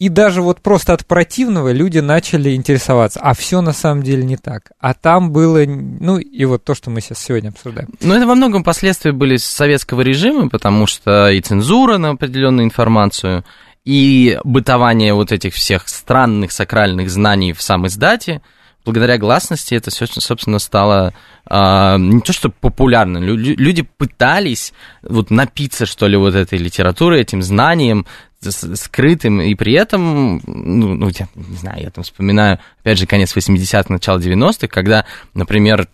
И 0.00 0.08
даже 0.08 0.40
вот 0.40 0.62
просто 0.62 0.94
от 0.94 1.04
противного 1.04 1.72
люди 1.72 1.98
начали 1.98 2.54
интересоваться, 2.56 3.20
а 3.20 3.34
все 3.34 3.60
на 3.60 3.74
самом 3.74 4.02
деле 4.02 4.24
не 4.24 4.38
так. 4.38 4.72
А 4.80 4.94
там 4.94 5.30
было, 5.30 5.62
ну 5.66 6.16
и 6.16 6.44
вот 6.46 6.64
то, 6.64 6.74
что 6.74 6.88
мы 6.88 7.02
сейчас 7.02 7.18
сегодня 7.18 7.50
обсуждаем. 7.50 7.90
Ну, 8.00 8.14
это 8.14 8.26
во 8.26 8.34
многом 8.34 8.64
последствия 8.64 9.12
были 9.12 9.36
советского 9.36 10.00
режима, 10.00 10.48
потому 10.48 10.86
что 10.86 11.28
и 11.28 11.42
цензура 11.42 11.98
на 11.98 12.10
определенную 12.10 12.64
информацию, 12.64 13.44
и 13.84 14.38
бытование 14.42 15.12
вот 15.12 15.32
этих 15.32 15.52
всех 15.52 15.86
странных 15.86 16.52
сакральных 16.52 17.10
знаний 17.10 17.52
в 17.52 17.60
сам 17.60 17.86
издате, 17.86 18.40
благодаря 18.86 19.18
гласности 19.18 19.74
это 19.74 19.90
все, 19.90 20.06
собственно, 20.06 20.58
стало 20.58 21.12
а, 21.44 21.98
не 21.98 22.20
то 22.20 22.32
что 22.32 22.48
популярно, 22.48 23.18
лю- 23.18 23.36
лю- 23.36 23.56
люди 23.56 23.82
пытались 23.82 24.72
вот 25.02 25.30
напиться, 25.30 25.84
что 25.84 26.06
ли, 26.06 26.16
вот 26.16 26.34
этой 26.34 26.58
литературой, 26.58 27.20
этим 27.20 27.42
знанием 27.42 28.06
скрытым, 28.42 29.40
и 29.42 29.54
при 29.54 29.74
этом, 29.74 30.40
ну, 30.46 30.94
ну, 30.94 31.08
я 31.10 31.28
не 31.34 31.56
знаю, 31.56 31.82
я 31.82 31.90
там 31.90 32.04
вспоминаю, 32.04 32.58
опять 32.80 32.98
же, 32.98 33.06
конец 33.06 33.36
80-х, 33.36 33.84
начало 33.92 34.18
90-х, 34.18 34.66
когда, 34.68 35.04
например, 35.34 35.88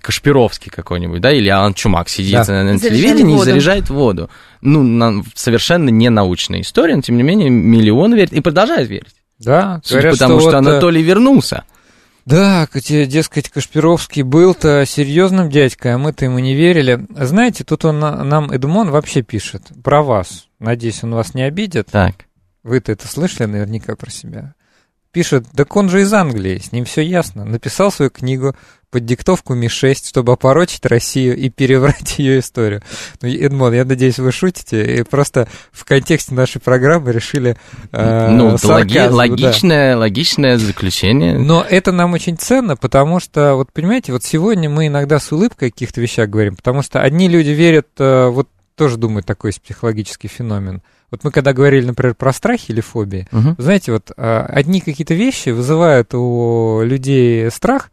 Кашпировский 0.00 0.70
какой-нибудь, 0.72 1.20
да, 1.20 1.30
или 1.32 1.48
Алан 1.48 1.74
Чумак 1.74 2.08
сидит 2.08 2.46
Да. 2.46 2.52
на, 2.64 2.72
на 2.72 2.78
телевидении 2.80 3.32
и 3.34 3.36
воду. 3.36 3.44
заряжает 3.44 3.90
воду. 3.90 4.28
Ну, 4.60 4.82
на- 4.82 5.22
совершенно 5.34 5.88
не 5.90 6.10
научная 6.10 6.62
история, 6.62 6.96
но, 6.96 7.02
тем 7.02 7.16
не 7.16 7.22
менее, 7.22 7.48
миллионы 7.50 8.14
верят 8.16 8.32
и 8.32 8.40
продолжают 8.40 8.88
верить. 8.90 9.14
Да, 9.38 9.80
Судя 9.84 10.00
говорят, 10.00 10.18
потому 10.18 10.40
что, 10.40 10.48
вот, 10.50 10.54
э, 10.54 10.58
Анатолий 10.58 11.02
вернулся. 11.02 11.64
Да, 12.24 12.66
дескать, 13.06 13.50
Кашпировский 13.50 14.22
был-то 14.22 14.84
серьезным 14.86 15.50
дядькой, 15.50 15.94
а 15.94 15.98
мы-то 15.98 16.24
ему 16.24 16.38
не 16.38 16.54
верили. 16.54 17.06
Знаете, 17.10 17.64
тут 17.64 17.84
он 17.84 18.00
на- 18.00 18.24
нам, 18.24 18.50
Эдмон, 18.50 18.90
вообще 18.90 19.22
пишет 19.22 19.64
про 19.82 20.02
вас. 20.02 20.46
Надеюсь, 20.58 21.04
он 21.04 21.14
вас 21.14 21.34
не 21.34 21.42
обидит. 21.42 21.88
Так. 21.90 22.24
Вы-то 22.62 22.92
это 22.92 23.06
слышали 23.06 23.46
наверняка 23.46 23.94
про 23.94 24.10
себя. 24.10 24.54
Пишет, 25.12 25.46
так 25.54 25.76
он 25.76 25.90
же 25.90 26.00
из 26.00 26.12
Англии, 26.12 26.58
с 26.58 26.72
ним 26.72 26.86
все 26.86 27.02
ясно. 27.02 27.44
Написал 27.44 27.92
свою 27.92 28.10
книгу 28.10 28.56
под 28.94 29.06
диктовку 29.06 29.54
Ми-6, 29.54 30.06
чтобы 30.06 30.34
опорочить 30.34 30.86
Россию 30.86 31.36
и 31.36 31.50
переврать 31.50 32.16
ее 32.20 32.38
историю. 32.38 32.80
Ну, 33.20 33.28
Эдмон, 33.28 33.74
я 33.74 33.84
надеюсь, 33.84 34.20
вы 34.20 34.30
шутите, 34.30 35.00
и 35.00 35.02
просто 35.02 35.48
в 35.72 35.84
контексте 35.84 36.32
нашей 36.32 36.60
программы 36.60 37.10
решили 37.10 37.56
э, 37.90 38.28
ну, 38.30 38.54
это 38.54 38.68
логи- 38.68 38.92
сарказм, 38.92 39.10
да. 39.10 39.16
логичное, 39.16 39.96
логичное 39.96 40.58
заключение. 40.58 41.36
Но 41.36 41.66
это 41.68 41.90
нам 41.90 42.12
очень 42.12 42.36
ценно, 42.36 42.76
потому 42.76 43.18
что, 43.18 43.56
вот 43.56 43.72
понимаете, 43.72 44.12
вот 44.12 44.22
сегодня 44.22 44.70
мы 44.70 44.86
иногда 44.86 45.18
с 45.18 45.32
улыбкой 45.32 45.70
о 45.70 45.70
каких-то 45.72 46.00
вещах 46.00 46.30
говорим, 46.30 46.54
потому 46.54 46.82
что 46.82 47.00
одни 47.00 47.28
люди 47.28 47.50
верят, 47.50 47.88
э, 47.98 48.28
вот 48.28 48.48
тоже 48.76 48.96
думают, 48.96 49.26
такой 49.26 49.52
психологический 49.60 50.28
феномен. 50.28 50.82
Вот 51.10 51.24
мы 51.24 51.32
когда 51.32 51.52
говорили, 51.52 51.84
например, 51.84 52.14
про 52.14 52.32
страхи 52.32 52.70
или 52.70 52.80
фобии, 52.80 53.26
вы 53.32 53.62
знаете, 53.62 53.90
вот 53.90 54.12
э, 54.16 54.46
одни 54.48 54.80
какие-то 54.80 55.14
вещи 55.14 55.48
вызывают 55.48 56.14
у 56.14 56.82
людей 56.84 57.50
страх, 57.50 57.90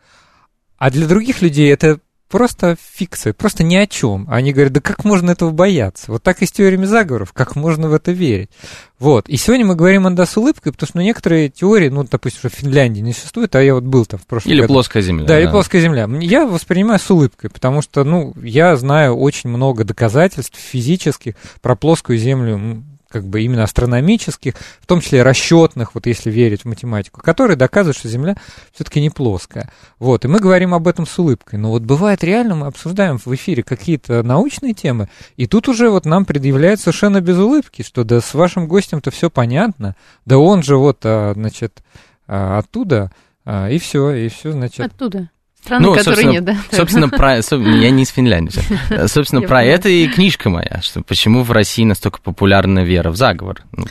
а 0.81 0.89
для 0.89 1.05
других 1.05 1.43
людей 1.43 1.71
это 1.71 1.99
просто 2.27 2.75
фикция, 2.95 3.33
просто 3.33 3.61
ни 3.61 3.75
о 3.75 3.85
чем. 3.85 4.25
Они 4.27 4.51
говорят, 4.51 4.73
да 4.73 4.81
как 4.81 5.05
можно 5.05 5.29
этого 5.29 5.51
бояться? 5.51 6.11
Вот 6.11 6.23
так 6.23 6.41
и 6.41 6.47
с 6.47 6.51
теориями 6.51 6.85
заговоров, 6.85 7.33
как 7.33 7.55
можно 7.55 7.87
в 7.87 7.93
это 7.93 8.11
верить? 8.11 8.49
Вот. 8.97 9.29
И 9.29 9.37
сегодня 9.37 9.63
мы 9.63 9.75
говорим 9.75 10.01
иногда 10.01 10.25
с 10.25 10.35
улыбкой, 10.37 10.71
потому 10.71 10.87
что 10.87 10.97
ну, 10.97 11.03
некоторые 11.03 11.49
теории, 11.49 11.89
ну, 11.89 12.03
допустим, 12.03 12.39
что 12.39 12.49
в 12.49 12.53
Финляндии 12.53 13.01
не 13.01 13.13
существует, 13.13 13.55
а 13.55 13.61
я 13.61 13.75
вот 13.75 13.83
был 13.83 14.07
там 14.07 14.19
в 14.19 14.25
прошлом 14.25 14.53
Или 14.53 14.61
году. 14.61 14.73
плоская 14.73 15.03
земля. 15.03 15.27
Да, 15.27 15.39
или 15.39 15.51
плоская 15.51 15.81
земля. 15.83 16.09
Я 16.19 16.47
воспринимаю 16.47 16.99
с 16.99 17.07
улыбкой, 17.11 17.51
потому 17.51 17.83
что, 17.83 18.03
ну, 18.03 18.33
я 18.41 18.75
знаю 18.75 19.15
очень 19.17 19.51
много 19.51 19.83
доказательств 19.83 20.57
физических 20.57 21.35
про 21.61 21.75
плоскую 21.75 22.17
землю, 22.17 22.83
как 23.11 23.25
бы 23.25 23.41
именно 23.41 23.63
астрономических, 23.63 24.55
в 24.79 24.87
том 24.87 25.01
числе 25.01 25.23
расчетных, 25.23 25.93
вот 25.93 26.05
если 26.05 26.31
верить 26.31 26.61
в 26.61 26.65
математику, 26.65 27.21
которые 27.21 27.57
доказывают, 27.57 27.97
что 27.97 28.07
Земля 28.07 28.35
все-таки 28.73 29.01
не 29.01 29.09
плоская. 29.09 29.69
Вот, 29.99 30.25
и 30.25 30.27
мы 30.27 30.39
говорим 30.39 30.73
об 30.73 30.87
этом 30.87 31.05
с 31.05 31.19
улыбкой. 31.19 31.59
Но 31.59 31.69
вот 31.69 31.83
бывает 31.83 32.23
реально, 32.23 32.55
мы 32.55 32.67
обсуждаем 32.67 33.17
в 33.17 33.27
эфире 33.35 33.63
какие-то 33.63 34.23
научные 34.23 34.73
темы, 34.73 35.09
и 35.35 35.47
тут 35.47 35.67
уже 35.67 35.89
вот 35.89 36.05
нам 36.05 36.25
предъявляют 36.25 36.79
совершенно 36.79 37.21
без 37.21 37.37
улыбки, 37.37 37.81
что 37.81 38.03
да 38.03 38.21
с 38.21 38.33
вашим 38.33 38.67
гостем-то 38.67 39.11
все 39.11 39.29
понятно, 39.29 39.95
да 40.25 40.37
он 40.37 40.63
же 40.63 40.77
вот, 40.77 40.99
а, 41.03 41.33
значит, 41.33 41.83
а, 42.27 42.59
оттуда, 42.59 43.11
а, 43.45 43.69
и 43.69 43.77
все, 43.77 44.11
и 44.11 44.29
все, 44.29 44.51
значит, 44.51 44.85
Оттуда. 44.85 45.29
Страны, 45.63 45.85
Ну, 45.85 45.95
которые 45.95 46.15
собственно, 46.15 46.31
нет, 46.31 46.43
да. 46.45 46.57
Собственно, 46.75 47.09
про... 47.09 47.35
я 47.37 47.91
не 47.91 48.03
из 48.03 48.09
Финляндии. 48.09 48.61
Собственно, 49.07 49.41
про 49.43 49.63
это 49.63 49.89
и 49.89 50.07
книжка 50.07 50.49
моя, 50.49 50.79
что 50.81 51.01
почему 51.01 51.43
в 51.43 51.51
России 51.51 51.83
настолько 51.85 52.19
популярна 52.21 52.79
вера 52.79 53.11
в 53.11 53.15
заговор. 53.15 53.61
Ну, 53.71 53.85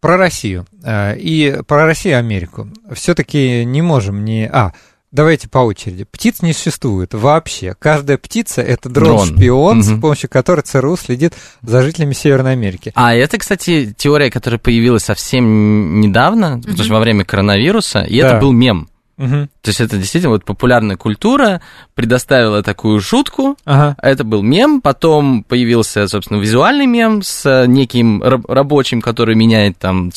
Про 0.00 0.16
Россию 0.16 0.66
э, 0.84 1.16
и 1.18 1.58
про 1.66 1.86
Россию 1.86 2.14
и 2.14 2.18
Америку. 2.18 2.68
Все-таки 2.92 3.64
не 3.64 3.82
можем 3.82 4.24
не... 4.24 4.48
А, 4.48 4.72
давайте 5.10 5.48
по 5.48 5.58
очереди. 5.58 6.04
Птиц 6.10 6.40
не 6.42 6.52
существует 6.52 7.14
вообще. 7.14 7.74
Каждая 7.78 8.16
птица— 8.16 8.62
это 8.62 8.88
Дрон. 8.88 9.26
дрон-шпион, 9.28 9.82
с 9.82 9.88
Мгм. 9.90 10.00
помощью 10.00 10.30
которого 10.30 10.62
ЦРУ 10.62 10.96
следит 10.96 11.34
за 11.62 11.82
жителями 11.82 12.12
Северной 12.14 12.52
Америки. 12.52 12.92
А 12.94 13.12
это, 13.14 13.38
кстати, 13.38 13.92
теория, 13.96 14.30
которая 14.30 14.58
появилась 14.60 15.02
совсем 15.04 16.00
недавно, 16.00 16.58
потому 16.60 16.78
что 16.84 16.92
во 16.94 17.00
время 17.00 17.24
коронавируса, 17.24 18.02
и 18.02 18.20
Да. 18.20 18.28
это 18.28 18.40
был 18.40 18.52
мем. 18.52 18.88
Мгм. 19.22 19.48
То 19.60 19.68
есть 19.68 19.80
это 19.80 19.98
действительно 19.98 20.32
вот 20.32 20.44
популярная 20.44 20.96
культура 20.96 21.60
предоставила 21.94 22.60
такую 22.64 23.00
шутку, 23.00 23.56
Ага. 23.64 23.94
это 24.02 24.24
был 24.24 24.42
мем, 24.42 24.80
потом 24.80 25.44
появился, 25.44 26.08
собственно, 26.08 26.38
визуальный 26.38 26.86
мем 26.86 27.22
с 27.22 27.46
э, 27.46 27.66
неким 27.68 28.20
раб- 28.20 28.50
рабочим, 28.50 29.00
который 29.00 29.36
меняет 29.36 29.78
там 29.78 30.10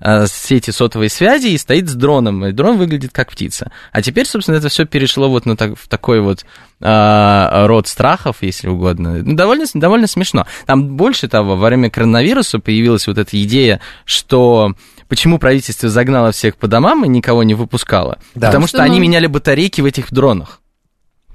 э, 0.00 0.26
сети 0.26 0.72
сотовой 0.72 1.08
связи 1.08 1.46
и 1.48 1.58
стоит 1.58 1.88
с 1.88 1.94
дроном, 1.94 2.44
и 2.46 2.50
дрон 2.52 2.78
выглядит 2.78 3.12
как 3.12 3.30
птица. 3.30 3.70
А 3.92 4.02
теперь, 4.02 4.26
собственно, 4.26 4.56
это 4.56 4.68
все 4.68 4.84
перешло 4.86 5.28
вот 5.30 5.46
на 5.46 5.56
так- 5.56 5.78
в 5.78 5.86
такой 5.86 6.20
вот 6.20 6.44
э, 6.80 7.66
род 7.66 7.86
страхов, 7.86 8.38
если 8.40 8.68
угодно. 8.68 9.22
Ну, 9.24 9.36
довольно, 9.36 9.66
довольно 9.72 10.08
смешно. 10.08 10.46
Там 10.66 10.96
больше 10.96 11.28
того, 11.28 11.54
во 11.56 11.66
время 11.66 11.90
коронавируса 11.90 12.58
появилась 12.58 13.06
вот 13.06 13.18
эта 13.18 13.40
идея, 13.42 13.80
что 14.04 14.74
почему 15.08 15.38
правительство 15.38 15.88
загнало 15.88 16.32
всех 16.32 16.56
по 16.56 16.66
домам 16.68 17.04
и 17.04 17.08
никого 17.08 17.42
не 17.42 17.54
выпускало? 17.54 18.18
Да. 18.34 18.48
Потому 18.48 18.66
что 18.66 18.78
Что, 18.78 18.84
они 18.84 18.96
ну- 18.96 19.02
меняли 19.02 19.26
батарейки 19.26 19.80
в 19.80 19.84
этих 19.84 20.12
дронах. 20.12 20.60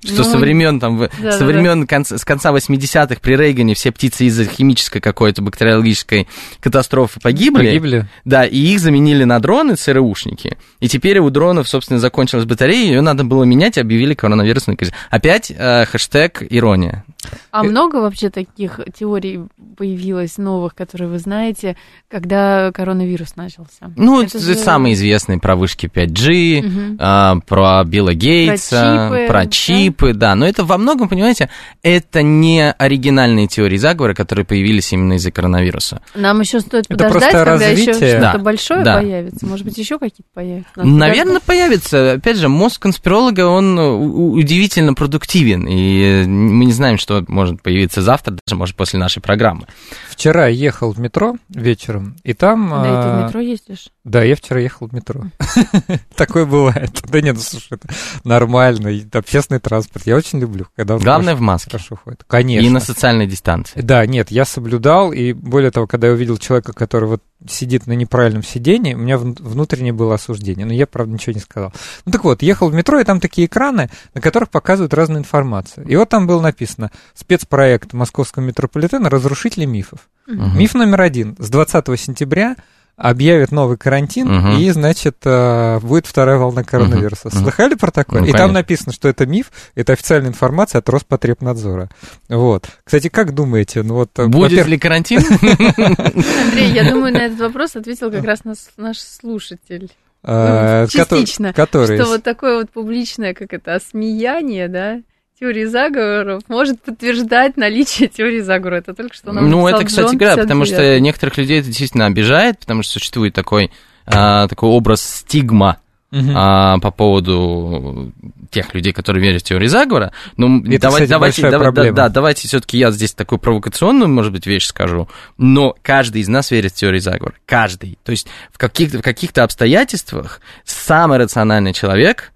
Что 0.05 0.17
Ну, 0.17 0.23
со 0.31 0.37
времен 0.37 0.81
там, 0.81 0.99
да, 0.99 1.31
со 1.31 1.39
да, 1.39 1.45
времен 1.45 1.87
конца, 1.87 2.17
с 2.17 2.25
конца 2.25 2.51
80-х 2.51 3.21
при 3.21 3.37
Рейгане 3.37 3.73
все 3.73 3.89
птицы 3.89 4.25
из-за 4.25 4.43
химической 4.43 4.99
какой-то 4.99 5.41
бактериологической 5.41 6.27
катастрофы 6.59 7.21
погибли. 7.21 7.67
Погибли. 7.67 8.09
Да, 8.25 8.43
и 8.43 8.57
их 8.57 8.81
заменили 8.81 9.23
на 9.23 9.39
дроны 9.39 9.75
ЦРУшники. 9.75 10.57
И 10.81 10.89
теперь 10.89 11.19
у 11.19 11.29
дронов, 11.29 11.69
собственно, 11.69 11.99
закончилась 12.01 12.43
батарея, 12.43 12.85
ее 12.85 12.99
надо 13.01 13.23
было 13.23 13.45
менять, 13.45 13.77
объявили 13.77 14.13
коронавирусный 14.13 14.75
кризис. 14.75 14.93
Опять 15.09 15.53
э, 15.55 15.85
хэштег 15.85 16.43
ирония. 16.49 17.05
А 17.51 17.63
много 17.63 17.97
вообще 17.97 18.29
таких 18.29 18.79
теорий 18.97 19.41
появилось 19.77 20.37
новых, 20.37 20.75
которые 20.75 21.09
вы 21.09 21.19
знаете, 21.19 21.75
когда 22.09 22.71
коронавирус 22.71 23.35
начался? 23.35 23.91
Ну, 23.95 24.21
это, 24.21 24.39
же... 24.39 24.55
самые 24.55 24.93
известные 24.93 25.39
про 25.39 25.55
вышки 25.55 25.85
5G, 25.85 26.59
угу. 26.59 26.97
а, 26.99 27.37
про 27.47 27.83
Билла 27.83 28.13
Гейтса, 28.13 29.09
про 29.09 29.17
чипы, 29.17 29.27
про 29.27 29.47
чипы 29.47 30.13
да? 30.13 30.29
да. 30.29 30.35
Но 30.35 30.47
это 30.47 30.63
во 30.63 30.77
многом, 30.77 31.09
понимаете, 31.09 31.49
это 31.81 32.21
не 32.21 32.71
оригинальные 32.71 33.47
теории 33.47 33.77
заговора, 33.77 34.13
которые 34.13 34.45
появились 34.45 34.91
именно 34.93 35.13
из-за 35.13 35.31
коронавируса. 35.31 36.01
Нам 36.15 36.39
еще 36.41 36.59
стоит 36.59 36.85
это 36.89 36.95
подождать, 36.95 37.31
когда 37.31 37.45
развитие. 37.45 37.85
еще 37.85 37.93
что-то 37.93 38.19
да. 38.19 38.37
большое 38.37 38.83
да. 38.83 38.97
появится. 38.97 39.45
Может 39.45 39.65
быть, 39.65 39.77
еще 39.77 39.99
какие-то 39.99 40.29
появятся? 40.33 40.71
Наверное, 40.75 41.39
появится. 41.39 42.13
Опять 42.13 42.37
же, 42.37 42.49
мозг 42.49 42.81
конспиролога, 42.81 43.47
он 43.47 43.77
удивительно 43.77 44.93
продуктивен, 44.93 45.67
и 45.67 46.25
мы 46.25 46.65
не 46.65 46.73
знаем, 46.73 46.97
что 46.97 47.12
может 47.27 47.61
появиться 47.61 48.01
завтра, 48.01 48.37
даже, 48.45 48.57
может, 48.57 48.75
после 48.75 48.99
нашей 48.99 49.21
программы. 49.21 49.67
Вчера 50.09 50.47
ехал 50.47 50.91
в 50.91 50.99
метро 50.99 51.35
вечером, 51.49 52.15
и 52.23 52.33
там... 52.33 52.69
Да, 52.69 52.77
и 52.81 53.03
ты 53.03 53.09
в 53.09 53.13
а, 53.13 53.25
метро 53.25 53.39
ездишь? 53.39 53.89
Да, 54.03 54.23
я 54.23 54.35
вчера 54.35 54.59
ехал 54.59 54.87
в 54.87 54.93
метро. 54.93 55.23
Такое 56.15 56.45
бывает. 56.45 57.01
Да 57.09 57.21
нет, 57.21 57.35
ну 57.35 57.41
слушай, 57.41 57.73
это 57.73 57.87
нормально. 58.23 58.89
Общественный 59.13 59.59
транспорт. 59.59 60.05
Я 60.05 60.15
очень 60.15 60.39
люблю, 60.39 60.67
когда 60.75 60.97
Главное 60.97 61.35
в 61.35 61.41
маске. 61.41 61.71
Хорошо 61.71 61.95
ходит. 61.95 62.23
Конечно. 62.27 62.65
И 62.65 62.69
на 62.69 62.79
социальной 62.79 63.27
дистанции. 63.27 63.81
Да, 63.81 64.05
нет, 64.05 64.31
я 64.31 64.45
соблюдал, 64.45 65.11
и 65.11 65.33
более 65.33 65.71
того, 65.71 65.87
когда 65.87 66.07
я 66.07 66.13
увидел 66.13 66.37
человека, 66.37 66.73
который 66.73 67.07
вот 67.07 67.21
сидит 67.47 67.87
на 67.87 67.93
неправильном 67.93 68.43
сидении, 68.43 68.93
у 68.93 68.99
меня 68.99 69.17
внутреннее 69.17 69.93
было 69.93 70.15
осуждение, 70.15 70.65
но 70.65 70.73
я, 70.73 70.87
правда, 70.87 71.13
ничего 71.13 71.33
не 71.33 71.39
сказал. 71.39 71.73
Ну 72.05 72.11
так 72.11 72.23
вот, 72.23 72.41
ехал 72.41 72.69
в 72.69 72.73
метро, 72.73 72.99
и 72.99 73.03
там 73.03 73.19
такие 73.19 73.47
экраны, 73.47 73.89
на 74.13 74.21
которых 74.21 74.49
показывают 74.49 74.93
разную 74.93 75.19
информацию. 75.19 75.85
И 75.87 75.95
вот 75.95 76.09
там 76.09 76.27
было 76.27 76.41
написано 76.41 76.91
«Спецпроект 77.13 77.93
московского 77.93 78.43
метрополитена 78.43 79.09
«Разрушители 79.09 79.65
мифов». 79.65 80.09
Угу. 80.27 80.57
Миф 80.57 80.73
номер 80.73 81.01
один. 81.01 81.35
С 81.39 81.49
20 81.49 81.99
сентября 81.99 82.55
объявят 82.95 83.51
новый 83.51 83.77
карантин, 83.77 84.29
угу. 84.29 84.57
и, 84.59 84.69
значит, 84.69 85.17
э, 85.25 85.79
будет 85.81 86.05
вторая 86.05 86.37
волна 86.37 86.63
коронавируса. 86.63 87.29
Угу. 87.29 87.37
Слыхали 87.37 87.73
про 87.75 87.91
такое? 87.91 88.21
Ну, 88.21 88.27
и 88.27 88.31
конечно. 88.31 88.47
там 88.47 88.53
написано, 88.53 88.93
что 88.93 89.07
это 89.07 89.25
миф, 89.25 89.51
это 89.75 89.93
официальная 89.93 90.29
информация 90.29 90.79
от 90.79 90.89
Роспотребнадзора. 90.89 91.89
Вот. 92.29 92.67
Кстати, 92.83 93.09
как 93.09 93.33
думаете? 93.33 93.81
Ну, 93.81 93.95
вот, 93.95 94.11
э, 94.19 94.27
будет 94.27 94.67
ли 94.67 94.77
карантин? 94.77 95.21
Андрей, 95.21 96.71
я 96.71 96.89
думаю, 96.89 97.13
на 97.13 97.25
этот 97.25 97.39
вопрос 97.39 97.75
ответил 97.75 98.11
как 98.11 98.23
раз 98.23 98.41
наш 98.77 98.97
слушатель. 98.99 99.91
А, 100.25 100.87
частично. 100.87 101.51
Который... 101.51 101.97
Что 101.97 102.07
вот 102.07 102.23
такое 102.23 102.57
вот 102.57 102.69
публичное, 102.69 103.33
как 103.33 103.53
это, 103.53 103.75
осмеяние, 103.75 104.69
да, 104.69 105.01
теории 105.43 105.65
заговоров 105.65 106.43
может 106.47 106.81
подтверждать 106.81 107.57
наличие 107.57 108.07
теории 108.07 108.39
заговора. 108.39 108.77
Это 108.77 108.93
только 108.93 109.13
что 109.13 109.33
нам 109.33 109.49
Ну, 109.49 109.67
это, 109.67 109.83
кстати, 109.83 110.15
говоря, 110.15 110.37
потому 110.37 110.65
что 110.65 110.99
некоторых 110.99 111.37
людей 111.37 111.59
это 111.59 111.67
действительно 111.67 112.05
обижает, 112.05 112.59
потому 112.59 112.81
что 112.81 112.93
существует 112.93 113.33
такой, 113.33 113.71
а, 114.05 114.47
такой 114.47 114.69
образ 114.69 115.01
стигма 115.01 115.77
Uh-huh. 116.13 116.31
А, 116.35 116.77
по 116.77 116.91
поводу 116.91 118.13
тех 118.51 118.71
людей, 118.75 118.93
которые 118.93 119.23
верят 119.23 119.41
в 119.41 119.45
теорию 119.45 119.67
заговора. 119.67 120.11
Ну, 120.37 120.59
Это, 120.59 120.81
давайте, 120.81 121.05
кстати, 121.05 121.09
давайте, 121.09 121.49
давай, 121.49 121.71
да, 121.71 121.91
да, 121.91 122.09
давайте 122.09 122.47
все-таки 122.47 122.77
я 122.77 122.91
здесь 122.91 123.13
такую 123.13 123.39
провокационную, 123.39 124.09
может 124.09 124.31
быть, 124.31 124.45
вещь 124.45 124.67
скажу. 124.67 125.09
Но 125.39 125.75
каждый 125.81 126.21
из 126.21 126.27
нас 126.27 126.51
верит 126.51 126.73
в 126.73 126.75
теорию 126.75 127.01
заговора. 127.01 127.33
Каждый. 127.47 127.97
То 128.03 128.11
есть 128.11 128.27
в 128.51 128.59
каких-то, 128.59 128.99
в 128.99 129.01
каких-то 129.01 129.43
обстоятельствах 129.43 130.39
самый 130.65 131.17
рациональный 131.17 131.73
человек 131.73 132.31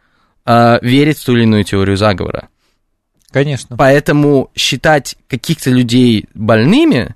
а, 0.48 0.80
верит 0.82 1.18
в 1.18 1.26
ту 1.26 1.34
или 1.34 1.44
иную 1.44 1.66
теорию 1.66 1.98
заговора. 1.98 2.48
Конечно. 3.32 3.76
Поэтому 3.78 4.50
считать 4.56 5.18
каких-то 5.28 5.70
людей 5.70 6.26
больными, 6.34 7.16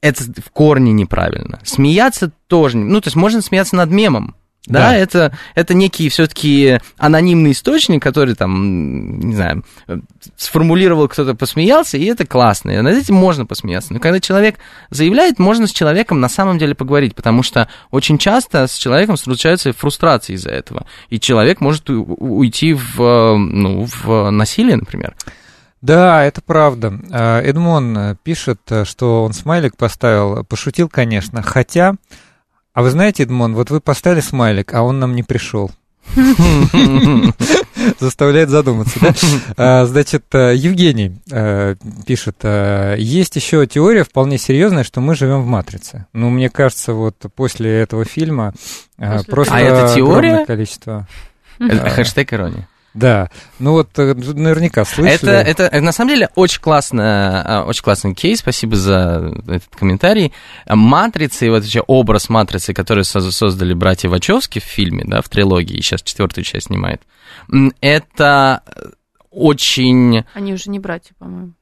это 0.00 0.24
в 0.24 0.50
корне 0.50 0.92
неправильно. 0.92 1.60
Смеяться 1.64 2.30
тоже, 2.46 2.78
ну, 2.78 3.00
то 3.00 3.08
есть 3.08 3.16
можно 3.16 3.42
смеяться 3.42 3.76
над 3.76 3.90
мемом, 3.90 4.34
да, 4.66 4.90
да, 4.90 4.96
это, 4.96 5.36
это 5.54 5.72
некий 5.72 6.10
все-таки 6.10 6.80
анонимный 6.98 7.52
источник, 7.52 8.02
который 8.02 8.34
там, 8.34 9.18
не 9.18 9.34
знаю, 9.34 9.64
сформулировал 10.36 11.08
кто-то, 11.08 11.34
посмеялся, 11.34 11.96
и 11.96 12.04
это 12.04 12.26
классно. 12.26 12.70
И 12.70 12.80
над 12.80 12.94
этим 12.94 13.14
можно 13.14 13.46
посмеяться. 13.46 13.94
Но 13.94 14.00
когда 14.00 14.20
человек 14.20 14.56
заявляет, 14.90 15.38
можно 15.38 15.66
с 15.66 15.72
человеком 15.72 16.20
на 16.20 16.28
самом 16.28 16.58
деле 16.58 16.74
поговорить, 16.74 17.14
потому 17.14 17.42
что 17.42 17.68
очень 17.90 18.18
часто 18.18 18.66
с 18.66 18.74
человеком 18.76 19.16
случаются 19.16 19.72
фрустрации 19.72 20.34
из-за 20.34 20.50
этого. 20.50 20.86
И 21.08 21.18
человек 21.18 21.62
может 21.62 21.88
уйти 21.88 22.74
в, 22.74 23.36
ну, 23.38 23.86
в 24.04 24.30
насилие, 24.30 24.76
например. 24.76 25.14
Да, 25.82 26.24
это 26.24 26.42
правда. 26.42 27.00
А, 27.10 27.40
Эдмон 27.40 28.16
пишет, 28.22 28.60
что 28.84 29.24
он 29.24 29.32
смайлик 29.32 29.76
поставил, 29.76 30.44
пошутил, 30.44 30.88
конечно, 30.88 31.42
хотя... 31.42 31.94
А 32.72 32.82
вы 32.82 32.90
знаете, 32.90 33.24
Эдмон, 33.24 33.54
вот 33.54 33.70
вы 33.70 33.80
поставили 33.80 34.20
смайлик, 34.20 34.72
а 34.74 34.82
он 34.82 35.00
нам 35.00 35.16
не 35.16 35.24
пришел. 35.24 35.72
Заставляет 38.00 38.48
задуматься, 38.48 38.98
да? 39.00 39.14
А, 39.56 39.86
значит, 39.86 40.24
э, 40.32 40.54
Евгений 40.56 41.20
э, 41.30 41.76
пишет, 42.06 42.38
э, 42.42 42.96
есть 42.98 43.36
еще 43.36 43.66
теория 43.66 44.04
вполне 44.04 44.38
серьезная, 44.38 44.84
что 44.84 45.00
мы 45.00 45.14
живем 45.14 45.42
в 45.42 45.46
матрице. 45.46 46.06
Ну, 46.12 46.30
мне 46.30 46.50
кажется, 46.50 46.94
вот 46.94 47.16
после 47.34 47.80
этого 47.80 48.04
фильма 48.04 48.54
просто 49.28 49.54
а 49.54 49.60
это 49.60 49.94
теория? 49.94 50.44
количество. 50.44 51.06
Хэштег 51.58 52.32
ирония. 52.32 52.68
Да, 52.92 53.30
ну 53.60 53.72
вот 53.72 53.96
э, 53.98 54.14
наверняка 54.14 54.84
слышали. 54.84 55.32
Это, 55.32 55.62
это 55.62 55.80
на 55.80 55.92
самом 55.92 56.10
деле 56.10 56.28
очень, 56.34 56.60
классно, 56.60 57.64
очень 57.66 57.82
классный 57.82 58.14
кейс, 58.14 58.40
спасибо 58.40 58.74
за 58.74 59.32
этот 59.46 59.68
комментарий. 59.76 60.32
Матрицы, 60.66 61.50
вот 61.50 61.62
вообще 61.62 61.80
образ 61.86 62.28
матрицы, 62.28 62.74
который 62.74 63.04
создали 63.04 63.74
братья 63.74 64.08
Вачовски 64.08 64.58
в 64.58 64.64
фильме, 64.64 65.04
да, 65.06 65.22
в 65.22 65.28
трилогии, 65.28 65.76
и 65.76 65.82
сейчас 65.82 66.02
четвертую 66.02 66.44
часть 66.44 66.66
снимает, 66.66 67.02
это 67.80 68.62
очень... 69.30 70.24
Они 70.34 70.52
уже 70.52 70.70
не 70.70 70.80
братья, 70.80 71.14
по-моему. 71.18 71.52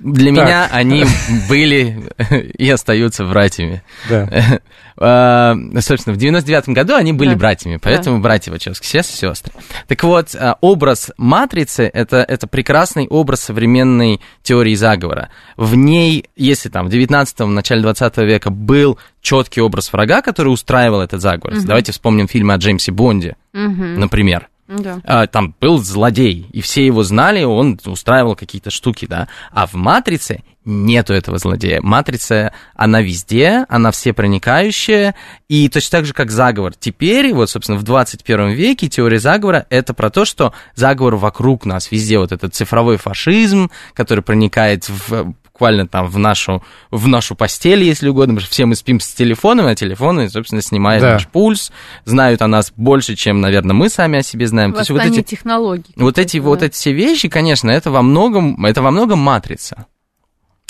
Для 0.00 0.34
так. 0.34 0.44
меня 0.44 0.68
они 0.72 1.04
были 1.48 2.10
и 2.58 2.70
остаются 2.70 3.24
братьями. 3.24 3.82
Да. 4.08 4.60
А, 5.02 5.56
собственно, 5.80 6.14
в 6.14 6.18
99-м 6.18 6.74
году 6.74 6.94
они 6.94 7.14
были 7.14 7.30
да. 7.30 7.36
братьями, 7.36 7.78
поэтому 7.82 8.16
да. 8.16 8.22
братья 8.22 8.52
Вачовски, 8.52 8.84
все 8.84 9.02
сестры. 9.02 9.50
Так 9.88 10.04
вот, 10.04 10.36
а, 10.38 10.58
образ 10.60 11.10
матрицы 11.16 11.84
это, 11.84 12.18
это 12.18 12.46
прекрасный 12.46 13.06
образ 13.06 13.40
современной 13.40 14.20
теории 14.42 14.74
заговора. 14.74 15.30
В 15.56 15.74
ней, 15.74 16.26
если 16.36 16.68
там 16.68 16.90
в 16.90 16.92
19-м, 16.92 17.54
начале 17.54 17.80
20 17.80 18.16
века 18.18 18.50
был 18.50 18.98
четкий 19.22 19.62
образ 19.62 19.90
врага, 19.90 20.20
который 20.20 20.48
устраивал 20.48 21.00
этот 21.00 21.22
заговор. 21.22 21.56
Угу. 21.56 21.66
Давайте 21.66 21.92
вспомним 21.92 22.28
фильмы 22.28 22.52
о 22.52 22.56
Джеймсе 22.58 22.92
Бонде, 22.92 23.36
угу. 23.54 23.82
например. 23.82 24.50
Да. 24.70 25.00
А, 25.04 25.26
там 25.26 25.54
был 25.60 25.78
злодей, 25.78 26.46
и 26.52 26.60
все 26.60 26.86
его 26.86 27.02
знали, 27.02 27.42
он 27.42 27.78
устраивал 27.84 28.36
какие-то 28.36 28.70
штуки, 28.70 29.06
да. 29.06 29.26
А 29.50 29.66
в 29.66 29.74
«Матрице» 29.74 30.42
нету 30.64 31.12
этого 31.12 31.38
злодея. 31.38 31.80
«Матрица», 31.82 32.52
она 32.76 33.02
везде, 33.02 33.64
она 33.68 33.90
все 33.90 34.12
проникающая, 34.12 35.16
и 35.48 35.68
точно 35.68 35.98
так 35.98 36.06
же, 36.06 36.12
как 36.12 36.30
заговор. 36.30 36.74
Теперь, 36.78 37.32
вот, 37.34 37.50
собственно, 37.50 37.78
в 37.78 37.82
21 37.82 38.50
веке 38.50 38.88
теория 38.88 39.18
заговора— 39.18 39.66
это 39.70 39.92
про 39.92 40.10
то, 40.10 40.24
что 40.24 40.52
заговор 40.76 41.16
вокруг 41.16 41.66
нас, 41.66 41.90
везде 41.90 42.18
вот 42.18 42.30
этот 42.30 42.54
цифровой 42.54 42.96
фашизм, 42.96 43.70
который 43.94 44.22
проникает 44.22 44.88
в 44.88 45.34
буквально 45.60 45.86
там 45.86 46.06
в 46.06 46.18
нашу, 46.18 46.62
в 46.90 47.06
нашу 47.06 47.34
постель, 47.34 47.82
если 47.82 48.08
угодно, 48.08 48.34
потому 48.34 48.46
что 48.46 48.50
все 48.50 48.64
мы 48.64 48.74
спим 48.74 48.98
с 48.98 49.08
телефоном, 49.08 49.66
а 49.66 49.74
телефоны, 49.74 50.30
собственно, 50.30 50.62
снимают 50.62 51.02
да. 51.02 51.12
наш 51.12 51.28
пульс, 51.28 51.70
знают 52.06 52.40
о 52.40 52.46
нас 52.46 52.72
больше, 52.74 53.14
чем, 53.14 53.42
наверное, 53.42 53.74
мы 53.74 53.90
сами 53.90 54.20
о 54.20 54.22
себе 54.22 54.46
знаем. 54.46 54.72
То 54.72 54.78
есть 54.78 54.90
вот 54.90 55.04
эти 55.04 55.20
технологии. 55.22 55.92
Вот 55.96 56.18
эти, 56.18 56.38
да. 56.38 56.44
вот 56.44 56.62
эти 56.62 56.72
все 56.72 56.92
вещи, 56.92 57.28
конечно, 57.28 57.70
это 57.70 57.90
во 57.90 58.00
многом, 58.00 58.64
это 58.64 58.80
во 58.80 58.90
многом 58.90 59.18
матрица. 59.18 59.84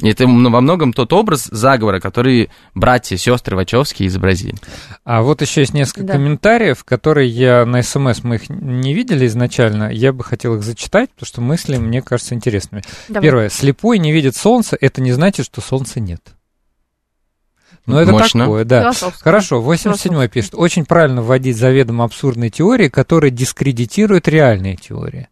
И 0.00 0.08
это 0.08 0.26
во 0.26 0.60
многом 0.60 0.92
тот 0.92 1.12
образ 1.12 1.44
заговора, 1.44 2.00
который 2.00 2.50
братья, 2.74 3.16
сестры 3.16 3.56
Вачовские 3.56 4.08
изобразили. 4.08 4.56
А 5.04 5.22
вот 5.22 5.42
еще 5.42 5.60
есть 5.60 5.74
несколько 5.74 6.04
да. 6.04 6.12
комментариев, 6.14 6.84
которые 6.84 7.28
я 7.28 7.66
на 7.66 7.82
СМС, 7.82 8.22
мы 8.22 8.36
их 8.36 8.48
не 8.48 8.94
видели 8.94 9.26
изначально, 9.26 9.90
я 9.92 10.12
бы 10.12 10.24
хотел 10.24 10.54
их 10.56 10.62
зачитать, 10.62 11.10
потому 11.10 11.26
что 11.26 11.40
мысли, 11.40 11.76
мне 11.76 12.02
кажется, 12.02 12.34
интересными. 12.34 12.82
Давай. 13.08 13.22
Первое. 13.22 13.48
Слепой 13.50 13.98
не 13.98 14.12
видит 14.12 14.36
солнца, 14.36 14.76
это 14.80 15.02
не 15.02 15.12
значит, 15.12 15.46
что 15.46 15.60
солнца 15.60 16.00
нет. 16.00 16.20
Ну, 17.86 17.98
это 17.98 18.12
Мощно. 18.12 18.44
такое, 18.44 18.64
да. 18.64 18.92
Хорошо, 19.20 19.62
87-й 19.62 20.28
пишет. 20.28 20.54
Очень 20.54 20.84
правильно 20.84 21.22
вводить 21.22 21.56
заведомо 21.56 22.04
абсурдные 22.04 22.50
теории, 22.50 22.88
которые 22.88 23.30
дискредитируют 23.30 24.28
реальные 24.28 24.76
теории. 24.76 25.28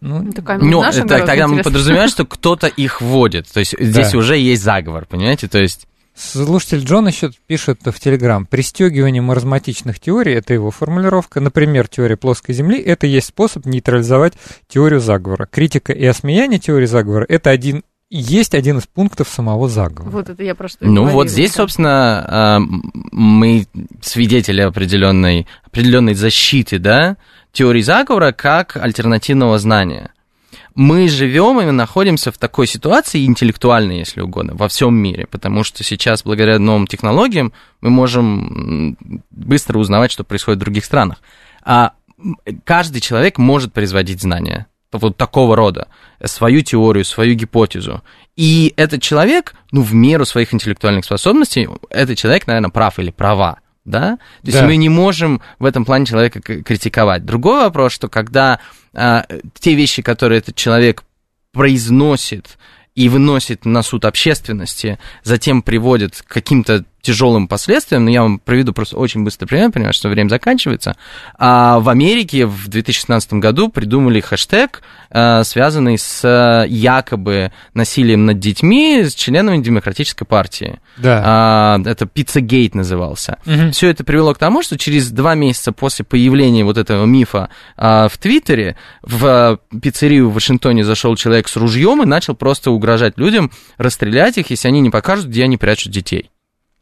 Ну, 0.00 0.22
ну 0.22 0.32
Такая, 0.32 0.58
ну 0.58 0.82
это, 0.82 1.06
тогда 1.06 1.48
мы 1.48 1.62
подразумеваем, 1.62 2.08
что 2.08 2.24
кто-то 2.24 2.68
их 2.68 3.00
вводит. 3.00 3.48
То 3.52 3.60
есть 3.60 3.74
здесь 3.78 4.12
да. 4.12 4.18
уже 4.18 4.36
есть 4.36 4.62
заговор, 4.62 5.06
понимаете? 5.06 5.48
То 5.48 5.58
есть... 5.58 5.86
Слушатель 6.14 6.84
Джон 6.84 7.06
еще 7.06 7.30
пишет 7.46 7.80
в 7.84 7.98
Телеграм, 7.98 8.44
пристегивание 8.44 9.22
маразматичных 9.22 10.00
теорий, 10.00 10.34
это 10.34 10.52
его 10.52 10.70
формулировка, 10.70 11.40
например, 11.40 11.88
теория 11.88 12.16
плоской 12.16 12.54
Земли, 12.54 12.78
это 12.78 13.06
есть 13.06 13.28
способ 13.28 13.64
нейтрализовать 13.64 14.34
теорию 14.68 15.00
заговора. 15.00 15.46
Критика 15.50 15.92
и 15.92 16.04
осмеяние 16.04 16.58
теории 16.58 16.86
заговора– 16.86 17.24
это 17.28 17.50
один 17.50 17.84
есть 18.10 18.54
один 18.56 18.78
из 18.78 18.86
пунктов 18.88 19.28
самого 19.28 19.68
заговора. 19.68 20.10
Вот 20.10 20.28
это 20.28 20.42
я 20.42 20.56
про 20.56 20.68
что 20.68 20.84
Ну 20.84 21.02
говорила, 21.02 21.12
вот 21.12 21.30
здесь, 21.30 21.52
да. 21.52 21.56
собственно, 21.58 22.24
а, 22.26 22.58
мы 23.12 23.66
свидетели 24.02 24.60
определенной, 24.60 25.46
определенной 25.64 26.14
защиты, 26.14 26.80
да, 26.80 27.16
теории 27.52 27.82
заговора 27.82 28.32
как 28.32 28.76
альтернативного 28.76 29.58
знания. 29.58 30.12
Мы 30.74 31.08
живем 31.08 31.60
и 31.60 31.70
находимся 31.70 32.30
в 32.30 32.38
такой 32.38 32.66
ситуации 32.66 33.26
интеллектуальной, 33.26 33.98
если 33.98 34.20
угодно, 34.20 34.54
во 34.54 34.68
всем 34.68 34.94
мире, 34.94 35.26
потому 35.26 35.64
что 35.64 35.82
сейчас, 35.82 36.22
благодаря 36.22 36.58
новым 36.58 36.86
технологиям, 36.86 37.52
мы 37.80 37.90
можем 37.90 38.96
быстро 39.30 39.78
узнавать, 39.78 40.12
что 40.12 40.24
происходит 40.24 40.58
в 40.58 40.64
других 40.64 40.84
странах. 40.84 41.20
А 41.62 41.92
каждый 42.64 43.00
человек 43.00 43.38
может 43.38 43.72
производить 43.72 44.20
знания 44.22 44.66
вот 44.92 45.16
такого 45.16 45.54
рода, 45.54 45.88
свою 46.24 46.62
теорию, 46.62 47.04
свою 47.04 47.34
гипотезу. 47.34 48.02
И 48.36 48.72
этот 48.76 49.02
человек, 49.02 49.54
ну, 49.70 49.82
в 49.82 49.94
меру 49.94 50.24
своих 50.24 50.52
интеллектуальных 50.52 51.04
способностей, 51.04 51.68
этот 51.90 52.18
человек, 52.18 52.46
наверное, 52.46 52.70
прав 52.70 52.98
или 52.98 53.10
права, 53.10 53.59
да? 53.84 54.16
То 54.42 54.46
есть 54.46 54.58
Да. 54.60 54.66
мы 54.66 54.76
не 54.76 54.88
можем 54.88 55.40
в 55.58 55.64
этом 55.64 55.84
плане 55.84 56.06
человека 56.06 56.40
критиковать. 56.40 57.24
Другой 57.24 57.62
вопрос, 57.62 57.92
что 57.92 58.08
когда 58.08 58.60
а, 58.92 59.26
те 59.58 59.74
вещи, 59.74 60.02
которые 60.02 60.38
этот 60.38 60.56
человек 60.56 61.02
произносит 61.52 62.58
и 62.94 63.08
выносит 63.08 63.64
на 63.64 63.82
суд 63.82 64.04
общественности, 64.04 64.98
затем 65.22 65.62
приводит 65.62 66.22
к 66.22 66.32
каким-то 66.32 66.84
тяжелым 67.00 67.48
последствиям, 67.48 68.04
ну, 68.04 68.10
я 68.10 68.22
вам 68.22 68.38
приведу 68.38 68.72
просто 68.72 68.96
очень 68.96 69.24
быстро 69.24 69.46
пример, 69.46 69.70
понимаю, 69.70 69.92
что 69.92 70.08
время 70.08 70.28
заканчивается. 70.28 70.96
А 71.38 71.80
в 71.80 71.88
Америке 71.88 72.46
в 72.46 72.68
2016 72.68 73.34
году 73.34 73.68
придумали 73.68 74.20
хэштег, 74.20 74.82
а, 75.10 75.42
связанный 75.44 75.98
с 75.98 76.22
а, 76.24 76.64
якобы 76.64 77.52
насилием 77.74 78.26
над 78.26 78.38
детьми 78.38 79.02
с 79.04 79.14
членами 79.14 79.62
Демократической 79.62 80.24
партии. 80.24 80.80
Да. 80.96 81.22
А, 81.24 81.80
это 81.84 82.06
Пиццагейт 82.06 82.74
назывался. 82.74 83.38
Мгм. 83.44 83.72
Все 83.72 83.88
это 83.88 84.04
привело 84.04 84.34
к 84.34 84.38
тому, 84.38 84.62
что 84.62 84.78
через 84.78 85.10
два 85.10 85.34
месяца 85.34 85.72
после 85.72 86.04
появления 86.04 86.64
вот 86.64 86.78
этого 86.78 87.04
мифа 87.06 87.48
а, 87.76 88.08
в 88.08 88.18
Твиттере 88.18 88.76
в 89.02 89.58
пиццерию 89.82 90.30
в 90.30 90.34
Вашингтоне 90.34 90.84
зашел 90.84 91.16
человек 91.16 91.48
с 91.48 91.56
ружьем 91.56 92.02
и 92.02 92.06
начал 92.06 92.34
просто 92.34 92.70
угрожать 92.70 93.18
людям, 93.18 93.50
расстрелять 93.78 94.38
их, 94.38 94.50
если 94.50 94.68
они 94.68 94.80
не 94.80 94.90
покажут, 94.90 95.26
где 95.26 95.44
они 95.44 95.56
прячут 95.56 95.92
детей. 95.92 96.30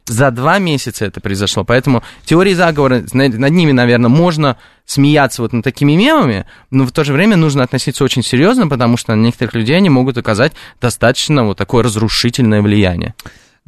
За 0.09 0.31
два 0.31 0.59
месяца 0.59 1.05
это 1.05 1.21
произошло. 1.21 1.65
Поэтому 1.65 2.03
теории 2.25 2.55
заговора, 2.55 3.05
над 3.13 3.53
ними, 3.53 3.73
наверное, 3.73 4.09
можно 4.09 4.57
смеяться 4.87 5.43
вот 5.43 5.53
над 5.53 5.63
такими 5.63 5.93
мемами, 5.93 6.47
но 6.71 6.87
в 6.87 6.93
то 6.93 7.05
же 7.05 7.13
время 7.13 7.37
нужно 7.37 7.63
относиться 7.63 8.05
очень 8.05 8.23
серьезно, 8.23 8.67
потому 8.69 8.97
что 8.97 9.15
на 9.15 9.21
некоторых 9.21 9.55
людей 9.55 9.77
они 9.77 9.91
могут 9.91 10.17
оказать 10.17 10.53
достаточно 10.81 11.45
вот 11.45 11.59
такое 11.59 11.85
разрушительное 11.85 12.63
влияние. 12.63 13.15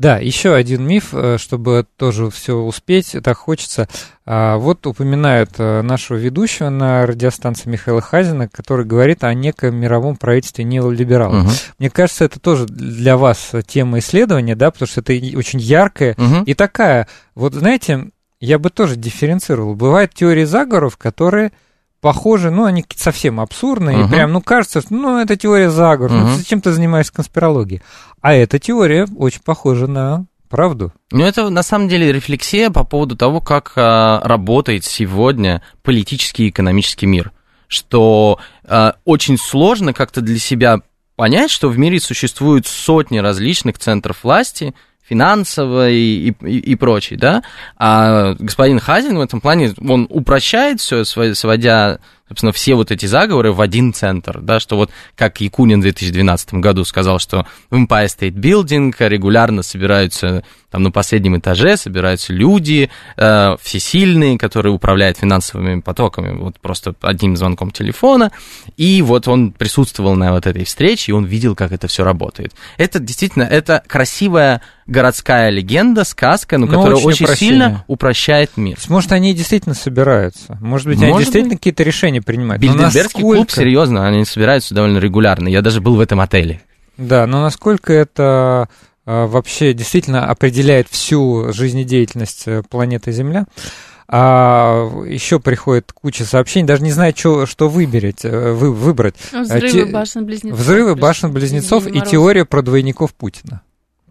Да, 0.01 0.17
еще 0.17 0.55
один 0.55 0.87
миф, 0.87 1.11
э, 1.13 1.37
чтобы 1.39 1.87
тоже 1.99 2.31
все 2.31 2.57
успеть, 2.57 3.15
так 3.23 3.37
хочется. 3.37 3.87
А, 4.25 4.57
Вот 4.57 4.87
упоминают 4.87 5.51
э, 5.59 5.83
нашего 5.83 6.17
ведущего 6.17 6.71
на 6.71 7.05
радиостанции 7.05 7.69
Михаила 7.69 8.01
Хазина, 8.01 8.49
который 8.49 8.87
говорит 8.87 9.25
о 9.25 9.35
неком 9.35 9.77
мировом 9.77 10.17
правительстве 10.17 10.65
неолибералов. 10.65 11.43
Мгм. 11.45 11.53
Мне 11.79 11.91
кажется, 11.91 12.25
это 12.25 12.41
тоже 12.41 12.65
для 12.65 13.19
вас 13.19 13.53
тема 13.67 13.99
исследования, 13.99 14.57
да, 14.57 14.71
потому 14.71 14.89
что 14.89 15.03
это 15.03 15.13
очень 15.37 15.61
яркая 15.61 16.15
Мгм. 16.17 16.45
и 16.45 16.55
такая. 16.55 17.07
Вот 17.35 17.53
знаете, 17.53 18.07
я 18.41 18.59
бы 18.59 18.71
тоже 18.71 18.97
дифференцировал. 18.97 19.75
Бывают 19.75 20.15
теории 20.15 20.45
заговоров, 20.45 20.97
которые 20.97 21.53
похожи, 22.01 22.51
ну, 22.51 22.65
они 22.65 22.85
совсем 22.97 23.41
абсурдные, 23.41 24.01
и 24.01 24.03
Мгм. 24.03 24.11
прям, 24.11 24.33
ну, 24.33 24.41
кажется, 24.41 24.81
что, 24.81 24.95
ну, 24.95 25.19
это 25.19 25.37
теория 25.37 25.71
заговора, 25.71 26.13
ну, 26.13 26.27
Мгм. 26.27 26.35
зачем 26.37 26.61
ты 26.61 26.73
занимаешься 26.73 27.13
конспирологией? 27.13 27.83
А 28.21 28.35
эта 28.35 28.59
теория 28.59 29.07
очень 29.17 29.43
похожа 29.43 29.87
на 29.87 30.27
правду. 30.49 30.93
Ну, 31.13 31.25
это 31.25 31.49
на 31.49 31.63
самом 31.63 31.89
деле 31.89 32.13
рефлексия 32.13 32.71
по 32.71 32.85
поводу 32.85 33.17
того, 33.17 33.41
как 33.41 33.73
а, 33.77 34.21
работает 34.25 34.85
сегодня 34.85 35.63
политический 35.83 36.47
и 36.47 36.51
экономический 36.51 37.07
мир. 37.07 37.33
Что 37.69 38.41
а, 38.67 38.97
очень 39.05 39.39
сложно 39.39 39.93
как-то 39.93 40.21
для 40.21 40.39
себя 40.39 40.81
понять, 41.17 41.51
что 41.51 41.69
в 41.69 41.79
мире 41.79 42.01
существуют 42.01 42.67
сотни 42.67 43.19
различных 43.19 43.79
центров 43.79 44.25
власти, 44.25 44.75
финансовой 45.11 45.97
и, 45.97 46.35
и, 46.47 46.59
и 46.73 46.75
прочей, 46.77 47.17
да, 47.17 47.43
а 47.77 48.35
господин 48.39 48.79
Хазин 48.79 49.19
в 49.19 49.21
этом 49.21 49.41
плане, 49.41 49.75
он 49.87 50.07
упрощает 50.09 50.81
все, 50.81 51.05
сводя, 51.05 51.99
собственно, 52.31 52.53
все 52.53 52.77
вот 52.77 52.93
эти 52.93 53.07
заговоры 53.07 53.53
в 53.53 53.61
один 53.61 53.93
центр, 53.93 54.41
да, 54.41 54.61
что 54.61 54.77
вот 54.77 54.91
как 55.17 55.41
Якунин 55.41 55.81
в 55.81 55.83
2012 55.83 56.55
году 56.55 56.85
сказал, 56.85 57.19
что 57.19 57.45
в 57.71 57.75
Empire 57.75 58.07
State 58.07 58.35
Building 58.35 58.95
регулярно 59.01 59.63
собираются 59.63 60.45
там 60.71 60.85
на 60.85 60.91
последнем 60.91 61.37
этаже 61.37 61.77
собираются 61.77 62.33
люди, 62.33 62.91
э, 63.17 63.57
всесильные, 63.61 64.39
которые 64.39 64.73
управляют 64.73 65.19
финансовыми 65.19 65.81
потоками, 65.81 66.39
вот 66.39 66.61
просто 66.61 66.95
одним 67.01 67.37
звонком 67.37 67.73
телефона, 67.73 68.31
и 68.77 69.03
вот 69.03 69.27
он 69.27 69.51
присутствовал 69.51 70.15
на 70.15 70.33
вот 70.33 70.47
этой 70.47 70.65
встрече, 70.65 71.11
и 71.11 71.15
он 71.15 71.25
видел, 71.25 71.57
как 71.57 71.73
это 71.73 71.89
все 71.89 72.05
работает. 72.05 72.55
Это 72.79 73.01
действительно, 73.01 73.43
это 73.43 73.83
красивая 73.87 74.63
городская 74.87 75.51
легенда, 75.51 76.05
сказка, 76.05 76.59
но, 76.59 76.67
Но 76.67 76.73
которая 76.73 76.97
очень 76.97 77.27
очень, 77.27 77.37
сильно 77.37 77.85
упрощает 77.87 78.57
мир. 78.57 78.77
Может, 78.89 79.13
они 79.13 79.35
действительно 79.35 79.75
собираются. 79.75 80.59
Может 80.61 80.89
быть, 80.89 80.99
они 80.99 81.13
Может 81.13 81.27
действительно 81.27 81.51
быть. 81.51 81.59
какие-то 81.59 81.83
решения 81.85 82.20
принимают. 82.23 82.63
Но 82.63 82.73
Бильдербергский 82.73 83.21
клуб, 83.21 83.35
насколько- 83.37 83.61
серьезно, 83.61 84.07
они 84.07 84.25
собираются 84.25 84.75
довольно 84.75 84.99
регулярно. 84.99 85.49
Я 85.49 85.63
даже 85.63 85.81
был 85.81 85.97
в 85.97 86.01
этом 86.01 86.21
отеле. 86.21 86.61
Да, 86.97 87.27
но 87.27 87.41
насколько 87.43 87.93
это 87.93 88.69
а, 89.07 89.27
вообще 89.27 89.73
действительно 89.73 90.27
определяет 90.27 90.89
всю 90.91 91.53
жизнедеятельность 91.53 92.43
э, 92.47 92.63
планеты 92.69 93.11
Земля? 93.13 93.47
А 94.13 94.89
еще 95.07 95.39
приходит 95.39 95.93
куча 95.93 96.25
сообщений, 96.25 96.67
даже 96.67 96.83
не 96.83 96.91
знаю, 96.91 97.13
чё- 97.13 97.47
что 97.47 97.69
выберать, 97.69 98.25
э, 98.25 98.53
вы, 98.53 98.73
выбрать. 98.73 99.15
Ну, 99.33 99.43
Взрывы 99.43 99.69
те- 99.71 99.85
башен-близнецов. 99.85 100.59
Взрывы 100.59 100.95
башен-близнецов 100.97 101.87
и 101.87 102.01
теория 102.01 102.45
про 102.45 102.63
двойников 102.63 103.15
Путина. 103.15 103.63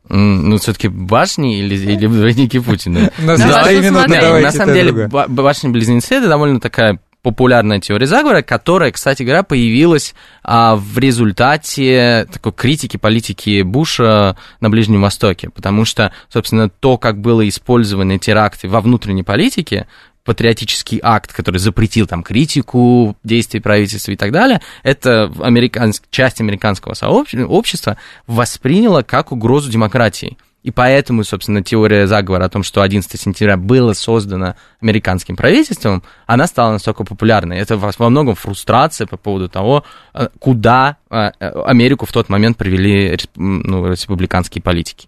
Ну, 0.08 0.58
все-таки 0.58 0.88
башни 0.88 1.60
или, 1.60 1.76
или 1.76 2.08
двойники 2.08 2.58
Путина? 2.60 3.12
У 3.20 3.24
нас 3.24 3.38
Да, 3.40 3.46
есть 3.46 3.56
давай 3.58 3.76
три 3.78 3.86
минуты, 3.86 3.94
посмотрим. 4.06 4.22
давайте 4.22 4.46
на 4.46 4.52
самом 4.54 4.74
деле, 4.74 5.08
башни-близнецы 5.28 6.16
это 6.16 6.28
довольно 6.30 6.60
такая 6.60 7.00
популярная 7.22 7.80
теория 7.80 8.06
заговора, 8.06 8.42
которая, 8.42 8.92
кстати 8.92 9.24
говоря, 9.24 9.44
появилась 9.44 10.16
а, 10.44 10.76
в 10.76 10.98
результате 10.98 12.28
такой 12.32 12.54
критики 12.54 12.98
политики 12.98 13.62
Буша 13.62 14.38
на 14.62 14.70
Ближнем 14.70 15.02
Востоке, 15.02 15.50
потому 15.50 15.86
что, 15.86 16.14
собственно, 16.30 16.70
то, 16.70 16.98
как 16.98 17.20
было 17.20 17.48
использованы 17.48 18.20
теракты 18.20 18.70
во 18.70 18.80
внутренней 18.80 19.24
политике, 19.24 19.88
патриотический 20.24 21.00
акт, 21.02 21.34
который 21.34 21.58
запретил 21.58 22.06
там 22.06 22.24
критику 22.24 23.18
действий 23.24 23.60
правительства 23.60 24.12
и 24.12 24.16
так 24.16 24.32
далее, 24.32 24.62
это 24.84 25.32
американск... 25.42 26.04
часть 26.12 26.40
американского 26.40 26.94
сообщества, 26.94 27.48
общества 27.48 27.98
восприняла 28.28 29.02
как 29.02 29.32
угрозу 29.32 29.72
демократии. 29.72 30.38
И 30.62 30.72
поэтому, 30.72 31.24
собственно, 31.24 31.64
теория 31.64 32.06
заговора 32.06 32.46
о 32.46 32.50
том, 32.50 32.64
что 32.64 32.82
11 32.82 33.20
сентября 33.20 33.56
было 33.56 33.94
создано 33.94 34.56
американским 34.82 35.38
правительством, 35.38 36.04
она 36.28 36.48
стала 36.48 36.74
настолько 36.74 37.06
популярной. 37.06 37.58
Это 37.58 37.78
во 37.78 38.10
многом 38.10 38.36
фрустрация 38.36 39.08
по 39.08 39.16
поводу 39.16 39.48
того, 39.48 39.86
э, 40.14 40.28
куда 40.40 40.98
э, 41.10 41.32
э, 41.40 41.50
Америку 41.66 42.06
в 42.06 42.12
тот 42.12 42.28
момент 42.28 42.58
привели 42.58 43.18
ну, 43.36 43.92
республиканские 43.92 44.62
политики. 44.62 45.08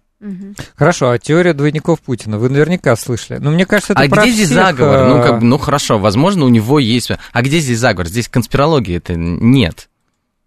Хорошо, 0.76 1.10
а 1.10 1.18
теория 1.18 1.54
двойников 1.54 2.00
Путина 2.02 2.38
вы 2.38 2.50
наверняка 2.50 2.96
слышали. 2.96 3.40
Но 3.40 3.50
мне 3.50 3.66
кажется, 3.66 3.94
это 3.94 4.04
а 4.04 4.08
про 4.08 4.22
где 4.22 4.32
здесь 4.32 4.50
всех, 4.52 4.58
заговор? 4.58 5.08
Ну, 5.08 5.24
как 5.24 5.42
ну 5.42 5.58
хорошо, 5.58 5.98
возможно, 5.98 6.46
у 6.46 6.50
него 6.50 6.78
есть... 6.78 7.12
А 7.32 7.42
где 7.42 7.60
здесь 7.60 7.80
заговор? 7.80 8.08
Здесь 8.08 8.30
конспирологии 8.30 8.96
это 8.96 9.16
нет. 9.16 9.90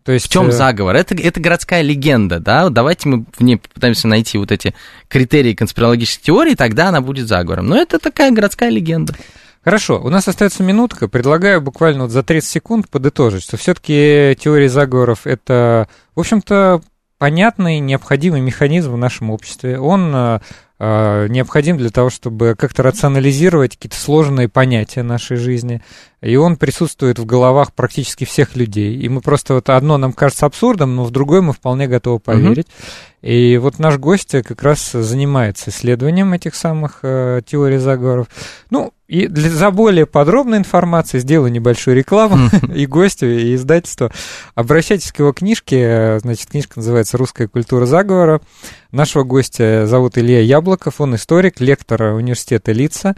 То 0.04 0.12
есть, 0.12 0.26
В 0.26 0.28
чем 0.28 0.48
э, 0.48 0.52
заговор? 0.52 0.94
Это, 0.96 1.14
это 1.14 1.40
городская 1.40 1.80
легенда, 1.80 2.38
да? 2.38 2.68
Давайте 2.68 3.08
мы 3.08 3.24
в 3.36 3.42
ней 3.42 3.56
попытаемся 3.56 4.06
найти 4.06 4.36
вот 4.36 4.52
эти 4.52 4.74
критерии 5.08 5.54
конспирологической 5.54 6.24
теории, 6.24 6.54
тогда 6.54 6.88
она 6.88 7.00
будет 7.00 7.26
заговором. 7.26 7.68
Но 7.68 7.76
это 7.76 7.98
такая 7.98 8.30
городская 8.30 8.68
легенда. 8.68 9.14
Хорошо, 9.62 9.98
у 10.02 10.10
нас 10.10 10.28
остается 10.28 10.62
минутка. 10.62 11.08
Предлагаю 11.08 11.62
буквально 11.62 12.02
вот 12.02 12.10
за 12.10 12.22
30 12.22 12.50
секунд 12.50 12.90
подытожить, 12.90 13.44
что 13.44 13.56
все-таки 13.56 14.36
теория 14.38 14.68
заговоров 14.68 15.20
это, 15.26 15.88
в 16.14 16.20
общем-то, 16.20 16.82
понятный, 17.16 17.78
необходимый 17.78 18.42
механизм 18.42 18.92
в 18.92 18.98
нашем 18.98 19.30
обществе. 19.30 19.80
Он 19.80 20.12
э, 20.14 20.40
э, 20.80 21.28
необходим 21.28 21.78
для 21.78 21.88
того, 21.88 22.10
чтобы 22.10 22.54
как-то 22.58 22.82
рационализировать 22.82 23.76
какие-то 23.76 23.96
сложные 23.96 24.50
понятия 24.50 25.02
нашей 25.02 25.38
жизни. 25.38 25.80
И 26.24 26.36
он 26.36 26.56
присутствует 26.56 27.18
в 27.18 27.26
головах 27.26 27.74
практически 27.74 28.24
всех 28.24 28.56
людей. 28.56 28.96
И 28.96 29.08
мы 29.10 29.20
просто 29.20 29.52
вот 29.54 29.68
одно 29.68 29.98
нам 29.98 30.14
кажется 30.14 30.46
абсурдом, 30.46 30.96
но 30.96 31.04
в 31.04 31.10
другое 31.10 31.42
мы 31.42 31.52
вполне 31.52 31.86
готовы 31.86 32.18
поверить. 32.18 32.66
Угу. 32.66 33.30
И 33.30 33.58
вот 33.58 33.78
наш 33.78 33.98
гость 33.98 34.30
как 34.30 34.62
раз 34.62 34.92
занимается 34.92 35.68
исследованием 35.68 36.32
этих 36.32 36.54
самых 36.54 37.00
э, 37.02 37.42
теорий 37.46 37.76
заговоров. 37.76 38.28
Ну, 38.70 38.94
и 39.06 39.26
для, 39.26 39.50
за 39.50 39.70
более 39.70 40.06
подробной 40.06 40.56
информацией 40.56 41.20
сделаю 41.20 41.52
небольшую 41.52 41.94
рекламу 41.94 42.48
и 42.74 42.86
гостю, 42.86 43.26
и 43.26 43.54
издательству. 43.54 44.10
Обращайтесь 44.54 45.12
к 45.12 45.18
его 45.18 45.34
книжке. 45.34 46.18
Значит, 46.20 46.50
книжка 46.50 46.78
называется 46.78 47.18
«Русская 47.18 47.48
культура 47.48 47.84
заговора». 47.84 48.40
Нашего 48.92 49.24
гостя 49.24 49.86
зовут 49.86 50.16
Илья 50.16 50.40
Яблоков. 50.40 51.02
Он 51.02 51.16
историк, 51.16 51.60
лектор 51.60 52.14
университета 52.14 52.72
Лица. 52.72 53.14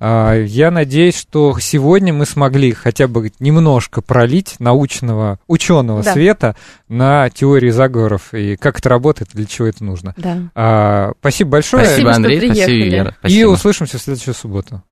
А, 0.00 0.34
я 0.34 0.70
надеюсь, 0.70 1.16
что 1.18 1.58
сегодня 1.60 2.12
мы 2.12 2.26
смогли 2.26 2.72
хотя 2.72 3.08
бы 3.08 3.32
немножко 3.40 4.00
пролить 4.00 4.56
научного, 4.58 5.38
ученого 5.46 6.02
да. 6.02 6.12
света 6.12 6.56
на 6.88 7.30
теории 7.30 7.70
заговоров 7.70 8.32
и 8.32 8.56
как 8.56 8.78
это 8.78 8.88
работает, 8.88 9.30
для 9.32 9.46
чего 9.46 9.66
это 9.66 9.84
нужно. 9.84 10.14
Да. 10.16 10.38
А, 10.54 11.12
спасибо 11.20 11.50
большое. 11.50 11.84
Спасибо, 11.84 12.12
Андрей. 12.12 12.38
Спасибо, 12.38 12.84
Вера. 12.86 13.16
И 13.24 13.44
услышимся 13.44 13.98
в 13.98 14.02
следующую 14.02 14.34
субботу. 14.34 14.82